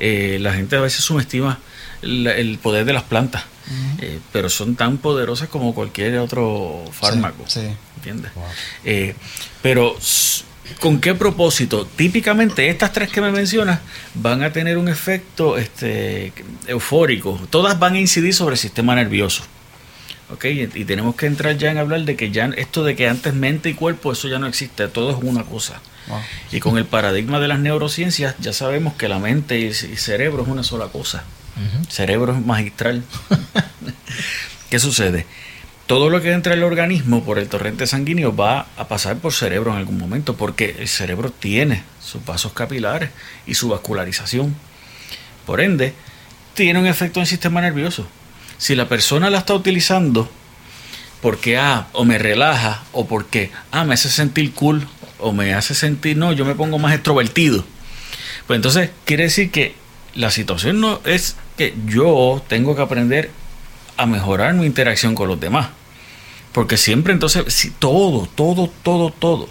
Eh, 0.00 0.38
la 0.40 0.52
gente 0.54 0.76
a 0.76 0.80
veces 0.80 1.04
subestima 1.04 1.58
la- 2.02 2.34
el 2.34 2.58
poder 2.58 2.84
de 2.86 2.92
las 2.94 3.02
plantas, 3.04 3.44
eh, 4.00 4.18
pero 4.32 4.48
son 4.48 4.74
tan 4.74 4.96
poderosas 4.98 5.48
como 5.48 5.74
cualquier 5.74 6.18
otro 6.18 6.82
fármaco. 6.92 7.44
Sí, 7.46 7.60
sí. 7.60 7.66
¿Entiendes? 7.96 8.32
Eh, 8.84 9.14
pero, 9.62 9.94
¿con 10.80 11.00
qué 11.00 11.14
propósito? 11.14 11.86
Típicamente, 11.96 12.68
estas 12.70 12.92
tres 12.94 13.10
que 13.10 13.20
me 13.20 13.30
mencionas 13.30 13.80
van 14.14 14.42
a 14.42 14.52
tener 14.52 14.78
un 14.78 14.88
efecto 14.88 15.58
este, 15.58 16.32
eufórico. 16.66 17.38
Todas 17.50 17.78
van 17.78 17.94
a 17.94 17.98
incidir 18.00 18.32
sobre 18.34 18.54
el 18.54 18.58
sistema 18.58 18.94
nervioso. 18.94 19.42
¿Ok? 20.32 20.44
Y, 20.44 20.84
tenemos 20.84 21.16
que 21.16 21.26
entrar 21.26 21.56
ya 21.56 21.70
en 21.70 21.78
hablar 21.78 22.02
de 22.02 22.16
que 22.16 22.30
ya 22.30 22.46
esto 22.56 22.84
de 22.84 22.94
que 22.94 23.08
antes 23.08 23.34
mente 23.34 23.68
y 23.68 23.74
cuerpo, 23.74 24.12
eso 24.12 24.28
ya 24.28 24.38
no 24.38 24.46
existe. 24.46 24.86
Todo 24.88 25.10
es 25.10 25.16
una 25.22 25.44
cosa. 25.44 25.80
Wow. 26.08 26.18
Y 26.52 26.60
con 26.60 26.78
el 26.78 26.84
paradigma 26.84 27.40
de 27.40 27.48
las 27.48 27.58
neurociencias, 27.58 28.36
ya 28.38 28.52
sabemos 28.52 28.94
que 28.94 29.08
la 29.08 29.18
mente 29.18 29.58
y 29.58 29.66
el 29.66 29.74
cerebro 29.74 30.42
es 30.42 30.48
una 30.48 30.62
sola 30.62 30.86
cosa. 30.86 31.24
Cerebro 31.88 32.32
es 32.32 32.44
magistral. 32.44 33.02
¿Qué 34.70 34.78
sucede? 34.78 35.26
Todo 35.86 36.08
lo 36.08 36.22
que 36.22 36.32
entra 36.32 36.52
al 36.52 36.62
organismo 36.62 37.24
por 37.24 37.38
el 37.38 37.48
torrente 37.48 37.86
sanguíneo 37.86 38.34
va 38.34 38.66
a 38.76 38.86
pasar 38.86 39.16
por 39.16 39.32
cerebro 39.32 39.72
en 39.72 39.78
algún 39.78 39.98
momento, 39.98 40.36
porque 40.36 40.76
el 40.78 40.88
cerebro 40.88 41.30
tiene 41.30 41.82
sus 42.00 42.24
vasos 42.24 42.52
capilares 42.52 43.10
y 43.46 43.54
su 43.54 43.68
vascularización. 43.68 44.54
Por 45.44 45.60
ende, 45.60 45.92
tiene 46.54 46.78
un 46.78 46.86
efecto 46.86 47.18
en 47.18 47.22
el 47.22 47.26
sistema 47.26 47.60
nervioso. 47.60 48.06
Si 48.60 48.74
la 48.74 48.88
persona 48.88 49.30
la 49.30 49.38
está 49.38 49.54
utilizando 49.54 50.30
porque 51.22 51.56
ah, 51.56 51.88
o 51.92 52.04
me 52.04 52.18
relaja 52.18 52.84
o 52.92 53.06
porque 53.08 53.50
ah, 53.72 53.84
me 53.84 53.94
hace 53.94 54.10
sentir 54.10 54.52
cool 54.52 54.86
o 55.18 55.32
me 55.32 55.54
hace 55.54 55.74
sentir 55.74 56.18
no, 56.18 56.34
yo 56.34 56.44
me 56.44 56.54
pongo 56.54 56.78
más 56.78 56.92
extrovertido. 56.92 57.64
Pues 58.46 58.58
entonces 58.58 58.90
quiere 59.06 59.24
decir 59.24 59.50
que 59.50 59.74
la 60.14 60.30
situación 60.30 60.78
no 60.78 61.00
es 61.06 61.36
que 61.56 61.74
yo 61.86 62.42
tengo 62.48 62.76
que 62.76 62.82
aprender 62.82 63.30
a 63.96 64.04
mejorar 64.04 64.52
mi 64.52 64.66
interacción 64.66 65.14
con 65.14 65.28
los 65.28 65.40
demás. 65.40 65.68
Porque 66.52 66.76
siempre 66.76 67.14
entonces, 67.14 67.44
si 67.48 67.70
todo, 67.70 68.26
todo, 68.26 68.70
todo, 68.82 69.10
todo, 69.10 69.48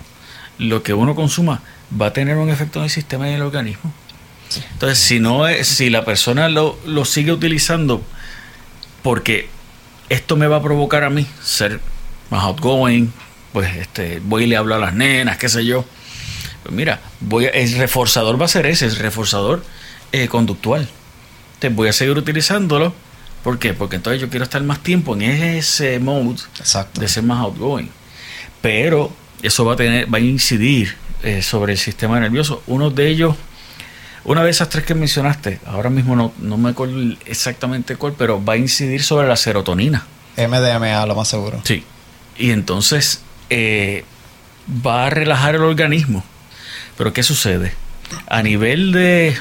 lo 0.60 0.84
que 0.84 0.94
uno 0.94 1.16
consuma 1.16 1.64
va 2.00 2.08
a 2.08 2.14
tener 2.14 2.38
un 2.38 2.52
efecto 2.52 2.78
en 2.78 2.86
el 2.86 2.92
sistema 2.92 3.26
y 3.26 3.30
en 3.30 3.38
el 3.38 3.42
organismo. 3.42 3.92
Entonces, 4.74 5.00
si 5.00 5.20
no 5.20 5.48
es, 5.48 5.68
si 5.68 5.90
la 5.90 6.06
persona 6.06 6.48
lo, 6.48 6.78
lo 6.86 7.06
sigue 7.06 7.32
utilizando 7.32 8.04
porque 9.02 9.48
esto 10.10 10.36
me 10.36 10.48
va 10.48 10.58
a 10.58 10.62
provocar 10.64 11.04
a 11.04 11.10
mí 11.10 11.26
ser 11.44 11.80
más 12.30 12.44
outgoing, 12.44 13.12
pues 13.54 13.76
este, 13.78 14.22
voy 14.24 14.44
y 14.44 14.48
le 14.48 14.58
hablo 14.58 14.76
a 14.76 14.80
las 14.80 14.94
nenas, 14.94 15.38
qué 15.38 15.50
sé 15.50 15.66
yo. 15.66 15.86
Pues 16.64 16.76
mira, 16.76 17.00
voy 17.20 17.46
a- 17.46 17.50
el 17.50 17.74
reforzador 17.78 18.40
va 18.40 18.46
a 18.46 18.50
ser 18.50 18.66
ese, 18.66 18.86
es 18.86 18.98
reforzador 18.98 19.64
eh, 20.12 20.28
conductual. 20.28 20.88
Entonces 21.56 21.76
voy 21.76 21.88
a 21.90 21.94
seguir 21.94 22.18
utilizándolo. 22.18 22.94
¿Por 23.44 23.58
qué? 23.60 23.74
Porque 23.74 23.96
entonces 23.96 24.22
yo 24.22 24.30
quiero 24.30 24.44
estar 24.44 24.62
más 24.64 24.80
tiempo 24.84 25.16
en 25.16 25.22
ese 25.22 26.00
mode 26.00 26.42
Exacto. 26.60 27.00
de 27.00 27.08
ser 27.08 27.24
más 27.24 27.40
outgoing. 27.40 27.90
Pero 28.62 29.12
eso 29.42 29.64
va 29.66 29.74
a 29.74 29.76
tener, 29.78 30.14
va 30.14 30.18
a 30.18 30.22
incidir 30.22 30.96
eh, 31.24 31.42
sobre 31.42 31.74
el 31.74 31.80
sistema 31.80 32.20
nervioso. 32.20 32.62
Uno 32.68 32.90
de 32.90 33.08
ellos, 33.10 33.36
una 34.26 34.44
de 34.44 34.50
esas 34.52 34.70
tres 34.70 34.84
que 34.86 34.94
mencionaste, 34.96 35.60
ahora 35.66 35.90
mismo 35.90 36.16
no, 36.16 36.34
no 36.40 36.58
me 36.58 36.70
acuerdo 36.72 36.96
exactamente 37.26 37.96
cuál, 37.96 38.14
pero 38.18 38.44
va 38.44 38.54
a 38.54 38.58
incidir 38.58 39.02
sobre 39.04 39.28
la 39.28 39.36
serotonina. 39.36 40.06
MDMA, 40.38 41.06
lo 41.06 41.16
más 41.16 41.28
seguro. 41.28 41.62
Sí. 41.64 41.84
Y 42.38 42.52
entonces 42.52 43.22
eh, 43.50 44.04
va 44.86 45.08
a 45.08 45.10
relajar 45.10 45.56
el 45.56 45.62
organismo. 45.64 46.24
Pero 46.98 47.14
¿qué 47.14 47.24
sucede? 47.24 47.74
A 48.28 48.42
nivel 48.44 48.92
de, 48.92 49.36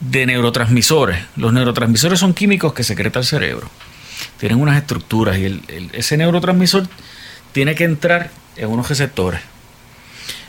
de 0.00 0.26
neurotransmisores, 0.26 1.18
los 1.36 1.52
neurotransmisores 1.52 2.18
son 2.18 2.34
químicos 2.34 2.72
que 2.72 2.82
secreta 2.84 3.18
el 3.18 3.24
cerebro. 3.24 3.70
Tienen 4.38 4.60
unas 4.60 4.76
estructuras 4.76 5.38
y 5.38 5.44
el- 5.44 5.62
el- 5.68 5.90
ese 5.92 6.16
neurotransmisor 6.16 6.88
tiene 7.52 7.74
que 7.74 7.84
entrar 7.84 8.30
en 8.56 8.68
unos 8.68 8.88
receptores. 8.88 9.40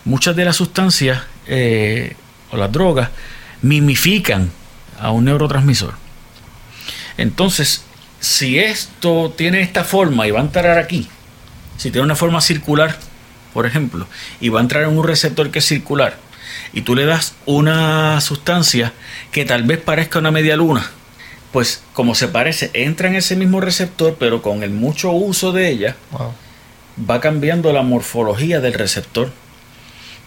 Muchas 0.05 0.35
de 0.35 0.45
las 0.45 0.55
sustancias 0.55 1.21
eh, 1.47 2.15
o 2.51 2.57
las 2.57 2.71
drogas 2.71 3.09
mimifican 3.61 4.51
a 4.99 5.11
un 5.11 5.25
neurotransmisor. 5.25 5.93
Entonces, 7.17 7.83
si 8.19 8.59
esto 8.59 9.33
tiene 9.35 9.61
esta 9.61 9.83
forma 9.83 10.27
y 10.27 10.31
va 10.31 10.39
a 10.39 10.43
entrar 10.43 10.77
aquí, 10.77 11.07
si 11.77 11.91
tiene 11.91 12.05
una 12.05 12.15
forma 12.15 12.41
circular, 12.41 12.97
por 13.53 13.65
ejemplo, 13.65 14.07
y 14.39 14.49
va 14.49 14.59
a 14.59 14.63
entrar 14.63 14.83
en 14.83 14.97
un 14.97 15.05
receptor 15.05 15.49
que 15.51 15.59
es 15.59 15.65
circular, 15.65 16.17
y 16.73 16.81
tú 16.81 16.95
le 16.95 17.05
das 17.05 17.33
una 17.45 18.19
sustancia 18.21 18.93
que 19.31 19.45
tal 19.45 19.63
vez 19.63 19.79
parezca 19.79 20.19
una 20.19 20.31
media 20.31 20.55
luna, 20.55 20.89
pues 21.51 21.83
como 21.93 22.15
se 22.15 22.27
parece, 22.27 22.71
entra 22.73 23.09
en 23.09 23.15
ese 23.15 23.35
mismo 23.35 23.59
receptor, 23.59 24.15
pero 24.19 24.41
con 24.41 24.63
el 24.63 24.69
mucho 24.71 25.11
uso 25.11 25.51
de 25.51 25.69
ella, 25.69 25.95
Wow. 26.11 26.33
va 27.09 27.19
cambiando 27.19 27.73
la 27.73 27.81
morfología 27.81 28.61
del 28.61 28.73
receptor. 28.73 29.31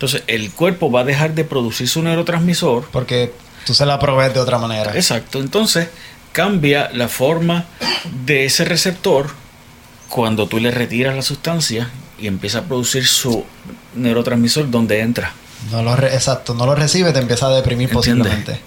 Entonces, 0.05 0.23
el 0.27 0.51
cuerpo 0.51 0.91
va 0.91 1.01
a 1.01 1.05
dejar 1.05 1.35
de 1.35 1.45
producir 1.45 1.89
su 1.89 2.03
neurotransmisor 2.03 2.89
Porque 2.93 3.33
tú 3.67 3.73
se 3.75 3.87
la 3.87 3.99
provees 3.99 4.35
de 4.35 4.41
otra 4.41 4.59
manera. 4.59 4.93
Exacto. 4.95 5.39
Entonces 5.41 5.89
cambia 6.33 6.91
la 6.93 7.09
forma 7.09 7.65
de 8.27 8.45
ese 8.45 8.65
receptor 8.65 9.29
cuando 10.09 10.47
tú 10.47 10.59
le 10.59 10.71
retiras 10.71 11.15
la 11.17 11.23
sustancia 11.23 11.89
y 12.19 12.27
empieza 12.27 12.59
a 12.59 12.63
producir 12.63 13.07
su 13.07 13.45
neurotransmisor 13.95 14.71
donde 14.71 15.01
entra. 15.01 15.33
No 15.71 15.83
lo 15.83 15.97
re- 15.97 16.15
exacto, 16.15 16.55
no 16.55 16.67
lo 16.67 16.75
recibe, 16.75 17.13
te 17.13 17.21
empieza 17.21 17.47
a 17.47 17.51
deprimir 17.51 17.89
¿Entiendes? 17.91 18.27
posiblemente. 18.27 18.61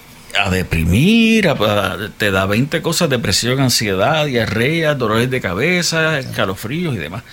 A 0.43 0.49
deprimir, 0.49 1.47
a- 1.47 1.51
a- 1.53 1.97
te 2.17 2.31
da 2.31 2.45
20 2.45 2.81
cosas, 2.81 3.09
depresión, 3.09 3.59
ansiedad, 3.59 4.25
diarrea, 4.25 4.95
dolores 4.95 5.29
de 5.29 5.39
cabeza, 5.41 6.19
escalofríos 6.19 6.95
y 6.95 6.97
demás. 6.97 7.23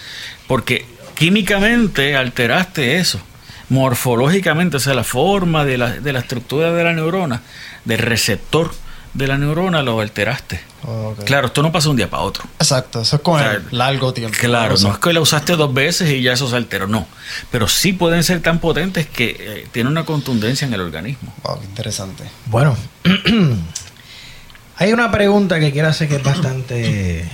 Porque 0.46 0.84
químicamente 1.14 2.16
alteraste 2.16 2.96
eso. 2.98 3.20
Morfológicamente, 3.68 4.76
o 4.76 4.80
sea, 4.80 4.94
la 4.94 5.04
forma 5.04 5.64
de 5.64 5.78
la, 5.78 5.90
de 5.90 6.12
la 6.12 6.20
estructura 6.20 6.72
de 6.72 6.84
la 6.84 6.92
neurona, 6.92 7.42
del 7.84 7.98
receptor 7.98 8.72
de 9.14 9.28
la 9.28 9.38
neurona, 9.38 9.82
lo 9.82 10.00
alteraste. 10.00 10.60
Ok. 10.82 11.24
Claro, 11.24 11.46
esto 11.46 11.62
no 11.62 11.72
pasa 11.72 11.88
un 11.88 11.96
día 11.96 12.10
para 12.10 12.24
otro. 12.24 12.44
Exacto, 12.58 13.00
eso 13.00 13.16
es 13.16 13.22
con 13.22 13.36
O 13.36 13.38
sea, 13.38 13.52
el 13.52 13.64
largo 13.70 14.12
tiempo. 14.12 14.36
Claro, 14.38 14.76
no 14.76 14.92
es 14.92 14.98
que 14.98 15.12
la 15.12 15.20
usaste 15.20 15.56
dos 15.56 15.72
veces 15.72 16.10
y 16.10 16.20
ya 16.20 16.32
eso 16.32 16.48
se 16.50 16.56
alteró, 16.56 16.88
no. 16.88 17.06
Pero 17.50 17.68
sí 17.68 17.92
pueden 17.92 18.24
ser 18.24 18.42
tan 18.42 18.58
potentes 18.58 19.06
que 19.06 19.36
eh, 19.38 19.66
tienen 19.72 19.92
una 19.92 20.04
contundencia 20.04 20.66
en 20.66 20.74
el 20.74 20.80
organismo. 20.80 21.32
Wow, 21.44 21.60
qué 21.60 21.66
interesante. 21.66 22.24
Bueno, 22.46 22.76
hay 24.76 24.92
una 24.92 25.10
pregunta 25.10 25.60
que 25.60 25.72
quiero 25.72 25.88
hacer 25.88 26.08
que 26.08 26.16
es 26.16 26.22
bastante. 26.22 27.24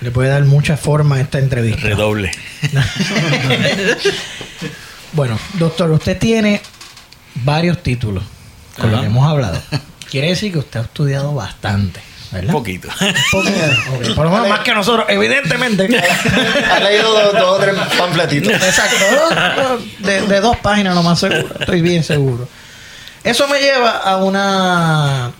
Le 0.00 0.10
puede 0.10 0.30
dar 0.30 0.44
mucha 0.44 0.76
forma 0.76 1.16
a 1.16 1.20
esta 1.20 1.38
entrevista. 1.38 1.82
Redoble. 1.82 2.30
Bueno, 5.12 5.38
doctor, 5.54 5.90
usted 5.90 6.18
tiene 6.18 6.60
varios 7.36 7.82
títulos 7.82 8.24
con 8.78 8.90
los 8.90 9.00
que 9.00 9.06
hemos 9.06 9.28
hablado. 9.28 9.60
Quiere 10.10 10.28
decir 10.28 10.52
que 10.52 10.58
usted 10.58 10.80
ha 10.80 10.82
estudiado 10.84 11.34
bastante, 11.34 12.00
Un 12.32 12.38
¿verdad? 12.38 12.52
poquito. 12.52 12.88
Poco- 13.30 13.48
ok, 13.48 14.14
Por 14.14 14.24
lo 14.26 14.30
menos 14.30 14.48
más 14.48 14.60
que 14.60 14.74
nosotros, 14.74 15.06
evidentemente. 15.08 15.88
Has 16.70 16.82
leído 16.82 17.12
dos, 17.12 17.32
dos 17.32 17.42
o 17.44 17.58
tres 17.58 17.74
panfletitos. 17.98 18.52
Exacto. 18.52 19.78
De, 19.98 20.22
de 20.22 20.40
dos 20.40 20.56
páginas 20.58 20.94
lo 20.94 21.02
más 21.02 21.18
seguro. 21.18 21.54
Estoy 21.60 21.80
bien 21.82 22.02
seguro. 22.04 22.48
Eso 23.24 23.48
me 23.48 23.58
lleva 23.60 23.90
a 23.98 24.16
una 24.18 25.32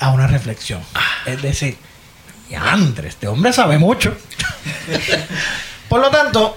a 0.00 0.10
una 0.10 0.26
reflexión. 0.26 0.80
Es 1.24 1.40
decir, 1.40 1.76
Andrés, 2.56 3.14
este 3.14 3.26
hombre 3.26 3.52
sabe 3.52 3.78
mucho. 3.78 4.14
Por 5.88 6.00
lo 6.00 6.10
tanto, 6.10 6.56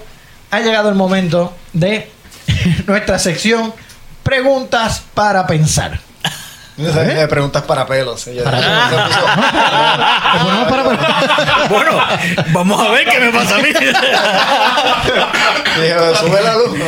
ha 0.50 0.60
llegado 0.60 0.88
el 0.90 0.94
momento 0.94 1.56
de 1.72 2.10
nuestra 2.86 3.18
sección 3.18 3.72
Preguntas 4.28 5.02
para 5.14 5.46
pensar. 5.46 5.98
Me 6.76 7.26
preguntas 7.26 7.62
para 7.62 7.86
pelos. 7.86 8.28
Para 8.44 8.60
para- 10.68 10.82
bueno, 11.70 11.98
vamos 12.52 12.86
a 12.86 12.90
ver 12.90 13.08
qué 13.08 13.18
me 13.18 13.32
pasa 13.32 13.56
a 13.56 13.58
mí. 13.58 13.68
Dije, 13.68 13.90
sube 16.20 16.42
la 16.42 16.54
luz. 16.56 16.78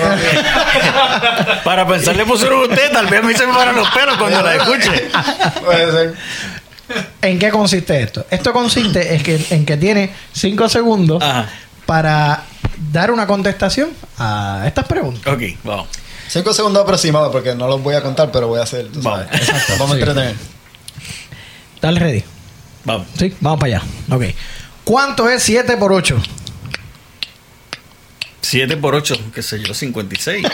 Para 1.65 1.89
pensar 1.89 2.15
le 2.15 2.27
pusieron 2.27 2.71
usted, 2.71 2.93
tal 2.93 3.07
vez 3.07 3.21
a 3.21 3.23
mí 3.27 3.33
se 3.35 3.47
me 3.47 3.55
paran 3.55 3.75
los 3.75 3.89
pelos 3.91 4.19
cuando 4.19 4.43
la 4.43 4.57
escuche. 4.57 5.09
Puede 5.65 5.93
ser. 5.93 6.15
¿En 7.23 7.39
qué 7.39 7.51
consiste 7.51 8.03
esto? 8.03 8.27
Esto 8.31 8.53
consiste 8.53 9.15
en 9.15 9.23
que, 9.23 9.47
en 9.51 9.65
que 9.65 9.77
tiene 9.77 10.13
cinco 10.33 10.69
segundos 10.69 11.23
Ajá. 11.23 11.47
Para 11.91 12.45
dar 12.93 13.11
una 13.11 13.27
contestación 13.27 13.91
a 14.17 14.63
estas 14.65 14.87
preguntas. 14.87 15.27
Ok, 15.35 15.43
vamos. 15.65 15.89
Cinco 16.29 16.55
segundos 16.55 16.85
aproximados 16.85 17.33
porque 17.33 17.53
no 17.57 17.67
los 17.67 17.83
voy 17.83 17.97
a 17.97 18.01
contar, 18.01 18.31
pero 18.31 18.47
voy 18.47 18.61
a 18.61 18.63
hacer. 18.63 18.87
tú 18.93 19.03
sabes. 19.03 19.27
Vamos. 19.27 19.41
Exacto. 19.41 19.73
Vamos 19.77 19.91
a 19.91 19.95
Sí. 19.95 20.01
entretener. 20.01 20.37
Dale 21.83 21.99
ready. 21.99 22.25
Vamos. 22.85 23.09
Sí, 23.19 23.35
vamos 23.41 23.59
para 23.59 23.79
allá. 23.79 23.83
Ok. 24.15 24.23
¿Cuánto 24.85 25.29
es 25.29 25.43
7 25.43 25.77
por 25.79 25.93
8? 25.93 26.17
7 28.41 28.77
por 28.77 28.95
8, 28.95 29.17
qué 29.35 29.43
sé 29.43 29.61
yo, 29.61 29.75
56. 29.75 30.47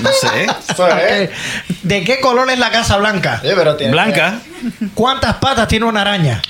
No 0.00 0.10
sé. 0.12 0.46
Es. 1.24 1.30
¿De 1.82 2.04
qué 2.04 2.20
color 2.20 2.48
es 2.50 2.58
la 2.60 2.70
Casa 2.70 2.96
Blanca? 2.98 3.40
Sí, 3.42 3.48
pero 3.56 3.74
tiene- 3.76 3.90
Blanca, 3.92 4.40
¿Cuántas 4.94 5.34
patas 5.38 5.66
tiene 5.66 5.86
una 5.86 6.02
araña? 6.02 6.40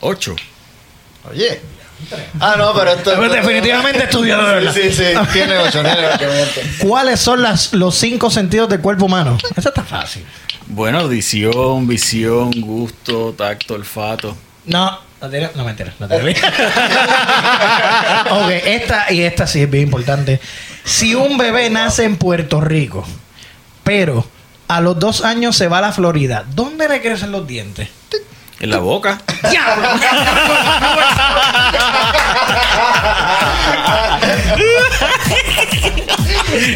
8. 0.00 0.34
Oye. 1.30 1.60
Ah, 2.40 2.54
no, 2.58 2.72
pero 2.74 2.92
esto. 2.92 3.14
Pues 3.16 3.32
definitivamente 3.32 4.04
estudiado 4.04 4.46
de 4.48 4.54
verdad. 4.54 4.74
Sí, 4.74 4.92
sí, 4.92 5.04
sí. 5.04 5.12
Tiene 5.32 5.56
ocho, 5.58 5.82
tiene 5.82 6.06
ocho. 6.06 6.26
miento. 6.32 6.60
¿Cuáles 6.86 7.20
son 7.20 7.42
las, 7.42 7.72
los 7.72 7.94
cinco 7.94 8.30
sentidos 8.30 8.68
del 8.68 8.80
cuerpo 8.80 9.06
humano? 9.06 9.38
Eso 9.56 9.68
está 9.68 9.82
fácil. 9.82 10.24
Bueno, 10.66 11.00
audición, 11.00 11.86
visión, 11.86 12.50
gusto, 12.60 13.34
tacto, 13.36 13.74
olfato. 13.74 14.36
No, 14.64 14.98
no, 15.20 15.28
te- 15.28 15.50
no 15.54 15.64
mentira, 15.64 15.92
no 15.98 16.08
te 16.08 16.16
Ok, 18.30 18.50
esta 18.64 19.12
y 19.12 19.22
esta 19.22 19.46
sí 19.46 19.62
es 19.62 19.70
bien 19.70 19.84
importante. 19.84 20.40
Si 20.84 21.14
un 21.14 21.36
bebé 21.36 21.68
nace 21.70 22.04
en 22.04 22.16
Puerto 22.16 22.60
Rico, 22.60 23.04
pero 23.84 24.26
a 24.68 24.80
los 24.80 24.98
dos 24.98 25.22
años 25.24 25.56
se 25.56 25.68
va 25.68 25.78
a 25.78 25.82
la 25.82 25.92
Florida, 25.92 26.44
¿dónde 26.54 26.88
le 26.88 27.02
crecen 27.02 27.32
los 27.32 27.46
dientes? 27.46 27.88
En 28.62 28.70
la 28.70 28.78
boca. 28.78 29.18
¡Diablo! 29.50 29.88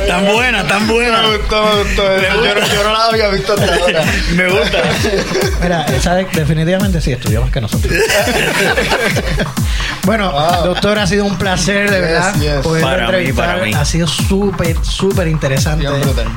tan 0.06 0.24
buena, 0.26 0.66
tan 0.66 0.86
buena. 0.88 1.22
Me 1.22 1.36
gustó, 1.36 1.62
me 1.62 1.82
gustó. 1.84 2.16
eso. 2.16 2.44
Yo, 2.44 2.54
no- 2.54 2.66
yo 2.66 2.84
no 2.84 2.92
la 2.92 3.04
había 3.06 3.28
visto 3.28 3.52
hasta 3.54 3.74
ahora. 3.74 4.04
Me 4.34 4.48
gusta. 4.48 4.78
Mira, 5.62 5.82
esa 5.86 6.14
de- 6.14 6.26
definitivamente 6.32 7.00
sí 7.00 7.12
estudió 7.12 7.42
más 7.42 7.50
que 7.50 7.60
nosotros. 7.60 7.92
bueno, 10.04 10.30
Wow. 10.32 10.64
doctor, 10.66 10.98
ha 10.98 11.06
sido 11.06 11.24
un 11.24 11.36
placer, 11.38 11.90
de 11.90 12.00
verdad, 12.00 12.34
yes. 12.40 12.66
Para 12.82 13.10
mí, 13.18 13.32
para 13.32 13.56
mí. 13.64 13.72
Ha 13.74 13.84
sido 13.84 14.06
súper, 14.06 14.76
súper 14.82 15.28
interesante. 15.28 15.86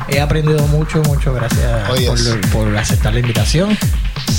He 0.10 0.20
aprendido 0.20 0.60
mucho, 0.68 1.02
mucho. 1.04 1.34
Gracias 1.34 1.60
Oh, 1.90 1.96
yes. 1.96 2.10
por, 2.10 2.50
por 2.66 2.78
aceptar 2.78 3.14
la 3.14 3.20
invitación. 3.20 3.78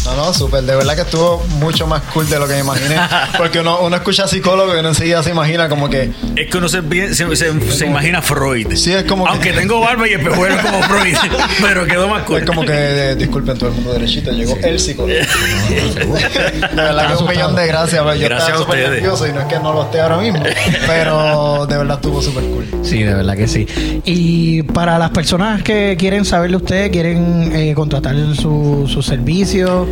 No, 0.05 0.17
no, 0.17 0.33
súper. 0.35 0.63
De 0.63 0.75
verdad 0.77 0.95
que 0.95 1.03
estuvo 1.03 1.39
mucho 1.59 1.87
más 1.87 2.03
cool 2.15 2.29
de 2.29 2.39
lo 2.39 2.47
que 2.47 2.55
me 2.55 2.61
imaginé. 2.61 2.97
Porque 3.37 3.61
uno, 3.61 3.81
uno 3.81 3.97
escucha 3.97 4.27
psicólogo 4.27 4.75
y 4.75 4.79
uno 4.79 4.89
enseguida 4.89 5.23
se 5.23 5.31
imagina 5.31 5.69
como 5.69 5.89
que. 5.91 6.11
Es 6.37 6.49
que 6.51 6.59
uno 6.59 6.69
se, 6.69 6.83
se, 7.15 7.37
se- 7.37 7.73
se 7.73 7.87
imagina 7.87 8.23
Freud. 8.23 8.75
Sí, 8.77 8.90
es 8.99 9.05
como 9.05 9.25
que- 9.25 9.31
Aunque 9.31 9.53
tengo 9.53 9.81
barba 9.81 10.09
y 10.09 10.13
espejuelo 10.13 10.57
como 10.63 10.83
Freud. 10.83 11.17
pero 11.63 11.87
quedó 11.87 12.09
más 12.09 12.23
cool. 12.25 12.39
Es 12.41 12.45
como 12.47 12.63
que, 12.65 13.15
disculpen 13.17 13.59
todo 13.59 13.71
el 13.71 13.75
mundo 13.77 13.93
derechito, 13.93 14.31
llegó 14.33 14.57
el 14.63 14.79
psicólogo. 14.79 15.13
de 15.21 16.75
verdad 16.75 17.09
que 17.17 17.23
un 17.23 17.29
millón 17.29 17.57
de 17.57 17.67
gracias. 17.67 18.03
pues, 18.03 18.19
Yo 18.21 18.27
Gracias 18.27 18.49
estaba 18.51 18.63
a 18.65 18.67
súper 18.67 18.91
nervioso 18.91 19.27
y 19.29 19.33
no 19.33 19.41
es 19.41 19.47
que 19.47 19.59
no 19.59 19.73
lo 19.73 19.83
esté 19.85 20.01
ahora 20.01 20.19
mismo. 20.19 20.43
Pero 20.87 21.67
de 21.67 21.77
verdad 21.77 21.97
estuvo 21.97 22.23
súper 22.23 22.45
cool. 22.45 22.67
Sí, 22.83 23.03
de 23.03 23.15
verdad 23.15 23.37
que 23.37 23.49
sí. 23.49 23.67
Y 24.05 24.63
para 24.63 24.99
las 24.99 25.11
personas 25.11 25.63
que 25.63 25.97
quieren 25.99 26.25
saber 26.25 26.51
de 26.51 26.57
usted, 26.57 26.91
quieren 26.91 27.53
eh, 27.55 27.75
contratar 27.75 28.15
su, 28.35 28.89
su 28.93 29.03
servicio, 29.03 29.87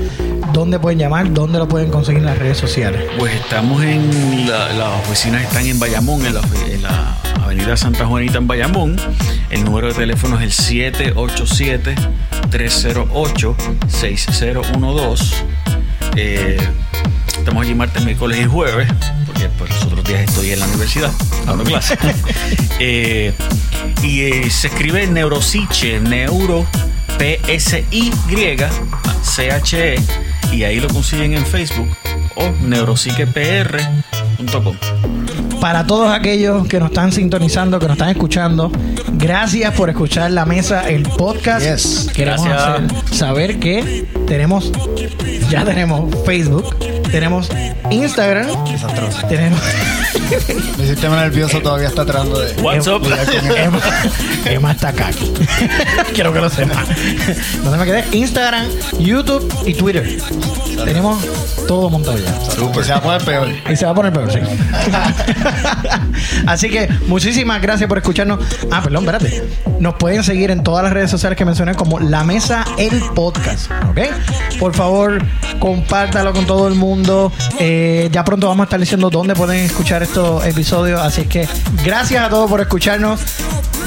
¿dónde 0.53 0.79
pueden 0.79 0.99
llamar? 0.99 1.33
¿Dónde 1.33 1.59
lo 1.59 1.69
pueden 1.69 1.91
conseguir 1.91 2.21
en 2.21 2.27
las 2.27 2.39
redes 2.39 2.59
sociales? 2.59 3.03
Pues 3.19 3.35
estamos 3.35 3.83
en 3.83 4.49
la- 4.49 4.73
las 4.73 4.89
oficinas 5.07 5.43
están 5.43 5.67
en 5.67 5.79
Bayamón, 5.79 6.25
en 6.27 6.35
la, 6.35 6.41
en 6.71 6.83
la 6.83 7.17
Avenida 7.49 7.77
Santa 7.79 8.05
Juanita 8.05 8.37
en 8.37 8.47
Bayamón. 8.47 9.01
El 9.49 9.65
número 9.65 9.89
de 9.89 9.95
teléfono 9.95 10.39
es 10.39 10.45
el 10.45 10.53
787 10.53 11.95
308 12.51 13.57
6012. 13.89 15.35
Eh, 16.17 16.59
estamos 17.39 17.63
allí 17.63 17.75
martes, 17.75 18.05
miércoles 18.05 18.45
y 18.45 18.47
jueves, 18.47 18.87
porque 19.25 19.49
pues, 19.57 19.71
los 19.71 19.85
otros 19.85 20.05
días 20.05 20.29
estoy 20.29 20.51
en 20.51 20.61
la 20.61 20.67
universidad 20.67 21.11
dando 21.47 21.65
clases. 21.65 21.99
Eh, 22.81 23.35
y 24.05 24.21
eh, 24.21 24.49
se 24.51 24.69
escribe 24.69 25.05
Neuropsiche, 25.09 25.99
Neuro 26.01 26.65
P-S-Y 27.19 28.13
C-H-E, 29.23 30.01
y 30.53 30.63
ahí 30.63 30.79
lo 30.79 30.87
consiguen 30.89 31.35
en 31.35 31.45
Facebook 31.45 31.89
o 32.37 32.51
neuropsiquepr.com. 32.61 34.77
Para 35.61 35.85
todos 35.87 36.11
aquellos 36.13 36.67
que 36.69 36.79
nos 36.79 36.91
están 36.91 37.11
sintonizando, 37.13 37.79
que 37.79 37.87
nos 37.87 37.97
están 37.97 38.11
escuchando, 38.11 38.71
gracias 39.15 39.75
por 39.75 39.91
escuchar 39.91 40.31
La 40.31 40.47
Mesa, 40.47 40.89
el 40.89 41.03
podcast. 41.03 41.67
Yes. 41.67 42.11
Queremos 42.15 42.45
Gracias. 42.45 42.93
hacer 42.93 43.15
saber 43.15 43.59
que 43.59 44.07
tenemos, 44.27 44.73
ya 45.51 45.65
tenemos 45.65 46.15
Facebook, 46.25 46.75
tenemos 47.11 47.49
Instagram, 47.91 48.47
Desastroso. 48.65 49.27
tenemos 49.29 49.61
Mi 50.79 50.87
sistema 50.87 51.17
nervioso 51.17 51.61
todavía 51.61 51.89
está 51.89 52.05
tratando 52.05 52.39
de. 52.41 52.53
What's 52.63 52.87
up? 52.87 53.03
Emma, 53.57 53.81
Emma 54.45 54.73
está 54.73 54.89
acá. 54.89 55.09
aquí. 55.09 55.33
Quiero 56.15 56.33
que 56.33 56.41
lo 56.41 56.51
sepan. 56.51 56.85
No 57.65 57.71
se 57.73 57.77
me 57.77 57.85
quede. 57.85 58.05
Instagram, 58.13 58.67
YouTube 58.99 59.53
y 59.67 59.75
Twitter. 59.75 60.19
Tenemos 60.85 61.19
todo 61.67 61.91
montado 61.91 62.19
ya. 62.19 62.33
Súper. 62.51 62.85
Se 62.85 62.93
va 62.93 62.99
a 62.99 63.03
poner 63.03 63.25
peor. 63.25 63.49
Y 63.71 63.77
se 63.77 63.85
va 63.85 63.91
a 63.91 63.95
poner 63.95 64.13
peor, 64.13 64.33
sí. 64.33 64.39
Así 66.47 66.69
que 66.71 66.89
muchísimas 67.07 67.61
gracias 67.61 67.89
por 67.89 67.99
escucharnos. 67.99 68.41
Ah, 68.71 68.81
perdón, 68.83 69.05
espérate. 69.05 69.45
Nos 69.81 69.95
pueden 69.95 70.23
seguir 70.25 70.51
en 70.51 70.63
todas 70.63 70.85
las 70.85 70.93
redes 70.93 71.11
sociales 71.11 71.37
que 71.37 71.45
mencioné 71.45 71.75
como 71.75 71.99
La 72.01 72.25
Mesa 72.25 72.65
el 72.79 73.01
Podcast. 73.15 73.71
¿Ok? 73.91 74.01
Por 74.59 74.75
favor, 74.75 75.23
compártalo 75.59 76.33
con 76.33 76.47
todo 76.47 76.69
el 76.69 76.75
mundo. 76.75 76.98
Eh, 77.59 78.09
ya 78.13 78.25
pronto 78.25 78.49
vamos 78.49 78.65
a 78.65 78.67
estar 78.67 78.81
diciendo 78.81 79.11
dónde 79.11 79.35
pueden 79.35 79.65
escuchar 79.65 80.03
estos 80.03 80.45
episodios. 80.47 81.01
Así 81.01 81.27
que 81.27 81.49
gracias 81.85 82.25
a 82.25 82.29
todos 82.29 82.49
por 82.51 82.61
escucharnos. 82.61 83.21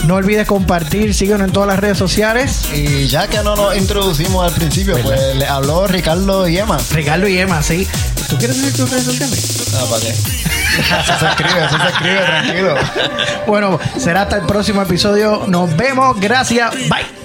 No 0.05 0.15
olvides 0.15 0.47
compartir, 0.47 1.13
síguenos 1.13 1.47
en 1.47 1.53
todas 1.53 1.67
las 1.67 1.79
redes 1.79 1.97
sociales. 1.97 2.65
Y 2.73 3.07
ya 3.07 3.27
que 3.27 3.37
no 3.43 3.55
nos 3.55 3.77
introducimos 3.77 4.45
al 4.45 4.53
principio, 4.53 4.97
pues 5.01 5.35
le 5.35 5.45
habló 5.45 5.85
Ricardo 5.85 6.47
y 6.47 6.57
Emma. 6.57 6.79
Ricardo 6.91 7.27
y 7.27 7.37
Emma, 7.37 7.61
¿sí? 7.61 7.87
¿Tú 8.27 8.37
quieres 8.37 8.57
decir 8.57 8.75
tus 8.75 8.89
redes 8.89 9.05
sociales? 9.05 9.71
Ah, 9.75 9.85
¿para 9.89 10.01
qué? 10.01 10.09
Eso 10.09 11.19
se 11.19 11.25
escribe, 11.27 11.65
eso 11.65 11.77
se 11.77 11.87
escribe, 11.89 12.19
tranquilo. 12.25 12.75
Bueno, 13.45 13.79
será 13.97 14.23
hasta 14.23 14.37
el 14.37 14.45
próximo 14.45 14.81
episodio. 14.81 15.43
Nos 15.47 15.75
vemos. 15.75 16.19
Gracias. 16.19 16.73
Bye. 16.89 17.20